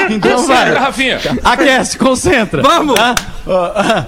então 0.09 0.39
Sério, 0.39 0.73
vai. 0.73 0.83
Rafinha. 0.83 1.19
Aquece, 1.43 1.97
concentra. 1.97 2.61
Vamos! 2.61 2.95
Tá? 2.95 3.15
Ó, 3.47 3.65
apo- 3.65 4.07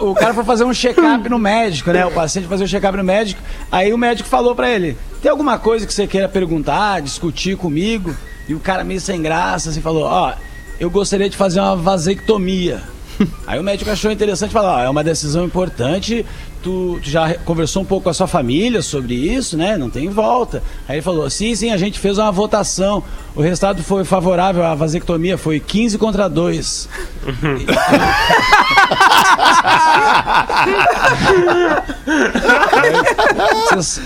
O 0.00 0.14
cara 0.14 0.34
foi 0.34 0.44
fazer 0.44 0.64
um 0.64 0.74
check-up 0.74 1.28
no 1.28 1.38
médico, 1.38 1.92
né? 1.92 2.04
O 2.06 2.10
paciente 2.10 2.48
fazer 2.48 2.64
um 2.64 2.68
check-up 2.68 2.96
no 2.96 3.04
médico. 3.04 3.40
Aí 3.70 3.92
o 3.92 3.98
médico 3.98 4.28
falou 4.28 4.54
pra 4.54 4.70
ele: 4.70 4.96
tem 5.22 5.30
alguma 5.30 5.58
coisa 5.58 5.86
que 5.86 5.92
você 5.92 6.06
queira 6.06 6.28
perguntar, 6.28 7.00
discutir 7.00 7.56
comigo? 7.56 8.14
E 8.48 8.54
o 8.54 8.60
cara 8.60 8.84
meio 8.84 9.00
sem 9.00 9.20
graça, 9.20 9.70
assim, 9.70 9.80
falou: 9.80 10.04
ó, 10.04 10.34
eu 10.78 10.90
gostaria 10.90 11.28
de 11.28 11.36
fazer 11.36 11.60
uma 11.60 11.76
vasectomia. 11.76 12.82
Aí 13.46 13.58
o 13.58 13.62
médico 13.62 13.90
achou 13.90 14.10
interessante 14.10 14.52
falou: 14.52 14.70
ó, 14.70 14.80
é 14.80 14.88
uma 14.88 15.04
decisão 15.04 15.44
importante. 15.44 16.24
Tu, 16.62 16.98
tu 17.02 17.10
já 17.10 17.34
conversou 17.34 17.82
um 17.82 17.84
pouco 17.84 18.04
com 18.04 18.10
a 18.10 18.14
sua 18.14 18.26
família 18.26 18.82
sobre 18.82 19.14
isso, 19.14 19.56
né? 19.56 19.76
Não 19.76 19.88
tem 19.88 20.08
volta. 20.08 20.62
Aí 20.88 20.96
ele 20.96 21.02
falou: 21.02 21.28
sim, 21.30 21.54
sim, 21.54 21.70
a 21.70 21.76
gente 21.76 21.98
fez 21.98 22.18
uma 22.18 22.32
votação. 22.32 23.02
O 23.34 23.42
resultado 23.42 23.82
foi 23.82 24.04
favorável 24.04 24.64
à 24.64 24.74
vasectomia, 24.74 25.38
foi 25.38 25.60
15 25.60 25.98
contra 25.98 26.28
2. 26.28 26.88
Vocês 33.70 34.00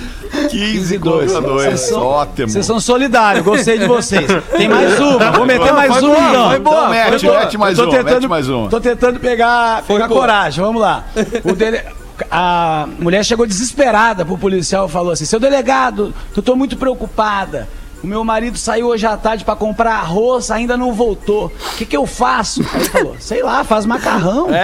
15 0.50 0.98
dois. 0.98 1.32
contra 1.32 1.48
2. 1.48 1.62
Vocês 1.64 1.80
são- 1.80 2.02
Ótimo. 2.02 2.48
vocês 2.48 2.66
são 2.66 2.80
solidários, 2.80 3.44
gostei 3.44 3.78
de 3.78 3.86
vocês. 3.86 4.26
Tem 4.56 4.68
mais 4.68 4.98
uma, 4.98 5.30
vou 5.32 5.46
meter 5.46 5.72
mais 5.72 5.92
foi 5.94 6.02
uma 6.08 6.14
boa, 6.16 6.28
então. 6.28 6.48
foi 6.50 6.58
boa. 6.60 6.76
Então 6.76 6.90
mete, 6.90 7.26
tô- 7.26 7.32
mete 7.34 7.58
mais 7.58 7.78
uma, 7.78 7.90
tentando- 7.90 8.14
mete 8.14 8.28
mais 8.28 8.48
uma. 8.48 8.68
Tô 8.68 8.80
tentando 8.80 9.20
pegar, 9.20 9.82
pegar 9.82 10.08
boa. 10.08 10.20
coragem, 10.20 10.64
vamos 10.64 10.80
lá. 10.80 11.04
O 11.44 11.52
dele- 11.54 11.82
a 12.30 12.86
mulher 12.98 13.24
chegou 13.24 13.46
desesperada 13.46 14.24
pro 14.24 14.38
policial 14.38 14.86
e 14.86 14.90
falou 14.90 15.12
assim: 15.12 15.24
seu 15.24 15.40
delegado, 15.40 16.14
eu 16.36 16.42
tô 16.42 16.54
muito 16.54 16.76
preocupada. 16.76 17.68
o 18.02 18.06
meu 18.06 18.24
marido 18.24 18.56
saiu 18.56 18.86
hoje 18.86 19.06
à 19.06 19.14
tarde 19.14 19.44
pra 19.44 19.54
comprar 19.54 19.96
arroz, 19.96 20.50
ainda 20.50 20.74
não 20.74 20.94
voltou. 20.94 21.52
O 21.72 21.76
que, 21.76 21.84
que 21.84 21.94
eu 21.96 22.06
faço? 22.06 22.62
Aí 22.72 22.80
ele 22.80 22.88
falou, 22.88 23.16
sei 23.18 23.42
lá, 23.42 23.62
faz 23.62 23.84
macarrão. 23.84 24.48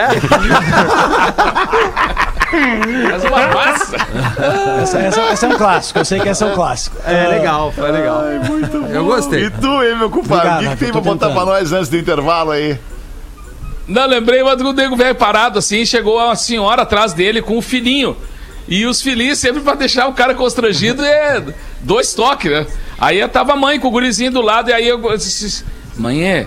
Faz 2.50 3.24
uma 3.24 3.46
massa. 3.48 3.96
Essa, 4.82 4.98
essa, 4.98 5.20
essa 5.22 5.46
é 5.46 5.48
um 5.48 5.56
clássico, 5.56 5.98
eu 5.98 6.04
sei 6.04 6.20
que 6.20 6.28
essa 6.28 6.44
é 6.44 6.52
um 6.52 6.54
clássico. 6.54 6.96
É 7.04 7.26
legal, 7.26 7.72
foi 7.72 7.90
legal. 7.90 8.22
Eu 8.90 9.04
gostei. 9.04 9.46
E 9.46 9.50
tu, 9.50 9.82
hein, 9.82 9.96
meu 9.96 10.08
compadre? 10.10 10.48
Obrigado, 10.48 10.60
o 10.60 10.68
que, 10.68 10.76
que 10.76 10.84
tem 10.84 10.92
pra 10.92 11.00
botar 11.00 11.30
pra 11.30 11.44
nós 11.44 11.72
antes 11.72 11.88
do 11.88 11.96
intervalo 11.96 12.52
aí? 12.52 12.78
Não, 13.88 14.06
lembrei, 14.06 14.42
mas 14.42 14.60
o 14.60 14.72
nego 14.72 14.96
velho 14.96 15.14
parado 15.14 15.58
assim, 15.58 15.84
chegou 15.84 16.16
uma 16.18 16.36
senhora 16.36 16.82
atrás 16.82 17.12
dele 17.12 17.40
com 17.40 17.56
o 17.56 17.62
filhinho. 17.62 18.16
E 18.68 18.84
os 18.84 19.00
filhinhos, 19.00 19.38
sempre 19.38 19.60
pra 19.62 19.74
deixar 19.74 20.08
o 20.08 20.12
cara 20.12 20.34
constrangido, 20.34 21.04
é 21.04 21.42
dois 21.80 22.12
toques, 22.14 22.50
né? 22.50 22.66
Aí 22.98 23.26
tava 23.28 23.52
a 23.52 23.56
mãe 23.56 23.78
com 23.78 23.88
o 23.88 23.90
gurizinho 23.90 24.32
do 24.32 24.40
lado, 24.40 24.70
e 24.70 24.72
aí 24.72 24.88
eu 24.88 25.00
disse, 25.16 25.64
mãe, 25.96 26.24
é, 26.24 26.46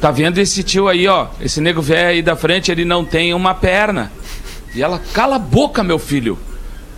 tá 0.00 0.10
vendo 0.10 0.36
esse 0.38 0.62
tio 0.62 0.86
aí, 0.88 1.08
ó? 1.08 1.28
Esse 1.40 1.60
nego 1.60 1.80
velho 1.80 2.08
aí 2.08 2.22
da 2.22 2.36
frente, 2.36 2.70
ele 2.70 2.84
não 2.84 3.04
tem 3.04 3.32
uma 3.32 3.54
perna. 3.54 4.12
E 4.76 4.82
ela, 4.82 5.00
cala 5.14 5.36
a 5.36 5.38
boca, 5.38 5.82
meu 5.82 5.98
filho. 5.98 6.38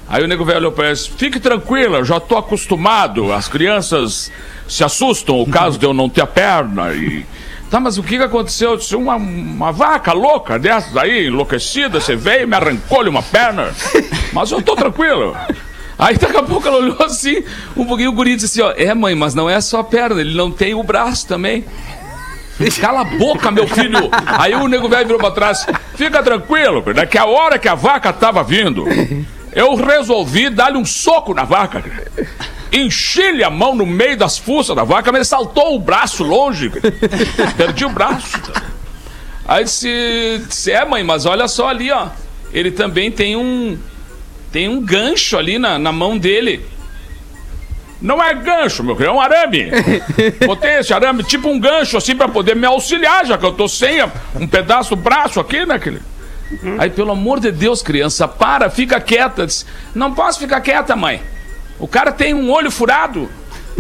Aí 0.09 0.25
o 0.25 0.27
nego 0.27 0.45
velho 0.45 0.59
olhou 0.59 0.73
pra 0.73 0.87
ela 0.87 0.97
fique 0.97 1.39
tranquila, 1.39 1.99
eu 1.99 2.05
já 2.05 2.19
tô 2.19 2.37
acostumado. 2.37 3.33
As 3.33 3.47
crianças 3.47 4.33
se 4.67 4.83
assustam 4.83 5.41
o 5.41 5.47
caso 5.47 5.79
de 5.79 5.87
eu 5.87 5.93
não 5.93 6.09
ter 6.09 6.23
a 6.23 6.27
perna. 6.27 6.93
E... 6.93 7.25
Tá, 7.71 7.79
mas 7.79 7.99
o 7.99 8.03
que 8.03 8.17
que 8.17 8.25
aconteceu? 8.25 8.71
Eu 8.71 8.77
disse, 8.79 8.97
uma, 8.97 9.17
uma 9.17 9.71
vaca 9.71 10.13
louca 10.13 10.59
dessas 10.59 10.97
aí, 10.97 11.27
enlouquecida, 11.27 12.01
você 12.01 12.17
veio 12.17 12.45
e 12.45 12.47
me 12.47 12.57
arrancou-lhe 12.57 13.11
uma 13.11 13.23
perna. 13.23 13.73
Mas 14.33 14.51
eu 14.51 14.63
tô 14.63 14.75
tranquilo. 14.75 15.37
Aí 15.99 16.17
daqui 16.17 16.37
a 16.37 16.43
pouco 16.43 16.67
ela 16.67 16.79
olhou 16.79 17.03
assim, 17.03 17.43
um 17.77 17.85
pouquinho 17.85 18.11
o 18.11 18.13
guri 18.13 18.37
disse 18.37 18.61
assim, 18.61 18.71
ó, 18.71 18.73
é 18.77 18.95
mãe, 18.95 19.17
mas 19.17 19.35
não 19.35 19.51
é 19.51 19.61
só 19.61 19.81
a 19.81 19.85
perna, 19.85 20.21
ele 20.21 20.37
não 20.37 20.49
tem 20.49 20.73
o 20.73 20.83
braço 20.83 21.27
também. 21.27 21.65
Cala 22.81 23.03
a 23.03 23.05
boca, 23.05 23.51
meu 23.51 23.67
filho! 23.67 24.11
Aí 24.27 24.55
o 24.55 24.67
nego 24.67 24.89
velho 24.89 25.07
virou 25.07 25.21
pra 25.21 25.31
trás. 25.31 25.67
Fica 25.95 26.23
tranquilo, 26.23 26.83
daqui 26.95 27.17
a 27.17 27.27
hora 27.27 27.59
que 27.59 27.69
a 27.69 27.75
vaca 27.75 28.13
tava 28.13 28.43
vindo, 28.43 28.85
eu 29.53 29.75
resolvi 29.75 30.51
dar-lhe 30.51 30.77
um 30.77 30.85
soco 30.85 31.35
na 31.35 31.45
vaca. 31.45 31.85
Enchi-lhe 32.73 33.43
a 33.43 33.51
mão 33.51 33.75
no 33.75 33.87
meio 33.87 34.17
das 34.17 34.37
fuças 34.37 34.77
da 34.77 34.85
vaca, 34.85 35.11
mas 35.11 35.21
ele 35.21 35.25
saltou 35.25 35.75
o 35.75 35.81
braço 35.81 36.23
longe. 36.23 36.71
Perdi 37.57 37.85
o 37.85 37.91
braço. 37.91 38.41
Aí 39.47 39.65
disse, 39.65 40.43
disse, 40.47 40.71
é 40.71 40.85
mãe, 40.85 41.03
mas 41.03 41.25
olha 41.25 41.49
só 41.49 41.69
ali, 41.69 41.91
ó. 41.91 42.09
Ele 42.53 42.71
também 42.71 43.11
tem 43.11 43.37
um. 43.37 43.79
Tem 44.53 44.69
um 44.69 44.81
gancho 44.81 45.37
ali 45.37 45.59
na, 45.59 45.79
na 45.79 45.93
mão 45.93 46.19
dele. 46.19 46.65
Não 48.01 48.23
é 48.23 48.33
gancho, 48.35 48.85
meu 48.85 48.95
filho, 48.95 49.09
é 49.09 49.13
um 49.13 49.21
arame. 49.21 49.71
Botei 50.47 50.79
esse 50.79 50.93
arame 50.95 51.25
tipo 51.25 51.49
um 51.49 51.59
gancho 51.59 51.97
assim 51.97 52.15
pra 52.15 52.29
poder 52.29 52.55
me 52.55 52.67
auxiliar, 52.67 53.27
já 53.27 53.37
que 53.37 53.45
eu 53.45 53.53
tô 53.53 53.67
sem 53.69 54.03
um 54.37 54.47
pedaço 54.47 54.91
do 54.91 54.97
braço 54.97 55.41
aqui, 55.41 55.67
né, 55.67 55.75
aquele. 55.75 56.01
Aí, 56.79 56.89
pelo 56.89 57.13
amor 57.13 57.41
de 57.41 57.53
Deus, 57.53 57.83
criança, 57.83 58.27
para, 58.27 58.71
fica 58.71 59.01
quieta. 59.01 59.47
Disse, 59.47 59.67
não 59.95 60.15
posso 60.15 60.39
ficar 60.39 60.61
quieta, 60.61 60.97
mãe. 60.97 61.21
O 61.79 61.87
cara 61.87 62.11
tem 62.11 62.33
um 62.33 62.51
olho 62.51 62.71
furado. 62.71 63.29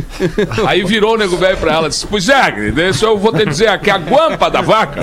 Aí 0.67 0.85
virou 0.85 1.15
o 1.15 1.19
nego 1.19 1.37
velho 1.37 1.57
pra 1.57 1.73
ela 1.73 1.89
disse: 1.89 2.07
Pois 2.07 2.29
é, 2.29 2.55
isso 2.91 3.05
eu 3.05 3.19
vou 3.19 3.33
te 3.33 3.45
dizer 3.45 3.69
aqui, 3.69 3.91
a 3.91 3.99
guampa 3.99 4.51
da 4.51 4.61
vaca 4.61 5.01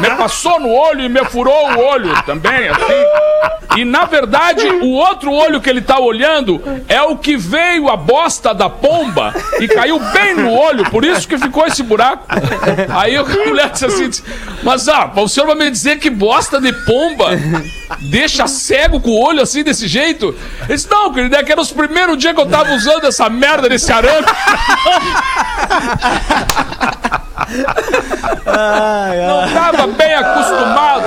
me 0.00 0.10
passou 0.16 0.58
no 0.58 0.72
olho 0.72 1.02
e 1.02 1.08
me 1.08 1.24
furou 1.26 1.72
o 1.72 1.78
olho 1.78 2.10
também, 2.24 2.68
assim. 2.68 3.76
E 3.76 3.84
na 3.84 4.06
verdade, 4.06 4.66
o 4.66 4.92
outro 4.92 5.30
olho 5.30 5.60
que 5.60 5.68
ele 5.68 5.82
tá 5.82 5.98
olhando 5.98 6.62
é 6.88 7.02
o 7.02 7.16
que 7.16 7.36
veio 7.36 7.90
a 7.90 7.96
bosta 7.96 8.54
da 8.54 8.70
pomba 8.70 9.34
e 9.60 9.68
caiu 9.68 9.98
bem 10.12 10.34
no 10.34 10.50
olho, 10.50 10.88
por 10.90 11.04
isso 11.04 11.28
que 11.28 11.36
ficou 11.36 11.66
esse 11.66 11.82
buraco. 11.82 12.24
Aí 12.88 13.16
a 13.16 13.22
mulher 13.22 13.70
disse 13.70 13.84
assim: 13.84 14.10
Mas 14.62 14.88
ah, 14.88 15.12
o 15.16 15.28
senhor 15.28 15.46
vai 15.46 15.56
me 15.56 15.70
dizer 15.70 15.98
que 15.98 16.08
bosta 16.08 16.58
de 16.58 16.72
pomba 16.72 17.30
deixa 18.00 18.46
cego 18.46 18.98
com 18.98 19.10
o 19.10 19.22
olho 19.22 19.42
assim 19.42 19.62
desse 19.62 19.86
jeito? 19.86 20.34
Ele 20.62 20.74
disse: 20.74 20.90
Não, 20.90 21.12
querido, 21.12 21.36
é 21.36 21.42
que 21.42 21.52
era 21.52 21.60
os 21.60 21.70
primeiros 21.70 22.16
dias 22.16 22.34
que 22.34 22.40
eu 22.40 22.46
tava 22.46 22.72
usando 22.72 23.04
essa 23.04 23.28
merda 23.28 23.68
desse 23.68 23.85
Caramba! 23.86 24.26
arame. 28.46 29.26
Não 29.26 29.52
tava 29.52 29.86
bem 29.88 30.14
acostumado. 30.14 31.06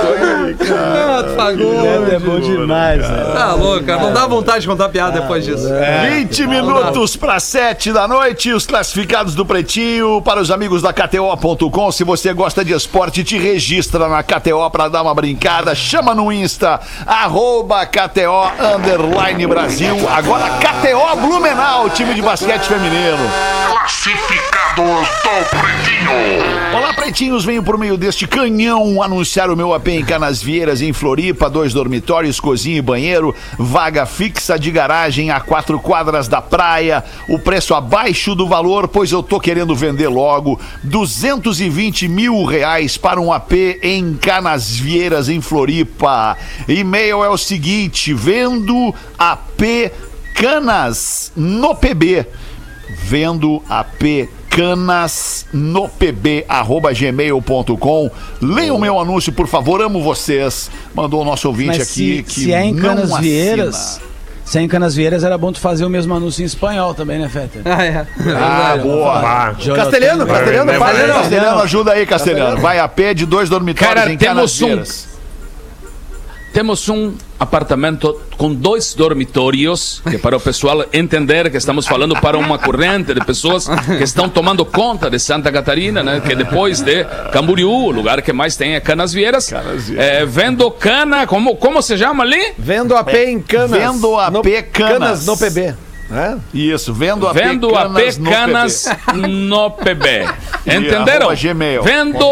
Ah, 0.72 1.24
tu 1.26 1.34
pagou. 1.36 1.86
É, 1.86 2.14
é 2.14 2.18
bom 2.18 2.40
demais, 2.40 3.08
né? 3.08 3.32
Tá 3.34 3.54
louco, 3.54 3.84
cara. 3.84 4.00
Não 4.00 4.12
dá 4.12 4.26
vontade 4.26 4.60
de 4.62 4.66
contar 4.66 4.88
piada 4.88 5.20
depois 5.20 5.44
disso. 5.44 5.68
20 6.10 6.46
minutos 6.46 7.16
para 7.16 7.38
7 7.40 7.92
da 7.92 8.06
noite, 8.06 8.52
os 8.52 8.66
classificados 8.66 9.34
do 9.34 9.44
Pretinho 9.44 10.22
para 10.22 10.40
os 10.40 10.50
amigos 10.50 10.82
da 10.82 10.92
KTO.com. 10.92 11.92
Se 11.92 12.04
você 12.04 12.32
gosta 12.32 12.64
de 12.64 12.72
esporte, 12.72 13.24
te 13.24 13.38
registra 13.38 14.08
na 14.08 14.22
KTO 14.22 14.70
para 14.70 14.88
dar 14.88 15.02
uma 15.02 15.14
brincada. 15.14 15.74
Chama 15.74 16.14
no 16.14 16.32
Insta, 16.32 16.80
arroba 17.06 17.84
KTO 17.86 18.50
Underline 18.74 19.46
Brasil. 19.46 19.96
Agora 20.08 20.44
KTO 20.58 21.16
Blumenau, 21.20 21.90
time 21.90 22.14
de 22.14 22.22
basquete 22.22 22.62
feminino. 22.62 23.18
Classificados 23.70 25.08
do 25.22 25.58
Pretinho. 25.58 26.29
Olá, 26.72 26.94
pretinhos, 26.94 27.44
venho 27.44 27.62
por 27.62 27.76
meio 27.76 27.96
deste 27.96 28.26
canhão 28.26 29.02
anunciar 29.02 29.50
o 29.50 29.56
meu 29.56 29.74
AP 29.74 29.88
em 29.88 30.04
Canasvieiras, 30.04 30.80
em 30.80 30.92
Floripa, 30.92 31.50
dois 31.50 31.72
dormitórios, 31.72 32.38
cozinha 32.38 32.78
e 32.78 32.82
banheiro, 32.82 33.34
vaga 33.58 34.06
fixa 34.06 34.56
de 34.56 34.70
garagem 34.70 35.30
a 35.30 35.40
quatro 35.40 35.80
quadras 35.80 36.28
da 36.28 36.40
praia, 36.40 37.02
o 37.28 37.38
preço 37.38 37.74
abaixo 37.74 38.34
do 38.36 38.46
valor, 38.46 38.86
pois 38.86 39.10
eu 39.10 39.22
tô 39.22 39.40
querendo 39.40 39.74
vender 39.74 40.08
logo, 40.08 40.60
220 40.84 42.06
mil 42.06 42.44
reais 42.44 42.96
para 42.96 43.20
um 43.20 43.32
AP 43.32 43.52
em 43.82 44.14
Canasvieiras, 44.14 45.28
em 45.28 45.40
Floripa. 45.40 46.36
E-mail 46.68 47.24
é 47.24 47.28
o 47.28 47.36
seguinte, 47.36 48.14
vendo 48.14 48.94
AP 49.18 49.92
Canas 50.34 51.32
no 51.34 51.74
PB 51.74 52.26
vendo 53.04 53.62
AP 53.68 54.02
Canas 54.02 54.39
no 55.52 55.88
pb 55.88 56.44
arroba 56.48 56.92
gmail.com 56.92 58.10
Leiam 58.42 58.76
o 58.76 58.78
meu 58.80 58.98
anúncio, 58.98 59.32
por 59.32 59.46
favor, 59.46 59.80
amo 59.80 60.02
vocês. 60.02 60.70
Mandou 60.94 61.22
o 61.22 61.24
nosso 61.24 61.48
ouvinte 61.48 61.78
Mas 61.78 61.80
aqui 61.90 62.16
se, 62.18 62.22
que 62.22 62.40
se 62.40 62.52
é 62.52 62.64
em 62.64 62.72
não 62.74 62.82
Canas 62.82 63.04
assina. 63.04 63.20
Vieiras, 63.20 64.00
se 64.44 64.58
é 64.58 64.62
em 64.62 64.68
Canas 64.68 64.94
Vieiras, 64.94 65.22
era 65.22 65.38
bom 65.38 65.52
tu 65.52 65.60
fazer 65.60 65.84
o 65.84 65.90
mesmo 65.90 66.12
anúncio 66.14 66.42
em 66.42 66.46
espanhol 66.46 66.92
também, 66.94 67.18
né, 67.18 67.28
Feta? 67.28 67.60
Ah, 67.64 67.84
é. 67.84 68.06
Ah, 68.36 68.76
boa. 68.76 69.18
Ah, 69.20 69.54
Castelhano, 69.76 70.26
Castelhano, 70.26 70.72
ó. 70.72 70.78
Castelhano, 71.20 71.60
ajuda 71.60 71.92
aí, 71.92 72.04
Castelhano. 72.06 72.60
Vai 72.60 72.78
a 72.80 72.88
pé 72.88 73.14
de 73.14 73.24
dois 73.26 73.48
dormitórios 73.48 73.94
Cara, 73.94 74.12
em 74.12 74.16
temos 74.18 74.60
um- 74.60 74.66
Canasvieiras. 74.66 75.08
Temos 76.52 76.88
um 76.88 77.14
apartamento 77.40 78.20
com 78.36 78.52
dois 78.52 78.92
dormitórios, 78.92 80.02
que 80.10 80.18
para 80.18 80.36
o 80.36 80.40
pessoal 80.40 80.84
entender 80.92 81.50
que 81.50 81.56
estamos 81.56 81.86
falando 81.86 82.14
para 82.20 82.36
uma 82.36 82.58
corrente 82.58 83.14
de 83.14 83.24
pessoas 83.24 83.66
que 83.66 84.04
estão 84.04 84.28
tomando 84.28 84.62
conta 84.66 85.08
de 85.08 85.18
Santa 85.18 85.50
Catarina, 85.50 86.02
né? 86.02 86.20
Que 86.20 86.34
depois 86.34 86.82
de 86.82 87.02
Camboriú, 87.32 87.70
o 87.70 87.90
lugar 87.90 88.20
que 88.20 88.30
mais 88.32 88.56
tem 88.56 88.74
é 88.74 88.80
Canasvieiras. 88.80 89.48
Canasvieiras. 89.48 90.06
É, 90.06 90.26
vendo 90.26 90.70
cana, 90.70 91.26
como, 91.26 91.56
como 91.56 91.80
se 91.80 91.96
chama 91.96 92.24
ali? 92.24 92.52
Vendo 92.58 92.94
AP 92.94 93.14
em 93.14 93.40
Canas. 93.40 93.70
Vendo 93.70 94.18
AP 94.18 94.34
no, 94.34 94.42
Canas. 94.70 95.26
no 95.26 95.36
PB. 95.38 95.74
né? 96.10 96.38
Isso, 96.52 96.92
vendo 96.92 97.26
a 97.26 97.32
Vendo 97.32 97.74
a 97.74 97.88
Canas 98.28 98.86
no 99.14 99.70
PB. 99.70 100.28
Entenderam? 100.66 101.28
arroba 101.30 101.34
gmail. 101.34 101.82
Vendo 101.82 102.26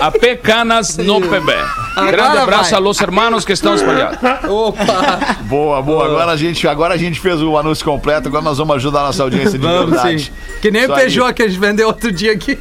a 0.00 0.36
Canas 0.36 0.96
no 0.98 1.20
PB. 1.20 1.52
Grande 1.96 2.14
Agora 2.20 2.42
abraço 2.42 2.70
vai. 2.70 2.78
a 2.78 2.82
los 2.82 3.00
hermanos 3.00 3.44
que 3.44 3.52
estão 3.52 3.74
espalhados. 3.74 4.18
Opa! 4.48 5.36
Boa, 5.42 5.80
boa. 5.80 6.04
Agora 6.04 6.32
a, 6.32 6.36
gente, 6.36 6.66
agora 6.68 6.94
a 6.94 6.96
gente 6.96 7.18
fez 7.18 7.40
o 7.40 7.56
anúncio 7.56 7.84
completo, 7.84 8.28
agora 8.28 8.44
nós 8.44 8.58
vamos 8.58 8.76
ajudar 8.76 9.00
a 9.00 9.04
nossa 9.04 9.22
audiência 9.22 9.58
de 9.58 9.66
Vamos 9.66 9.90
verdade. 9.90 10.24
sim. 10.24 10.30
Que 10.60 10.70
nem 10.70 10.82
Isso 10.82 10.90
o 10.90 10.94
aí. 10.94 11.00
Peugeot 11.02 11.32
que 11.32 11.42
a 11.42 11.48
gente 11.48 11.58
vendeu 11.58 11.86
outro 11.88 12.12
dia 12.12 12.32
aqui. 12.32 12.58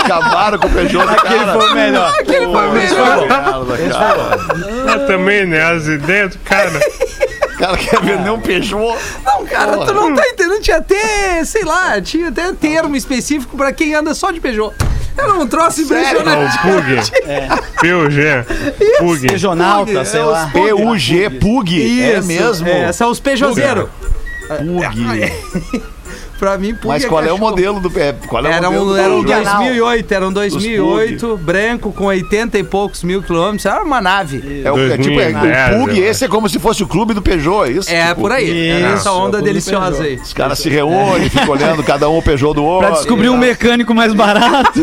Acabaram 0.00 0.58
com 0.58 0.68
o 0.68 0.70
Peugeot 0.70 1.04
cara. 1.04 1.52
foi 1.54 1.70
o 1.70 1.74
melhor. 1.74 2.10
Aquele 2.20 2.46
foi 2.46 2.70
melhor. 2.70 3.28
Merda, 3.28 3.88
cara. 3.88 4.92
eu 4.92 5.06
também, 5.06 5.46
né? 5.46 5.62
As 5.62 5.86
ideias 5.86 6.36
do 6.36 6.38
cara. 6.40 6.70
O 7.64 7.66
cara 7.66 7.76
quer 7.78 8.00
vender 8.02 8.30
um 8.30 8.40
Peugeot. 8.40 8.98
Não, 9.24 9.46
cara, 9.46 9.78
tu 9.86 9.94
não 9.94 10.14
tá 10.14 10.22
entendendo. 10.28 10.60
Tinha 10.60 10.76
até, 10.76 11.44
sei 11.44 11.64
lá, 11.64 12.00
tinha 12.00 12.28
até 12.28 12.52
termo 12.52 12.94
específico 12.94 13.56
pra 13.56 13.72
quem 13.72 13.94
anda 13.94 14.14
só 14.14 14.30
de 14.30 14.40
Peugeot. 14.40 14.74
Era 15.16 15.32
um 15.34 15.46
troço 15.46 15.80
Não, 15.80 15.86
impressionante. 15.86 16.58
Pug. 16.58 16.96
PUG. 17.80 18.98
Pug. 18.98 19.26
Regionalta, 19.28 20.04
sei 20.04 20.22
lá. 20.22 20.50
PUG, 20.52 21.30
Pug. 21.40 22.02
É 22.02 22.18
Isso, 22.18 22.26
mesmo? 22.26 22.68
É, 22.68 22.92
são 22.92 23.10
os 23.10 23.20
Peugeoteiros. 23.20 23.88
Pug. 24.48 25.84
Pra 26.38 26.58
mim, 26.58 26.74
Pug 26.74 26.88
Mas 26.88 27.04
qual 27.04 27.20
é 27.22 27.26
o 27.26 27.34
cachorro. 27.34 27.50
modelo 27.50 27.80
do 27.80 28.00
é, 28.00 28.12
qual 28.26 28.44
é 28.44 28.48
o 28.48 28.52
Era 28.52 28.70
modelo 28.70 28.92
um, 28.92 28.96
era 28.96 29.14
um 29.14 29.24
Peugeot? 29.24 29.44
2008, 29.44 30.12
era 30.14 30.28
um 30.28 30.32
2008, 30.32 31.36
branco, 31.38 31.92
com 31.92 32.04
80 32.06 32.58
e 32.58 32.64
poucos 32.64 33.02
mil 33.04 33.22
quilômetros. 33.22 33.64
Era 33.66 33.82
uma 33.82 34.00
nave. 34.00 34.62
É, 34.64 34.70
o, 34.72 34.92
é 34.92 34.98
tipo, 34.98 35.20
é, 35.20 35.30
2010, 35.30 35.76
o 35.76 35.78
Pug, 35.80 36.00
esse 36.00 36.24
é 36.24 36.28
como 36.28 36.48
se 36.48 36.58
fosse 36.58 36.82
o 36.82 36.86
clube 36.86 37.14
do 37.14 37.22
Peugeot, 37.22 37.68
é 37.68 37.72
isso? 37.72 37.90
É, 37.90 38.08
Tipo, 38.08 38.20
por 38.20 38.32
aí. 38.32 38.70
Isso, 38.70 38.86
essa 38.86 39.08
é 39.08 39.12
o 39.12 39.14
onda 39.16 39.40
deliciosa 39.40 40.02
aí. 40.02 40.16
Os 40.16 40.32
caras 40.32 40.58
se 40.58 40.68
reúnem, 40.68 41.30
ficam 41.30 41.48
olhando 41.54 41.82
cada 41.82 42.08
um 42.08 42.18
o 42.18 42.22
Peugeot 42.22 42.54
do 42.54 42.64
outro. 42.64 42.88
Pra 42.88 42.96
descobrir 42.98 43.28
um 43.28 43.36
mecânico 43.36 43.94
mais 43.94 44.12
barato. 44.12 44.80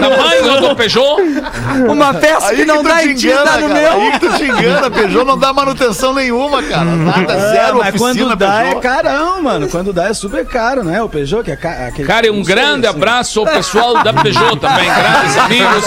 Tamanho 0.00 0.60
do 0.68 0.76
Peugeot. 0.76 1.22
Uma 1.88 2.14
peça 2.14 2.54
que 2.54 2.64
não 2.64 2.82
dá 2.82 3.04
em 3.04 3.14
ti, 3.14 3.28
no 3.28 3.44
cara. 3.44 3.68
meu. 3.68 3.92
Aí 3.92 4.12
que 4.12 4.18
tu 4.20 4.36
te 4.36 4.44
engana, 4.44 4.90
Peugeot 4.90 5.24
não 5.24 5.38
dá 5.38 5.52
manutenção 5.52 6.14
nenhuma, 6.14 6.62
cara. 6.62 6.84
Nada, 6.84 7.38
zero 7.52 7.78
mas 7.78 7.94
oficina 8.00 8.26
quando 8.26 8.37
dá 8.38 8.58
Peugeot. 8.60 8.78
é 8.78 8.80
carão, 8.80 9.42
mano. 9.42 9.68
Quando 9.68 9.92
dá 9.92 10.04
é 10.08 10.14
super 10.14 10.46
caro, 10.46 10.82
né? 10.84 11.02
O 11.02 11.08
Peugeot, 11.08 11.42
que 11.44 11.50
é 11.50 11.56
ca- 11.56 11.88
aquele. 11.88 12.06
Cara, 12.08 12.26
e 12.26 12.30
um 12.30 12.42
grande 12.42 12.86
assim. 12.86 12.96
abraço 12.96 13.40
ao 13.40 13.46
pessoal 13.46 14.02
da 14.02 14.12
Peugeot 14.12 14.56
também, 14.58 14.86
grandes 14.88 15.36
amigos. 15.38 15.84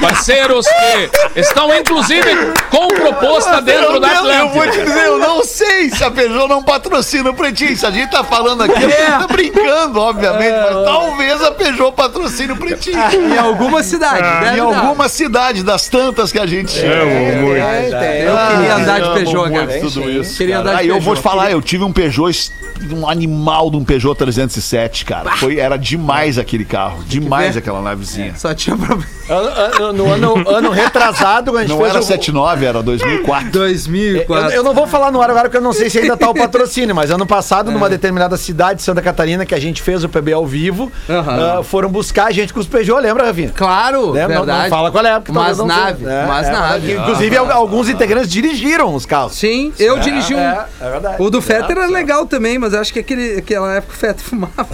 Parceiros 0.00 0.66
que 0.66 1.40
estão, 1.40 1.74
inclusive, 1.74 2.30
com 2.70 2.88
proposta 2.88 3.60
dentro 3.60 3.94
Eu, 3.94 4.00
da 4.00 4.14
eu, 4.14 4.26
eu 4.26 4.48
vou 4.50 4.68
te 4.70 4.82
dizer, 4.82 5.06
eu 5.06 5.18
não 5.18 5.44
sei 5.44 5.90
se 5.90 6.02
a 6.02 6.10
Peugeot 6.10 6.48
não 6.48 6.62
patrocina 6.62 7.30
o 7.30 7.34
Pretinho. 7.34 7.76
Se 7.76 7.86
a 7.86 7.90
gente 7.90 8.10
tá 8.10 8.24
falando 8.24 8.62
aqui, 8.62 8.76
a 8.76 8.80
gente 8.80 8.96
tá 8.96 9.26
brincando, 9.26 10.00
obviamente, 10.00 10.56
mas 10.56 10.84
talvez 10.84 11.42
a 11.42 11.52
Peugeot 11.52 11.92
patrocine 11.92 12.52
o 12.52 12.56
Pretinho. 12.56 12.98
Em 13.12 13.38
alguma 13.38 13.82
cidade. 13.82 14.44
deve 14.44 14.56
Em 14.56 14.60
alguma 14.60 15.08
cidade 15.08 15.62
das 15.62 15.88
tantas 15.88 16.32
que 16.32 16.38
a 16.38 16.46
gente 16.46 16.82
Amo 16.84 17.40
muito. 17.40 17.60
Eu 17.60 18.56
queria 18.56 18.74
andar 18.76 19.00
de 19.00 19.10
Peugeot, 19.14 19.50
cara. 19.50 19.80
tudo 19.80 20.10
isso. 20.10 20.36
Queria 20.36 20.58
andar 20.58 20.72
de 20.74 20.78
Aí 20.80 20.88
eu 20.88 21.00
vou 21.00 21.14
te 21.14 21.22
falar, 21.22 21.50
eu 21.50 21.60
tive 21.60 21.84
um 21.84 21.92
Peugeot, 21.92 22.52
um 22.90 23.08
animal 23.08 23.70
de 23.70 23.76
um 23.76 23.84
Peugeot 23.84 24.14
307, 24.16 25.04
cara. 25.04 25.30
Foi, 25.36 25.58
era 25.58 25.76
demais 25.76 26.38
aquele 26.38 26.64
carro, 26.64 27.02
demais 27.04 27.56
aquela 27.56 27.80
navezinha. 27.82 28.34
Só 28.36 28.54
tinha 28.54 28.76
problema. 28.76 29.04
Ano- 29.28 29.48
ano- 29.48 29.92
No 29.92 30.10
ano, 30.12 30.48
ano 30.48 30.70
retrasado, 30.70 31.50
quando 31.52 31.58
a 31.58 31.60
gente 31.62 31.70
Não 31.70 31.78
fez 31.78 31.90
era 31.90 32.00
o- 32.00 32.02
79, 32.02 32.64
era 32.66 32.82
2004. 32.82 33.50
2004. 33.50 34.50
Eu, 34.50 34.56
eu 34.56 34.62
não 34.64 34.74
vou 34.74 34.86
falar 34.86 35.10
no 35.12 35.20
ar 35.20 35.30
agora 35.30 35.44
porque 35.44 35.56
eu 35.56 35.62
não 35.62 35.72
sei 35.72 35.88
se 35.90 35.98
ainda 35.98 36.16
tá 36.16 36.28
o 36.30 36.34
patrocínio, 36.34 36.94
mas 36.94 37.10
ano 37.10 37.26
passado, 37.26 37.70
numa 37.70 37.88
determinada 37.88 38.36
cidade 38.36 38.78
de 38.78 38.82
Santa 38.82 39.00
Catarina, 39.02 39.44
que 39.46 39.54
a 39.54 39.60
gente 39.60 39.80
fez 39.82 40.02
o 40.04 40.08
PB 40.08 40.32
ao 40.32 40.46
vivo, 40.46 40.90
Aham. 41.08 41.58
ah, 41.60 41.62
foram 41.62 41.88
buscar 41.88 42.26
a 42.26 42.30
gente 42.32 42.52
com 42.52 42.60
os 42.60 42.66
Peugeot, 42.66 43.00
lembra, 43.00 43.24
Rafinha? 43.26 43.50
Claro, 43.54 44.10
Lembra? 44.10 44.34
Não- 44.36 44.44
verdade. 44.44 44.62
Não, 44.70 44.76
fala 44.76 44.90
qual 44.90 45.06
é, 45.06 45.20
porque 45.20 45.32
não 45.32 45.66
naves, 45.66 45.98
seja. 45.98 46.10
É, 46.10 46.24
umas 46.24 46.46
é, 46.48 46.50
naves. 46.52 46.84
que, 46.84 46.92
Inclusive, 46.92 47.36
al- 47.36 47.52
alguns 47.52 47.88
integrantes 47.88 48.30
dirigiram 48.30 48.94
os 48.94 49.06
carros. 49.06 49.34
Sim, 49.34 49.72
eu 49.78 49.98
dirigi 49.98 50.34
um. 50.34 50.38
É, 50.38 50.66
é 50.80 50.90
verdade. 50.90 51.16
O 51.22 51.30
do 51.30 51.40
Fetter 51.40 51.76
era 51.76 51.86
legal 51.86 52.26
também, 52.26 52.58
mas 52.58 52.71
acho 52.74 52.92
que 52.92 52.98
aquele, 52.98 53.38
aquela 53.38 53.74
época 53.74 53.94
o 53.94 53.96
Fetter 53.96 54.24
fumava. 54.24 54.68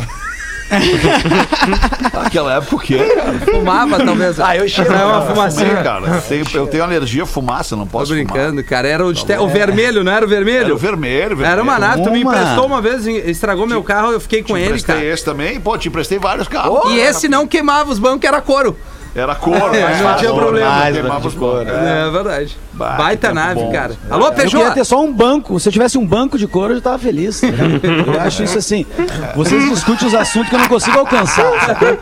Naquela 2.12 2.55
época 2.57 2.76
o 2.76 2.78
quê? 2.78 2.99
Fumava, 3.51 4.05
talvez. 4.05 4.38
Ah, 4.38 4.57
eu 4.57 4.68
cheiro. 4.68 4.92
É 4.92 5.05
uma 5.05 5.22
fumacinha. 5.22 5.82
cara. 5.82 6.07
Eu 6.09 6.20
tenho, 6.20 6.44
eu 6.55 6.66
tenho 6.66 6.84
alergia 6.84 7.22
à 7.22 7.26
fumaça, 7.26 7.74
não 7.76 7.86
Tô 7.86 7.92
posso 7.99 8.12
brincando, 8.12 8.62
cara. 8.62 8.86
Era 8.86 9.07
o, 9.07 9.12
de 9.12 9.24
te- 9.24 9.36
o 9.38 9.49
vermelho, 9.49 10.05
não 10.05 10.12
era 10.12 10.26
o 10.26 10.28
fumar. 10.28 10.44
vermelho? 10.44 10.64
Era 10.66 10.74
o 10.74 10.78
vermelho, 10.78 11.28
vermelho. 11.28 11.51
Era 11.53 11.62
uma 11.62 11.78
nave, 11.78 12.03
tu 12.03 12.11
me 12.11 12.20
emprestou 12.22 12.66
uma 12.66 12.80
vez, 12.82 13.07
estragou 13.07 13.66
meu 13.66 13.82
carro, 13.82 14.12
eu 14.12 14.20
fiquei 14.20 14.42
com 14.42 14.55
Te 14.55 14.61
ele, 14.61 14.64
emprestei 14.66 14.94
cara. 14.94 15.07
esse 15.07 15.24
também. 15.24 15.61
Pô, 15.61 15.76
te 15.78 15.88
emprestei 15.88 16.18
vários 16.18 16.49
carros. 16.49 16.90
E 16.92 16.99
esse 16.99 17.28
não 17.28 17.46
queimava 17.46 17.90
os 17.90 17.99
bancos, 17.99 18.28
era 18.28 18.40
couro. 18.40 18.76
Era 19.18 19.34
couro, 19.34 19.74
É, 19.74 19.82
mais 19.82 19.98
não 19.98 20.04
fácil, 20.04 20.18
tinha 20.28 20.40
problema. 20.40 20.66
não 20.70 20.76
Mais 20.78 20.94
queimava 20.96 21.20
de 21.20 21.26
os 21.28 21.34
couro, 21.34 21.64
bancos. 21.64 21.72
É, 21.82 22.10
verdade. 22.10 22.56
Bah, 22.72 22.90
Baita 22.96 23.32
nave, 23.34 23.54
bom. 23.60 23.72
cara. 23.72 23.94
Alô, 24.08 24.26
Eu 24.26 24.32
queria 24.32 24.50
Peugeot? 24.50 24.74
ter 24.74 24.84
só 24.84 25.02
um 25.02 25.12
banco. 25.12 25.58
Se 25.58 25.68
eu 25.68 25.72
tivesse 25.72 25.98
um 25.98 26.06
banco 26.06 26.38
de 26.38 26.46
couro, 26.46 26.72
eu 26.72 26.76
já 26.76 26.82
tava 26.82 26.98
feliz. 26.98 27.42
Eu 27.42 28.20
acho 28.20 28.44
isso 28.44 28.56
assim. 28.58 28.86
Vocês 29.34 29.68
discutem 29.68 30.06
os 30.06 30.14
assuntos 30.14 30.48
que 30.48 30.54
eu 30.54 30.58
não 30.60 30.68
consigo 30.68 30.98
alcançar. 30.98 31.44
sabe? 31.66 31.98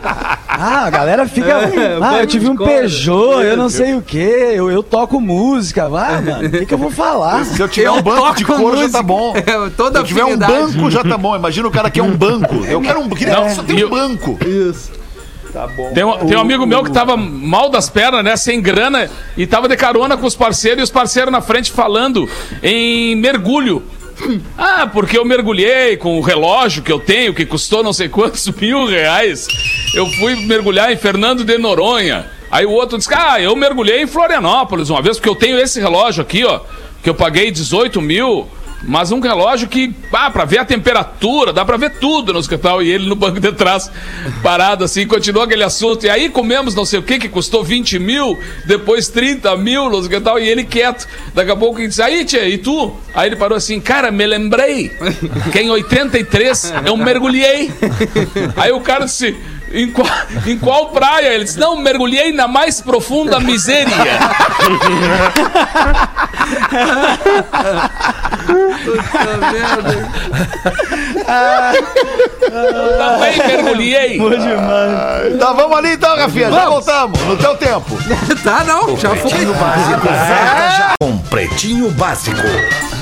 Ah, 0.47 0.85
a 0.85 0.89
galera 0.89 1.27
fica. 1.27 1.47
É, 1.51 1.95
ah, 1.95 1.99
banco 1.99 2.15
eu 2.17 2.27
tive 2.27 2.49
um 2.49 2.55
couro. 2.55 2.71
Peugeot, 2.71 3.43
eu 3.43 3.57
não 3.57 3.69
sei 3.69 3.95
o 3.95 4.01
quê. 4.01 4.51
Eu, 4.53 4.69
eu 4.71 4.83
toco 4.83 5.19
música. 5.19 5.89
Vai, 5.89 6.21
mano. 6.21 6.47
O 6.47 6.51
que, 6.51 6.65
que 6.65 6.73
eu 6.73 6.77
vou 6.77 6.91
falar? 6.91 7.43
Se 7.45 7.59
eu 7.59 7.67
tiver 7.67 7.87
Eu 7.87 7.95
um 7.95 8.01
banco 8.01 8.35
de 8.35 8.45
couro, 8.45 8.77
já 8.77 8.89
tá 8.89 9.01
bom. 9.03 9.33
É, 9.47 9.69
toda 9.75 9.93
Se 9.99 10.03
eu 10.03 10.03
tiver 10.07 10.25
um 10.25 10.37
banco, 10.37 10.91
já 10.91 11.03
tá 11.03 11.17
bom. 11.17 11.35
Imagina 11.35 11.67
o 11.67 11.71
cara 11.71 11.89
que 11.89 11.99
é 11.99 12.03
um 12.03 12.15
banco. 12.15 12.55
Eu 12.65 12.81
quero 12.81 12.99
um. 13.01 13.09
Queria 13.09 13.35
Não, 13.35 13.49
só 13.49 13.63
ter 13.63 13.77
e 13.79 13.85
um 13.85 13.89
banco. 13.89 14.37
Isso. 14.45 14.91
Tem 15.93 16.03
um, 16.03 16.17
tem 16.25 16.37
um 16.37 16.41
amigo 16.41 16.65
meu 16.65 16.83
que 16.83 16.91
tava 16.91 17.15
mal 17.17 17.69
das 17.69 17.89
pernas, 17.89 18.23
né? 18.23 18.35
Sem 18.35 18.61
grana, 18.61 19.09
e 19.35 19.47
tava 19.47 19.67
de 19.67 19.75
carona 19.75 20.17
com 20.17 20.25
os 20.25 20.35
parceiros, 20.35 20.79
e 20.79 20.83
os 20.83 20.91
parceiros 20.91 21.31
na 21.31 21.41
frente 21.41 21.71
falando 21.71 22.29
em 22.61 23.15
mergulho. 23.15 23.83
Ah, 24.57 24.89
porque 24.91 25.15
eu 25.15 25.23
mergulhei 25.23 25.95
com 25.95 26.17
o 26.17 26.21
relógio 26.21 26.81
que 26.81 26.91
eu 26.91 26.99
tenho, 26.99 27.35
que 27.35 27.45
custou 27.45 27.83
não 27.83 27.93
sei 27.93 28.09
quantos 28.09 28.47
mil 28.59 28.87
reais. 28.87 29.47
Eu 29.93 30.07
fui 30.07 30.35
mergulhar 30.47 30.91
em 30.91 30.97
Fernando 30.97 31.43
de 31.43 31.57
Noronha. 31.59 32.25
Aí 32.49 32.65
o 32.65 32.71
outro 32.71 32.97
disse: 32.97 33.13
Ah, 33.13 33.39
eu 33.39 33.55
mergulhei 33.55 34.01
em 34.01 34.07
Florianópolis 34.07 34.89
uma 34.89 35.01
vez, 35.01 35.17
porque 35.17 35.29
eu 35.29 35.35
tenho 35.35 35.59
esse 35.59 35.79
relógio 35.79 36.23
aqui, 36.23 36.43
ó, 36.43 36.61
que 37.03 37.09
eu 37.09 37.13
paguei 37.13 37.51
18 37.51 38.01
mil. 38.01 38.47
Mas 38.83 39.11
um 39.11 39.19
relógio 39.19 39.67
que, 39.67 39.93
ah, 40.13 40.29
pra 40.29 40.45
ver 40.45 40.59
a 40.59 40.65
temperatura, 40.65 41.51
dá 41.51 41.65
pra 41.65 41.77
ver 41.77 41.91
tudo 41.99 42.33
no 42.33 42.39
hospital. 42.39 42.81
E 42.81 42.91
ele 42.91 43.07
no 43.07 43.15
banco 43.15 43.39
de 43.39 43.51
trás, 43.51 43.91
parado 44.43 44.83
assim, 44.83 45.07
continua 45.07 45.45
aquele 45.45 45.63
assunto. 45.63 46.05
E 46.05 46.09
aí 46.09 46.29
comemos 46.29 46.75
não 46.75 46.85
sei 46.85 46.99
o 46.99 47.03
que, 47.03 47.17
que 47.17 47.29
custou 47.29 47.63
20 47.63 47.99
mil, 47.99 48.37
depois 48.65 49.07
30 49.07 49.55
mil 49.57 49.89
no 49.89 49.97
hospital. 49.97 50.39
E 50.39 50.47
ele 50.47 50.63
quieto. 50.63 51.07
Daqui 51.33 51.51
a 51.51 51.55
pouco 51.55 51.79
ele 51.79 51.87
disse, 51.87 52.01
aí, 52.01 52.23
tia, 52.23 52.47
e 52.47 52.57
tu? 52.57 52.95
Aí 53.13 53.29
ele 53.29 53.35
parou 53.35 53.57
assim, 53.57 53.79
cara, 53.79 54.11
me 54.11 54.25
lembrei 54.25 54.91
que 55.51 55.59
em 55.59 55.69
83 55.69 56.73
eu 56.85 56.95
mergulhei. 56.95 57.71
Aí 58.55 58.71
o 58.71 58.81
cara 58.81 59.05
disse, 59.05 59.35
em 59.71 59.91
qual, 59.91 60.07
em 60.45 60.57
qual 60.57 60.89
praia? 60.89 61.33
Ele 61.33 61.43
disse, 61.43 61.59
não, 61.59 61.77
mergulhei 61.77 62.31
na 62.31 62.47
mais 62.47 62.79
profunda 62.79 63.39
miséria. 63.39 63.87
Puta 68.47 69.37
merda. 69.51 70.09
Também 72.97 73.37
mergulhei. 73.37 74.19
Tá, 75.39 75.53
vamos 75.53 75.77
ali 75.77 75.93
então, 75.93 76.15
Rafinha. 76.15 76.49
Já 76.51 76.69
voltamos. 76.69 77.19
No 77.21 77.37
teu 77.37 77.55
tempo. 77.57 77.97
Tá, 78.43 78.63
não, 78.63 78.95
já 78.95 79.13
foi. 79.15 79.31
Com 81.01 81.17
Pretinho 81.17 81.89
Básico. 81.91 82.37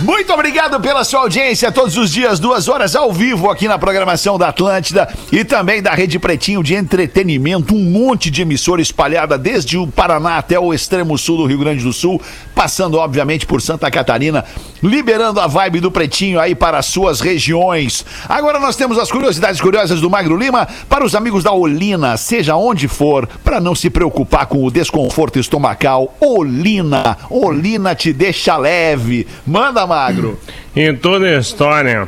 Muito 0.01 0.33
obrigado 0.33 0.79
pela 0.79 1.03
sua 1.03 1.21
audiência. 1.21 1.71
Todos 1.71 1.97
os 1.97 2.11
dias, 2.11 2.39
duas 2.39 2.67
horas 2.67 2.95
ao 2.95 3.11
vivo 3.11 3.49
aqui 3.49 3.67
na 3.67 3.77
programação 3.77 4.37
da 4.37 4.49
Atlântida 4.49 5.07
e 5.31 5.43
também 5.43 5.81
da 5.81 5.91
Rede 5.93 6.17
Pretinho 6.19 6.63
de 6.63 6.73
entretenimento. 6.75 7.75
Um 7.75 7.83
monte 7.83 8.29
de 8.31 8.41
emissora 8.41 8.81
espalhada 8.81 9.37
desde 9.37 9.77
o 9.77 9.87
Paraná 9.87 10.37
até 10.37 10.59
o 10.59 10.73
extremo 10.73 11.17
sul 11.17 11.37
do 11.37 11.45
Rio 11.45 11.59
Grande 11.59 11.83
do 11.83 11.93
Sul, 11.93 12.21
passando 12.53 12.97
obviamente 12.97 13.45
por 13.45 13.61
Santa 13.61 13.89
Catarina, 13.91 14.43
liberando 14.81 15.34
a 15.39 15.47
vibe 15.47 15.79
do 15.79 15.91
Pretinho 15.91 16.39
aí 16.39 16.53
para 16.55 16.77
as 16.77 16.85
suas 16.85 17.19
regiões. 17.19 18.05
Agora 18.27 18.59
nós 18.59 18.75
temos 18.75 18.97
as 18.97 19.11
curiosidades 19.11 19.59
curiosas 19.61 20.01
do 20.01 20.09
Magro 20.09 20.37
Lima 20.37 20.67
para 20.89 21.05
os 21.05 21.15
amigos 21.15 21.43
da 21.43 21.51
Olina, 21.51 22.17
seja 22.17 22.55
onde 22.55 22.87
for, 22.87 23.27
para 23.43 23.59
não 23.59 23.75
se 23.75 23.89
preocupar 23.89 24.45
com 24.47 24.63
o 24.63 24.71
desconforto 24.71 25.39
estomacal. 25.39 26.15
Olina, 26.19 27.17
Olina 27.29 27.95
te 27.95 28.11
deixa 28.13 28.57
leve. 28.57 29.27
Manda, 29.45 29.85
Magro. 29.85 30.39
Em 30.75 30.95
toda 30.95 31.25
a 31.25 31.39
história, 31.39 32.07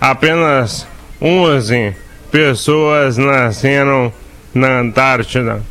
apenas 0.00 0.86
11 1.20 1.94
pessoas 2.30 3.16
nasceram 3.16 4.12
na 4.54 4.80
Antártida. 4.80 5.62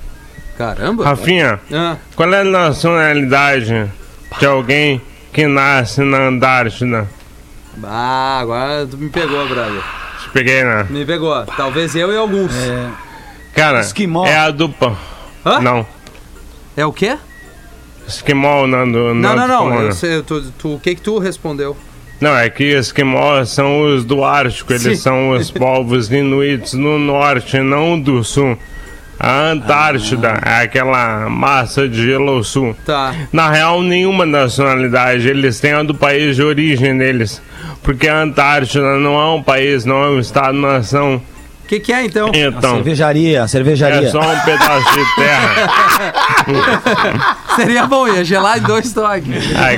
Caramba. 0.58 1.04
Rafinha, 1.06 1.60
Ah, 1.72 1.98
qual 2.16 2.34
é 2.34 2.42
a 2.42 2.44
nacionalidade 2.44 3.92
de 4.40 4.46
alguém 4.46 5.02
que 5.32 5.48
nasce 5.48 6.02
na 6.02 6.28
Antártida? 6.28 7.08
Ah, 7.84 8.40
agora 8.42 8.88
tu 8.88 8.98
me 8.98 9.10
pegou, 9.10 9.48
brother. 9.48 9.82
Te 10.24 10.30
peguei, 10.32 10.64
né? 10.64 10.86
Me 10.90 11.06
pegou. 11.06 11.46
Talvez 11.46 11.96
eu 11.96 12.12
e 12.12 12.18
alguns. 12.18 12.54
É, 12.56 12.90
Cara, 13.54 13.80
Esquimó. 13.82 14.26
é 14.26 14.36
a 14.36 14.50
dupla. 14.52 14.98
Hã? 15.46 15.60
Não. 15.60 15.86
o 16.86 16.92
quê? 16.94 17.18
Esquimó 18.08 18.66
não 18.66 18.90
do 18.92 19.14
Não, 19.14 19.36
não, 19.36 19.48
não. 19.48 19.82
Eu 19.82 19.92
sei, 19.92 20.22
tu, 20.24 20.42
tu- 20.58 20.76
o 20.76 20.80
que 20.80 20.96
que 20.96 21.02
tu 21.02 21.20
respondeu? 21.20 21.76
Não, 22.20 22.36
é 22.36 22.50
que 22.50 22.64
esquimós 22.64 23.50
são 23.50 23.94
os 23.94 24.04
do 24.04 24.24
Ártico, 24.24 24.72
eles 24.74 24.82
Sim. 24.82 24.96
são 24.96 25.30
os 25.32 25.52
povos 25.52 26.12
inuitos 26.12 26.74
no 26.74 26.98
norte, 26.98 27.60
não 27.60 28.00
do 28.00 28.24
sul. 28.24 28.58
A 29.20 29.50
Antártida 29.50 30.40
é 30.46 30.62
aquela 30.64 31.28
massa 31.30 31.88
de 31.88 32.04
gelo 32.04 32.44
sul. 32.44 32.76
Tá. 32.86 33.16
Na 33.32 33.50
real, 33.50 33.82
nenhuma 33.82 34.26
nacionalidade, 34.26 35.28
eles 35.28 35.60
têm 35.60 35.74
a 35.74 35.84
do 35.84 35.96
país 35.96 36.36
de 36.36 36.44
origem 36.44 36.98
deles. 36.98 37.42
Porque 37.82 38.08
a 38.08 38.22
Antártida 38.22 38.98
não 38.98 39.20
é 39.20 39.26
um 39.36 39.42
país, 39.42 39.86
não 39.86 40.04
é 40.04 40.10
um 40.10 40.20
estado-nação. 40.20 41.22
O 41.64 41.68
que, 41.68 41.80
que 41.82 41.92
é 41.92 42.06
então? 42.06 42.32
Então, 42.34 42.76
Cervejaria, 42.76 43.46
cervejaria. 43.48 44.08
é 44.08 44.10
só 44.12 44.22
um 44.22 44.40
pedaço 44.40 44.90
de 44.94 45.16
terra. 45.16 45.70
Seria 47.58 47.86
bom, 47.86 48.08
ia 48.08 48.24
gelar 48.24 48.58
em 48.58 48.62
dois 48.62 48.94
toques. 48.94 49.54
Ai, 49.56 49.78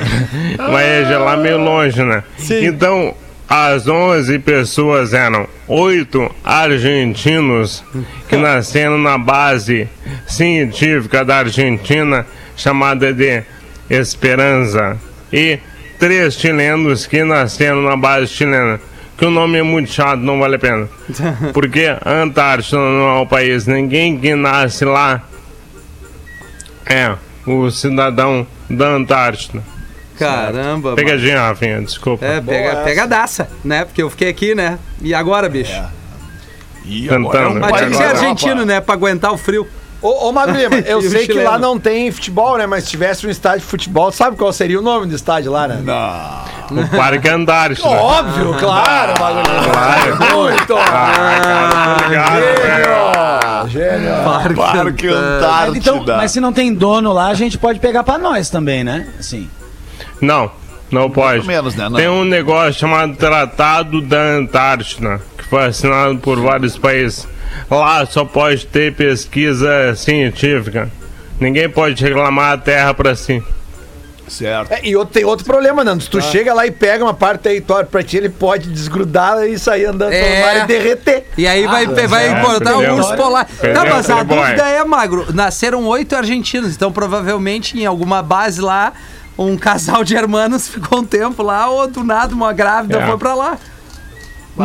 Mas 0.56 0.86
é 0.86 1.04
gelar 1.06 1.36
meio 1.38 1.58
longe, 1.58 2.00
né? 2.04 2.22
Então, 2.62 3.12
as 3.52 3.88
11 3.88 4.38
pessoas 4.38 5.12
eram 5.12 5.48
oito 5.66 6.32
argentinos 6.44 7.82
que 8.28 8.36
nasceram 8.36 8.96
na 8.96 9.18
base 9.18 9.88
científica 10.24 11.24
da 11.24 11.38
Argentina, 11.38 12.24
chamada 12.56 13.12
de 13.12 13.42
Esperança, 13.90 14.96
e 15.32 15.58
três 15.98 16.34
chilenos 16.34 17.08
que 17.08 17.24
nasceram 17.24 17.82
na 17.82 17.96
base 17.96 18.28
chilena. 18.28 18.80
Que 19.18 19.26
o 19.26 19.30
nome 19.30 19.58
é 19.58 19.62
muito 19.64 19.90
chato, 19.90 20.20
não 20.20 20.38
vale 20.38 20.54
a 20.54 20.58
pena. 20.60 20.88
Porque 21.52 21.92
Antártida 22.06 22.78
não 22.78 23.18
é 23.18 23.20
o 23.20 23.26
país. 23.26 23.66
Ninguém 23.66 24.16
que 24.16 24.32
nasce 24.36 24.84
lá 24.84 25.24
é 26.86 27.16
o 27.44 27.68
cidadão 27.68 28.46
da 28.70 28.90
Antártida. 28.90 29.60
Caramba, 30.26 30.90
mano. 30.90 30.96
Pegadinha, 30.96 31.40
Rafinha, 31.40 31.80
desculpa. 31.80 32.24
É, 32.24 32.40
pega, 32.40 32.76
pegadaça, 32.82 33.48
né? 33.64 33.84
Porque 33.84 34.02
eu 34.02 34.10
fiquei 34.10 34.28
aqui, 34.28 34.54
né? 34.54 34.78
E 35.00 35.14
agora, 35.14 35.48
bicho? 35.48 35.82
Tentando. 37.08 37.60
Mas 37.60 37.76
tinha 37.76 37.90
que 37.90 37.96
ser 37.96 38.02
agora 38.02 38.18
é 38.18 38.20
uma 38.20 38.28
argentino, 38.30 38.64
né? 38.64 38.80
Pra 38.80 38.94
aguentar 38.94 39.32
o 39.32 39.38
frio. 39.38 39.66
Ô, 40.02 40.28
ô 40.28 40.32
Magro 40.32 40.56
Lima, 40.56 40.76
eu 40.76 40.98
E 41.04 41.10
sei 41.10 41.26
que 41.26 41.34
lá 41.34 41.58
não 41.58 41.78
tem 41.78 42.10
futebol, 42.10 42.56
né? 42.56 42.66
Mas 42.66 42.84
se 42.84 42.90
tivesse 42.90 43.26
um 43.26 43.30
estádio 43.30 43.60
de 43.60 43.66
futebol, 43.66 44.10
sabe 44.10 44.36
qual 44.36 44.52
seria 44.52 44.78
o 44.78 44.82
nome 44.82 45.06
do 45.06 45.14
estádio 45.14 45.52
lá, 45.52 45.68
né? 45.68 45.82
O 46.70 46.96
Parque 46.96 47.28
Antártida. 47.28 47.86
Óbvio, 47.86 48.54
claro. 48.54 49.12
Claro. 49.14 50.36
Muito! 50.36 50.74
Ah, 50.76 51.12
cara, 51.42 51.92
obrigado, 51.96 52.40
velho. 52.40 53.68
Gênio! 53.68 54.56
Parque 54.56 55.08
Antártida. 55.08 55.78
então, 55.78 56.04
mas 56.06 56.30
se 56.30 56.40
não 56.40 56.52
tem 56.52 56.72
dono 56.72 57.12
lá, 57.12 57.26
a 57.26 57.34
gente 57.34 57.58
pode 57.58 57.78
pegar 57.78 58.02
pra 58.02 58.16
nós 58.16 58.48
também, 58.48 58.82
né? 58.82 59.08
Assim. 59.18 59.50
Não, 60.20 60.50
não 60.90 61.10
pode. 61.10 61.46
menos, 61.46 61.74
né? 61.74 61.88
Não. 61.88 61.96
Tem 61.96 62.08
um 62.08 62.24
negócio 62.24 62.74
chamado 62.80 63.16
Tratado 63.16 64.00
da 64.00 64.20
Antártida, 64.20 65.20
que 65.38 65.44
foi 65.44 65.64
assinado 65.66 66.18
por 66.18 66.38
vários 66.40 66.76
países. 66.76 67.26
Lá 67.70 68.04
só 68.06 68.24
pode 68.24 68.66
ter 68.66 68.94
pesquisa 68.94 69.94
científica. 69.96 70.90
Ninguém 71.40 71.68
pode 71.68 72.02
reclamar 72.04 72.52
a 72.52 72.58
terra 72.58 72.92
pra 72.94 73.14
si. 73.14 73.42
Certo. 74.28 74.70
É, 74.70 74.80
e 74.84 74.94
outro, 74.94 75.12
tem 75.14 75.24
outro 75.24 75.44
problema, 75.44 75.82
Nando. 75.82 76.04
Se 76.04 76.08
tu 76.08 76.20
chega 76.22 76.54
lá 76.54 76.64
e 76.64 76.70
pega 76.70 77.02
uma 77.02 77.12
parte 77.12 77.40
do 77.40 77.42
território 77.42 77.88
pra 77.88 78.00
ti, 78.00 78.16
ele 78.16 78.28
pode 78.28 78.70
desgrudar 78.70 79.42
e 79.44 79.58
sair 79.58 79.86
andando 79.86 80.12
É. 80.12 80.22
pelo 80.22 80.40
mar 80.46 80.64
e 80.64 80.66
derreter. 80.68 81.24
E 81.36 81.48
aí 81.48 81.66
vai, 81.66 81.84
vai 82.06 82.28
é, 82.28 82.32
importar 82.38 82.74
o 82.76 82.78
perdeu. 82.78 82.94
urso 82.96 83.16
polar. 83.16 83.48
Perdeu, 83.60 83.82
Tá, 83.82 83.90
mas 83.90 84.08
a 84.08 84.22
dúvida 84.22 84.62
é, 84.68 84.84
Magro, 84.84 85.26
nasceram 85.34 85.84
oito 85.86 86.14
argentinos, 86.14 86.76
então 86.76 86.92
provavelmente 86.92 87.76
em 87.76 87.86
alguma 87.86 88.22
base 88.22 88.60
lá, 88.60 88.92
um 89.46 89.56
casal 89.56 90.02
de 90.04 90.14
hermanos 90.16 90.66
ficou 90.68 91.00
um 91.00 91.04
tempo 91.04 91.42
lá, 91.42 91.68
ou 91.68 91.86
do 91.86 92.02
nada 92.04 92.34
uma 92.34 92.52
grávida 92.52 92.98
É. 92.98 93.06
foi 93.06 93.16
pra 93.18 93.34
lá. 93.34 93.58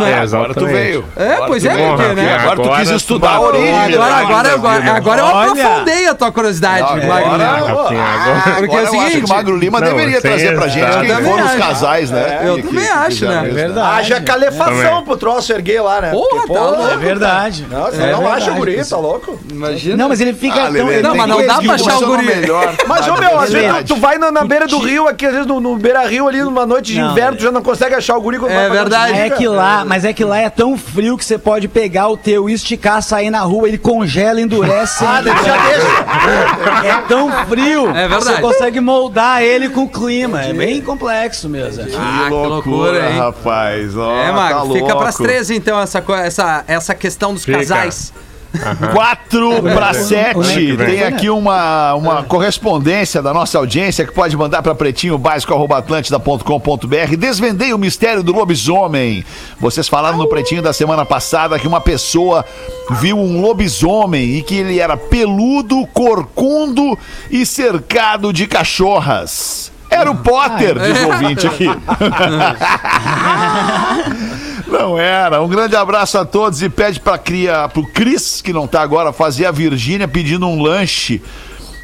É, 0.03 0.19
Agora 0.19 0.53
tu 0.53 0.65
veio. 0.65 1.05
É, 1.15 1.33
Agora 1.33 1.47
pois 1.47 1.65
é, 1.65 1.69
porque, 1.69 2.13
né? 2.13 2.35
Agora 2.35 2.55
tu 2.55 2.61
Agora 2.63 2.79
quis 2.79 2.89
tu 2.89 2.95
estudar 2.95 3.29
a 3.31 3.41
origem. 3.41 3.73
Agora, 3.95 4.09
né? 4.09 4.15
agora, 4.21 4.53
agora, 4.53 4.91
agora 4.95 5.21
eu 5.21 5.27
aprofundei 5.27 6.07
a 6.07 6.15
tua 6.15 6.31
curiosidade, 6.31 6.81
Magro. 6.83 7.11
agora- 7.13 7.45
Rafinha, 7.45 8.03
agora- 8.03 8.55
Porque 8.57 8.75
é 8.75 8.79
o 8.79 8.81
eu 8.85 8.91
que 8.91 8.97
o 8.97 9.01
seguinte, 9.01 9.29
Magro 9.29 9.57
Lima 9.57 9.79
Não, 9.79 9.87
deveria 9.87 10.21
trazer 10.21 10.55
pra 10.55 10.67
gente 10.67 10.97
quem 10.99 11.09
Eu 11.09 11.23
foram 11.23 11.45
os 11.45 11.53
casais, 11.55 12.11
né? 12.11 12.41
eu 12.45 12.55
que- 12.55 12.63
também 12.63 12.83
que 12.85 12.89
acho, 12.91 13.25
né? 13.25 13.43
isso, 13.45 13.53
Verdade. 13.55 13.99
Haja 13.99 14.21
calefação 14.21 15.03
pro 15.03 15.17
troço 15.17 15.51
erguer 15.53 15.81
lá, 15.81 16.01
né? 16.01 16.11
Porra, 16.11 16.41
Porque, 16.47 16.53
tá. 16.53 16.91
É 16.93 16.97
verdade. 16.97 17.65
Não, 17.69 17.85
você 17.85 18.01
É 18.03 18.11
não 18.11 18.27
acha 18.31 18.51
o 18.51 18.55
guri, 18.55 18.83
tá 18.85 18.97
louco? 18.97 19.39
Imagina. 19.51 19.97
Não, 19.97 20.09
mas 20.09 20.19
ele 20.21 20.33
fica 20.33 20.55
Ah, 20.67 20.71
tão. 20.71 21.01
Não, 21.01 21.15
mas 21.15 21.27
não 21.27 21.45
dá 21.45 21.61
pra 21.61 21.73
achar 21.75 21.97
o 21.97 22.05
guri. 22.05 22.25
Mas, 22.87 23.07
ô 23.07 23.13
meu, 23.15 23.39
às 23.39 23.51
vezes 23.51 23.65
Verdade. 23.67 23.87
tu 23.87 23.95
vai 23.95 24.17
na, 24.17 24.43
beira 24.43 24.67
do 24.67 24.77
rio, 24.79 25.07
aqui, 25.07 25.25
às 25.25 25.31
vezes 25.31 25.47
no, 25.47 25.59
no 25.59 25.75
beira 25.77 26.05
rio 26.07 26.27
ali, 26.27 26.41
numa 26.41 26.65
noite 26.65 26.93
de 26.93 26.99
Não, 26.99 27.11
inverno, 27.11 27.37
tu 27.37 27.43
já 27.43 27.51
não 27.51 27.61
consegue 27.61 27.95
achar 27.95 28.17
o 28.17 28.21
guri 28.21 28.37
quando 28.39 28.51
É 28.51 28.67
vai 28.67 28.69
verdade. 28.77 29.13
É 29.19 29.29
que 29.29 29.47
lá, 29.47 29.84
mas 29.87 30.03
é 30.05 30.13
que 30.13 30.23
lá 30.23 30.39
é 30.39 30.49
tão 30.49 30.77
frio 30.77 31.17
que 31.17 31.23
você 31.25 31.37
pode 31.37 31.67
pegar 31.67 32.07
o 32.09 32.17
teu, 32.17 32.49
esticar, 32.49 33.01
sair 33.01 33.29
na 33.29 33.41
rua, 33.41 33.67
ele 33.67 33.77
congela, 33.77 34.39
endurece. 34.41 35.03
Ah, 35.05 35.21
já 35.21 35.33
deixa. 35.33 36.87
É 36.87 37.01
tão 37.07 37.31
frio 37.47 37.89
É 37.89 38.03
que 38.03 38.09
verdade. 38.09 38.23
você 38.23 38.41
consegue 38.41 38.79
moldar 38.79 39.41
ele 39.41 39.69
com 39.69 39.83
o 39.83 39.89
clima. 39.89 40.41
É 40.43 40.53
bem 40.53 40.81
complexo 40.81 41.47
mesmo. 41.49 41.83
Ah, 41.97 42.25
Que 42.27 42.29
loucura, 42.33 43.09
hein? 43.11 43.19
rapaz. 43.19 43.95
Ó, 43.95 44.11
É, 44.15 44.31
Magro, 44.31 44.59
tá 44.67 44.73
fica 44.73 44.79
louco. 44.85 44.97
pras 44.99 45.15
13 45.15 45.55
então 45.55 45.79
essa, 45.79 46.03
essa, 46.23 46.63
essa 46.67 46.95
questão 46.95 47.33
dos 47.33 47.45
Fica. 47.45 47.59
casais. 47.59 48.13
4 48.91 49.63
para 49.63 49.93
7. 49.93 50.75
vem. 50.75 50.77
Tem 50.77 51.03
aqui 51.03 51.29
uma, 51.29 51.93
uma 51.95 52.23
correspondência 52.23 53.21
da 53.21 53.33
nossa 53.33 53.57
audiência 53.57 54.05
que 54.05 54.13
pode 54.13 54.35
mandar 54.35 54.61
para 54.61 54.75
pretinho 54.75 55.17
básico.atlântida.com.br. 55.17 57.15
Desvendei 57.17 57.73
o 57.73 57.77
mistério 57.77 58.23
do 58.23 58.33
lobisomem. 58.33 59.23
Vocês 59.59 59.87
falaram 59.87 60.17
no 60.17 60.27
pretinho 60.27 60.61
da 60.61 60.73
semana 60.73 61.05
passada 61.05 61.59
que 61.59 61.67
uma 61.67 61.81
pessoa 61.81 62.45
viu 62.99 63.17
um 63.17 63.41
lobisomem 63.41 64.37
e 64.37 64.41
que 64.41 64.55
ele 64.55 64.79
era 64.79 64.97
peludo, 64.97 65.85
corcundo 65.87 66.97
e 67.29 67.45
cercado 67.45 68.33
de 68.33 68.47
cachorras. 68.47 69.71
Era 69.89 70.11
o 70.11 70.15
Potter, 70.15 70.77
diz 70.79 71.03
o 71.03 71.07
ouvinte 71.07 71.47
aqui. 71.47 71.67
Não 74.67 74.97
era. 74.97 75.41
Um 75.41 75.47
grande 75.47 75.75
abraço 75.75 76.17
a 76.17 76.25
todos 76.25 76.61
e 76.61 76.69
pede 76.69 76.99
para 76.99 77.17
cria 77.17 77.69
pro 77.69 77.85
Cris, 77.85 78.41
que 78.41 78.51
não 78.51 78.67
tá 78.67 78.81
agora, 78.81 79.13
fazer 79.13 79.45
a 79.45 79.51
Virgínia 79.51 80.07
pedindo 80.07 80.47
um 80.47 80.61
lanche 80.61 81.21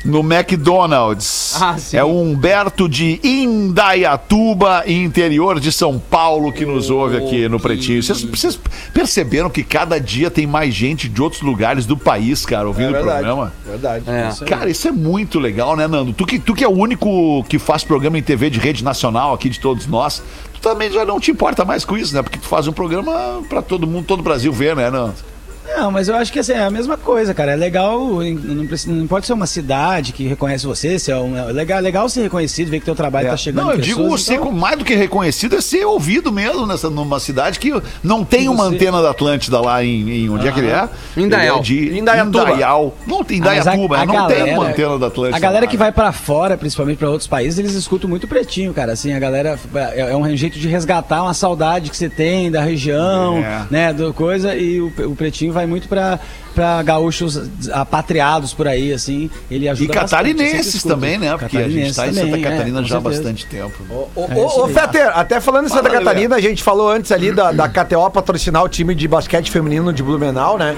no 0.03 0.19
McDonald's. 0.19 1.61
Ah, 1.61 1.77
sim. 1.77 1.97
é 1.97 2.03
o 2.03 2.21
Humberto 2.21 2.87
de 2.87 3.19
Indaiatuba, 3.23 4.83
interior 4.87 5.59
de 5.59 5.71
São 5.71 5.99
Paulo, 5.99 6.51
que 6.51 6.65
nos 6.65 6.89
ouve 6.89 7.17
aqui 7.17 7.47
no 7.47 7.59
Pretinho. 7.59 8.01
Vocês, 8.01 8.23
vocês 8.23 8.59
perceberam 8.93 9.49
que 9.49 9.63
cada 9.63 9.99
dia 9.99 10.31
tem 10.31 10.47
mais 10.47 10.73
gente 10.73 11.07
de 11.07 11.21
outros 11.21 11.41
lugares 11.41 11.85
do 11.85 11.95
país, 11.97 12.45
cara, 12.45 12.67
ouvindo 12.67 12.91
o 12.91 13.01
programa? 13.01 13.53
Verdade. 13.65 14.05
É. 14.07 14.45
Cara, 14.45 14.69
isso 14.69 14.87
é 14.87 14.91
muito 14.91 15.39
legal, 15.39 15.75
né, 15.75 15.87
Nando? 15.87 16.13
Tu 16.13 16.25
que, 16.25 16.39
tu 16.39 16.53
que 16.53 16.63
é 16.63 16.67
o 16.67 16.71
único 16.71 17.43
que 17.45 17.59
faz 17.59 17.83
programa 17.83 18.17
em 18.17 18.23
TV 18.23 18.49
de 18.49 18.59
rede 18.59 18.83
nacional 18.83 19.33
aqui 19.33 19.49
de 19.49 19.59
todos 19.59 19.87
nós, 19.87 20.23
tu 20.53 20.61
também 20.61 20.91
já 20.91 21.05
não 21.05 21.19
te 21.19 21.31
importa 21.31 21.63
mais 21.63 21.85
com 21.85 21.97
isso, 21.97 22.13
né? 22.13 22.21
Porque 22.21 22.39
tu 22.39 22.47
faz 22.47 22.67
um 22.67 22.73
programa 22.73 23.41
pra 23.47 23.61
todo 23.61 23.87
mundo, 23.87 24.05
todo 24.05 24.19
o 24.19 24.23
Brasil 24.23 24.51
ver, 24.51 24.75
né, 24.75 24.89
Nando? 24.89 25.30
Não, 25.65 25.91
mas 25.91 26.07
eu 26.07 26.15
acho 26.15 26.31
que 26.33 26.39
assim, 26.39 26.53
é 26.53 26.63
a 26.63 26.69
mesma 26.69 26.97
coisa, 26.97 27.33
cara. 27.33 27.51
É 27.53 27.55
legal, 27.55 27.99
não, 27.99 28.67
precisa, 28.67 28.91
não 28.91 29.07
pode 29.07 29.25
ser 29.25 29.33
uma 29.33 29.45
cidade 29.47 30.11
que 30.13 30.27
reconhece 30.27 30.65
você, 30.65 30.97
se 30.99 31.11
é, 31.11 31.15
um, 31.17 31.37
é 31.37 31.51
legal, 31.51 31.77
é 31.79 31.81
legal 31.81 32.09
ser 32.09 32.21
reconhecido, 32.23 32.69
ver 32.69 32.79
que 32.79 32.85
teu 32.85 32.95
trabalho 32.95 33.29
tá 33.29 33.37
chegando 33.37 33.65
Não, 33.65 33.71
eu 33.73 33.77
digo 33.79 34.01
pessoas, 34.01 34.21
ser 34.23 34.33
então- 34.33 34.45
como- 34.47 34.59
mais 34.59 34.77
do 34.77 34.83
que 34.85 34.93
reconhecido 34.95 35.55
é 35.55 35.61
ser 35.61 35.85
ouvido 35.85 36.31
mesmo 36.31 36.65
nessa, 36.65 36.89
numa 36.89 37.19
cidade 37.19 37.59
que 37.59 37.71
não 38.03 38.23
tem 38.25 38.47
uma 38.49 38.65
você- 38.65 38.75
antena 38.75 39.01
da 39.01 39.11
Atlântida 39.11 39.59
lá 39.61 39.83
em, 39.83 40.09
em- 40.25 40.29
onde 40.29 40.47
é 40.47 40.51
que 40.51 40.59
ele 40.59 40.69
é? 40.69 40.89
Indaial. 41.15 41.59
É 41.59 41.61
de 41.61 41.97
Indaiatuba. 41.99 42.41
Indaial. 42.51 42.95
Não 43.07 43.23
tem 43.23 43.37
Ah, 43.41 43.49
a- 43.49 43.55
Indaiatuba, 43.55 43.97
a 43.97 44.05
não 44.05 44.27
tem 44.27 44.37
galera- 44.37 44.53
uma 44.59 44.67
antena 44.69 44.99
da 44.99 45.07
Atlântida. 45.07 45.37
A 45.37 45.39
galera 45.39 45.65
lá. 45.65 45.71
que 45.71 45.77
vai 45.77 45.91
pra 45.91 46.11
fora, 46.11 46.57
principalmente 46.57 46.97
pra 46.97 47.09
outros 47.09 47.27
países, 47.27 47.57
eles 47.59 47.73
escutam 47.73 48.09
muito 48.09 48.27
pretinho, 48.27 48.73
cara. 48.73 48.91
Assim, 48.93 49.13
a 49.13 49.19
galera 49.19 49.59
é 49.95 50.11
é 50.11 50.15
um 50.17 50.35
jeito 50.35 50.59
de 50.59 50.67
resgatar 50.67 51.23
uma 51.23 51.33
saudade 51.33 51.89
que 51.89 51.95
você 51.97 52.09
tem 52.09 52.51
da 52.51 52.61
região, 52.61 53.37
É. 53.37 53.61
né, 53.69 53.93
do 53.93 54.13
coisa 54.13 54.55
e 54.55 54.81
o, 54.81 54.91
o 55.05 55.15
pretinho 55.15 55.50
vai 55.51 55.65
muito 55.65 55.87
pra 55.87 56.19
para 56.53 56.83
gaúchos 56.83 57.49
apatriados 57.71 58.53
por 58.53 58.67
aí, 58.67 58.93
assim, 58.93 59.29
ele 59.49 59.65
E 59.65 59.69
ajuda 59.69 59.93
sempre 59.93 60.01
catarinenses 60.01 60.83
também, 60.83 61.17
né? 61.17 61.37
Porque 61.37 61.57
a 61.57 61.69
gente 61.69 61.93
Catarinenses 61.93 61.95
tá 61.95 62.07
em 62.07 62.13
Santa 62.13 62.25
também, 62.27 62.45
é, 62.45 62.49
Catarina 62.49 62.81
com 62.81 62.87
já 62.87 62.97
há 62.97 63.01
bastante 63.01 63.45
tempo. 63.45 63.73
Ô, 63.89 64.09
ô, 64.15 64.25
É 64.25 64.45
ô. 64.45 64.67
Fetter, 64.67 65.17
até 65.17 65.39
falando 65.39 65.65
em 65.65 65.69
Santa 65.69 65.89
Fala, 65.89 65.99
Catarina, 65.99 66.35
a 66.35 66.41
gente 66.41 66.61
falou 66.61 66.89
antes 66.89 67.11
ali 67.11 67.31
da, 67.31 67.51
da 67.51 67.69
KTO 67.69 68.09
patrocinar 68.09 68.63
o 68.63 68.69
time 68.69 68.93
de 68.93 69.07
basquete 69.07 69.49
feminino 69.49 69.93
de 69.93 70.03
Blumenau, 70.03 70.57
né? 70.57 70.75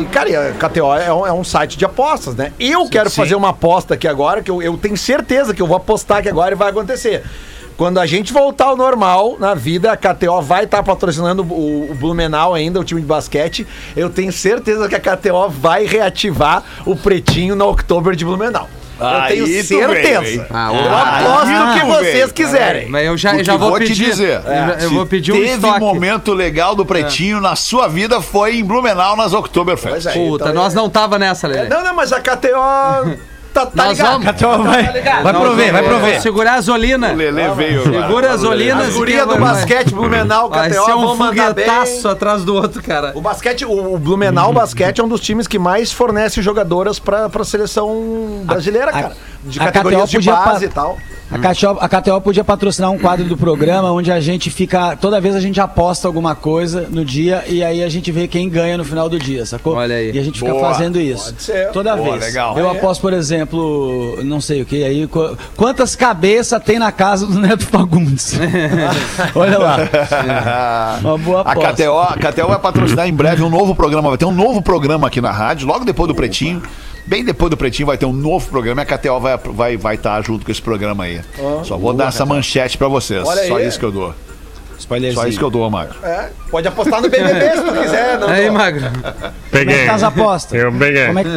E, 0.00 0.04
cara, 0.06 0.28
e 0.28 0.36
a 0.36 0.52
KTO 0.52 0.94
é 0.94 1.12
um, 1.12 1.26
é 1.26 1.32
um 1.32 1.44
site 1.44 1.76
de 1.76 1.84
apostas, 1.84 2.34
né? 2.34 2.52
Eu 2.58 2.88
quero 2.88 3.10
sim. 3.10 3.16
fazer 3.16 3.34
uma 3.34 3.50
aposta 3.50 3.94
aqui 3.94 4.08
agora, 4.08 4.42
que 4.42 4.50
eu, 4.50 4.62
eu 4.62 4.76
tenho 4.76 4.96
certeza 4.96 5.54
que 5.54 5.60
eu 5.60 5.66
vou 5.66 5.76
apostar 5.76 6.18
aqui 6.18 6.28
agora 6.28 6.54
e 6.54 6.56
vai 6.56 6.70
acontecer. 6.70 7.22
Quando 7.80 7.98
a 7.98 8.04
gente 8.04 8.30
voltar 8.30 8.66
ao 8.66 8.76
normal 8.76 9.36
na 9.40 9.54
vida, 9.54 9.90
a 9.90 9.96
KTO 9.96 10.42
vai 10.42 10.64
estar 10.64 10.82
patrocinando 10.82 11.42
o, 11.42 11.90
o 11.90 11.94
Blumenau 11.94 12.52
ainda, 12.52 12.78
o 12.78 12.84
time 12.84 13.00
de 13.00 13.06
basquete. 13.06 13.66
Eu 13.96 14.10
tenho 14.10 14.30
certeza 14.30 14.86
que 14.86 14.94
a 14.94 15.00
KTO 15.00 15.48
vai 15.48 15.86
reativar 15.86 16.62
o 16.84 16.94
pretinho 16.94 17.56
na 17.56 17.64
Oktober 17.64 18.14
de 18.14 18.22
Blumenau. 18.22 18.68
eu 19.00 19.06
Aí 19.06 19.32
tenho 19.42 19.64
certeza. 19.64 20.26
hein? 20.28 20.44
Ah, 20.50 20.70
eu 20.74 20.78
o- 20.78 20.94
aposto 20.94 21.48
aí 21.48 21.80
que 21.80 21.86
vocês 21.86 22.32
quiserem. 22.32 22.86
Mas 22.90 23.06
eu 23.06 23.16
já, 23.16 23.42
já 23.42 23.56
vou, 23.56 23.70
vou 23.70 23.78
te 23.80 23.86
pedir. 23.86 24.04
dizer, 24.10 24.36
eu, 24.36 24.42
já- 24.42 24.76
eu 24.82 24.90
vou 24.90 25.06
pedir 25.06 25.32
um 25.32 25.36
teve 25.36 25.48
estoque. 25.54 25.80
momento 25.80 26.34
legal 26.34 26.74
do 26.76 26.84
Pretinho 26.84 27.40
na 27.40 27.56
sua 27.56 27.88
vida 27.88 28.20
foi 28.20 28.56
em 28.58 28.62
Blumenau 28.62 29.16
nas 29.16 29.32
Oktoberfest. 29.32 30.06
É. 30.06 30.12
Puta, 30.12 30.44
Então, 30.50 30.54
nós 30.54 30.74
não 30.74 30.90
tava 30.90 31.18
nessa, 31.18 31.48
Lelê. 31.48 31.66
Não, 31.70 31.82
não, 31.82 31.94
mas 31.94 32.12
a 32.12 32.20
KTO. 32.20 33.18
tá, 33.52 33.66
tá 33.66 33.72
Nós 33.74 33.98
ligado. 33.98 34.12
vamos. 34.12 34.26
Então 34.28 34.62
vai, 34.64 34.82
vai 34.84 35.32
Nós 35.32 35.42
prover, 35.42 35.72
vai 35.72 35.82
prover. 35.82 36.20
Segurar 36.22 36.54
as 36.54 36.68
olinas. 36.68 37.12
O 37.12 37.14
Lelê 37.16 37.48
veio. 37.50 37.82
Segura 37.82 38.32
as 38.32 38.42
olinas. 38.44 38.88
As 38.88 38.94
gurias 38.94 39.26
do 39.26 39.36
basquete, 39.38 39.90
Blumenau, 39.94 40.48
Vai 40.48 40.70
ser 40.72 40.80
um 40.80 41.16
foguetaço 41.16 42.08
atrás 42.08 42.44
do 42.44 42.54
outro, 42.54 42.82
cara. 42.82 43.12
O 43.14 43.20
basquete, 43.20 43.64
o, 43.64 43.98
Blumenau 43.98 44.52
Basquete 44.52 45.00
é 45.00 45.04
um 45.04 45.08
dos 45.08 45.20
times 45.20 45.46
que 45.46 45.58
mais 45.58 45.92
fornece 45.92 46.40
jogadoras 46.42 46.98
pra, 46.98 47.28
pra 47.28 47.44
seleção 47.44 48.42
brasileira, 48.44 48.92
cara. 48.92 49.16
De 49.44 49.58
a 49.60 49.64
categorias 49.64 50.10
KTO 50.10 50.20
de 50.20 50.30
base 50.30 50.60
pa- 50.60 50.64
e 50.64 50.68
tal. 50.68 50.98
A 51.32 51.38
KTO, 51.38 51.78
a 51.80 51.88
KTO 51.88 52.20
podia 52.20 52.42
patrocinar 52.42 52.90
um 52.90 52.98
quadro 52.98 53.24
do 53.24 53.36
programa 53.36 53.92
onde 53.92 54.10
a 54.10 54.18
gente 54.20 54.50
fica. 54.50 54.96
Toda 54.96 55.20
vez 55.20 55.36
a 55.36 55.40
gente 55.40 55.60
aposta 55.60 56.08
alguma 56.08 56.34
coisa 56.34 56.88
no 56.90 57.04
dia 57.04 57.44
e 57.46 57.62
aí 57.62 57.84
a 57.84 57.88
gente 57.88 58.10
vê 58.10 58.26
quem 58.26 58.48
ganha 58.48 58.76
no 58.76 58.84
final 58.84 59.08
do 59.08 59.16
dia, 59.18 59.46
sacou? 59.46 59.74
Olha 59.76 59.94
aí. 59.94 60.10
E 60.12 60.18
a 60.18 60.22
gente 60.24 60.40
fica 60.40 60.52
Boa. 60.52 60.68
fazendo 60.72 61.00
isso. 61.00 61.26
Pode 61.26 61.42
ser. 61.42 61.70
Toda 61.70 61.94
Boa, 61.96 62.12
vez. 62.18 62.24
legal. 62.24 62.58
Eu 62.58 62.68
aposto, 62.68 63.00
por 63.00 63.12
exemplo, 63.12 64.18
não 64.24 64.40
sei 64.40 64.62
o 64.62 64.66
que, 64.66 64.82
aí. 64.82 65.06
qu- 65.06 65.36
Quantas 65.56 65.94
cabeças 65.94 66.60
tem 66.64 66.78
na 66.80 66.90
casa 66.90 67.26
do 67.26 67.38
Neto 67.38 67.64
Fagundes? 67.66 68.34
Olha 69.34 69.58
lá. 69.58 70.98
Uma 71.00 71.16
boa 71.18 71.42
A 71.42 71.52
aposta. 71.52 71.72
KTO, 71.74 71.98
a 72.00 72.16
KTO 72.16 72.48
vai 72.48 72.58
patrocinar 72.58 73.06
em 73.08 73.12
breve 73.14 73.42
um 73.42 73.50
novo 73.50 73.74
programa. 73.74 74.08
Vai 74.08 74.18
ter 74.18 74.24
um 74.24 74.32
novo 74.32 74.60
programa 74.62 75.06
aqui 75.06 75.20
na 75.20 75.30
rádio, 75.30 75.66
logo 75.68 75.84
depois 75.84 76.08
do 76.08 76.14
Pretinho. 76.14 76.60
Bem 77.10 77.24
depois 77.24 77.50
do 77.50 77.56
Pretinho 77.56 77.88
vai 77.88 77.98
ter 77.98 78.06
um 78.06 78.12
novo 78.12 78.48
programa 78.48 78.82
e 78.82 78.84
a 78.84 78.86
KTO 78.86 79.18
vai 79.18 79.34
estar 79.34 79.50
vai, 79.50 79.76
vai 79.76 79.98
tá 79.98 80.22
junto 80.22 80.44
com 80.44 80.52
esse 80.52 80.62
programa 80.62 81.02
aí. 81.02 81.20
Só 81.64 81.76
vou 81.76 81.92
dar 81.92 82.06
essa 82.06 82.24
manchete 82.24 82.78
pra 82.78 82.86
vocês. 82.86 83.26
Olha 83.26 83.48
Só 83.48 83.56
aí. 83.56 83.66
isso 83.66 83.80
que 83.80 83.84
eu 83.84 83.90
dou. 83.90 84.14
Só 85.12 85.26
isso 85.26 85.36
que 85.36 85.44
eu 85.44 85.50
dou, 85.50 85.68
Magro. 85.68 85.96
É, 86.04 86.30
pode 86.52 86.68
apostar 86.68 87.02
no 87.02 87.08
BBB 87.08 87.50
se 87.50 87.62
tu 87.62 87.72
quiser. 87.82 88.16
Não, 88.16 88.28
Aí. 88.28 88.48
Magro. 88.48 88.80
Como 88.92 89.06
é 89.06 89.32
Peguei. 89.50 89.78
que 89.80 89.86
tá 89.86 89.94
as 89.94 90.02
apostas? 90.04 90.62
Eu 90.62 90.72
peguei. 90.72 91.06
Como 91.08 91.18
é 91.18 91.24
que... 91.24 91.30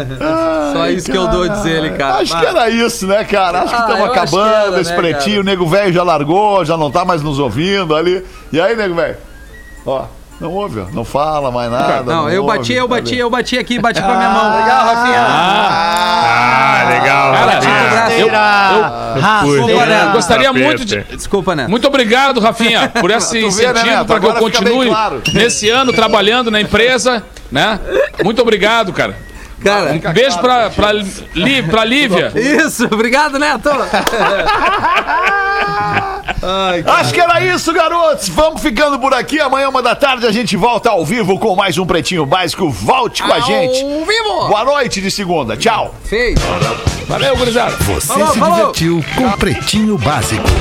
Só 0.73 0.89
isso 0.89 1.11
que 1.11 1.17
eu 1.17 1.27
dou, 1.27 1.49
diz 1.49 1.65
ele, 1.65 1.89
cara. 1.97 2.17
Acho 2.17 2.39
que 2.39 2.45
era 2.45 2.69
isso, 2.69 3.07
né, 3.07 3.23
cara? 3.23 3.63
Acho 3.63 3.69
que 3.75 3.81
Ah, 3.81 3.87
estamos 3.89 4.11
que 4.11 4.19
acabando 4.19 4.53
era, 4.53 4.81
esse 4.81 4.91
né, 4.91 4.95
pretinho. 4.95 5.35
cara? 5.37 5.41
O 5.41 5.43
nego 5.43 5.65
velho 5.67 5.91
já 5.91 6.03
largou, 6.03 6.63
já 6.63 6.77
não 6.77 6.91
tá 6.91 7.03
mais 7.03 7.23
nos 7.23 7.39
ouvindo 7.39 7.95
ali. 7.95 8.23
E 8.51 8.61
aí, 8.61 8.75
nego 8.75 8.93
velho? 8.93 9.17
Ó, 9.85 10.05
não 10.43 10.51
ouve, 10.51 10.79
ó. 10.81 10.85
Não 10.91 11.05
fala 11.05 11.49
mais 11.51 11.71
nada. 11.71 12.03
Não, 12.03 12.29
eu 12.29 12.43
ouve, 12.43 12.57
bati, 12.57 12.73
eu 12.73 12.87
sabe? 12.87 13.01
bati, 13.01 13.15
eu 13.17 13.29
bati 13.29 13.57
aqui, 13.57 13.79
bati 13.79 14.01
com 14.01 14.11
a 14.11 14.15
minha 14.15 14.29
mão. 14.29 14.55
Legal, 14.59 14.85
Rafinha. 14.85 15.25
Ah, 15.27 16.85
legal. 16.89 17.33
Cara, 17.33 17.51
Rafinha. 17.51 18.19
eu, 18.19 18.27
eu- 18.27 18.33
Raça. 18.33 19.45
Puxa, 19.45 19.57
Desculpa, 19.61 19.85
né? 19.85 20.03
eu 20.03 20.11
gostaria 20.11 20.47
tapete. 20.47 20.63
muito 20.65 20.85
de. 20.85 20.99
Desculpa, 21.15 21.55
né? 21.55 21.67
Muito 21.67 21.87
obrigado, 21.87 22.39
Rafinha, 22.39 22.89
por 22.89 23.09
esse 23.11 23.41
né, 23.41 23.47
incentivo 23.47 23.85
Neto? 23.85 24.05
para 24.05 24.19
que 24.19 24.25
eu 24.25 24.33
continue 24.35 24.87
claro. 24.87 25.21
nesse 25.33 25.69
ano 25.69 25.93
trabalhando 25.93 26.49
na 26.51 26.59
empresa, 26.59 27.23
né? 27.51 27.79
Muito 28.23 28.41
obrigado, 28.41 28.91
cara. 28.91 29.15
Cara, 29.63 29.91
Um 29.93 30.13
beijo 30.13 30.39
pra, 30.39 30.69
pra, 30.69 30.91
Li, 31.33 31.63
pra 31.63 31.85
Lívia. 31.85 32.31
isso, 32.35 32.85
obrigado, 32.91 33.39
Neto. 33.39 33.69
Acho 36.85 37.13
que 37.13 37.21
era 37.21 37.41
isso, 37.41 37.71
garotos. 37.73 38.27
Vamos 38.29 38.61
ficando 38.61 38.99
por 38.99 39.13
aqui. 39.13 39.39
Amanhã, 39.39 39.69
uma 39.69 39.81
da 39.81 39.95
tarde, 39.95 40.25
a 40.27 40.31
gente 40.31 40.55
volta 40.57 40.89
ao 40.89 41.05
vivo 41.05 41.39
com 41.39 41.55
mais 41.55 41.77
um 41.77 41.85
Pretinho 41.85 42.25
Básico. 42.25 42.69
Volte 42.69 43.23
com 43.23 43.31
a 43.31 43.39
gente. 43.39 43.81
Ao 43.83 44.05
vivo. 44.05 44.47
Boa 44.47 44.63
noite 44.65 44.99
de 45.01 45.09
segunda. 45.09 45.55
Tchau. 45.55 45.95
Feio. 46.03 46.35
Valeu, 47.07 47.35
gurizada. 47.37 47.71
Você 47.71 48.07
Falou, 48.07 48.27
se 48.33 48.39
falou. 48.39 48.55
divertiu 48.55 49.05
com 49.15 49.31
Pretinho 49.31 49.97
Básico. 49.97 50.43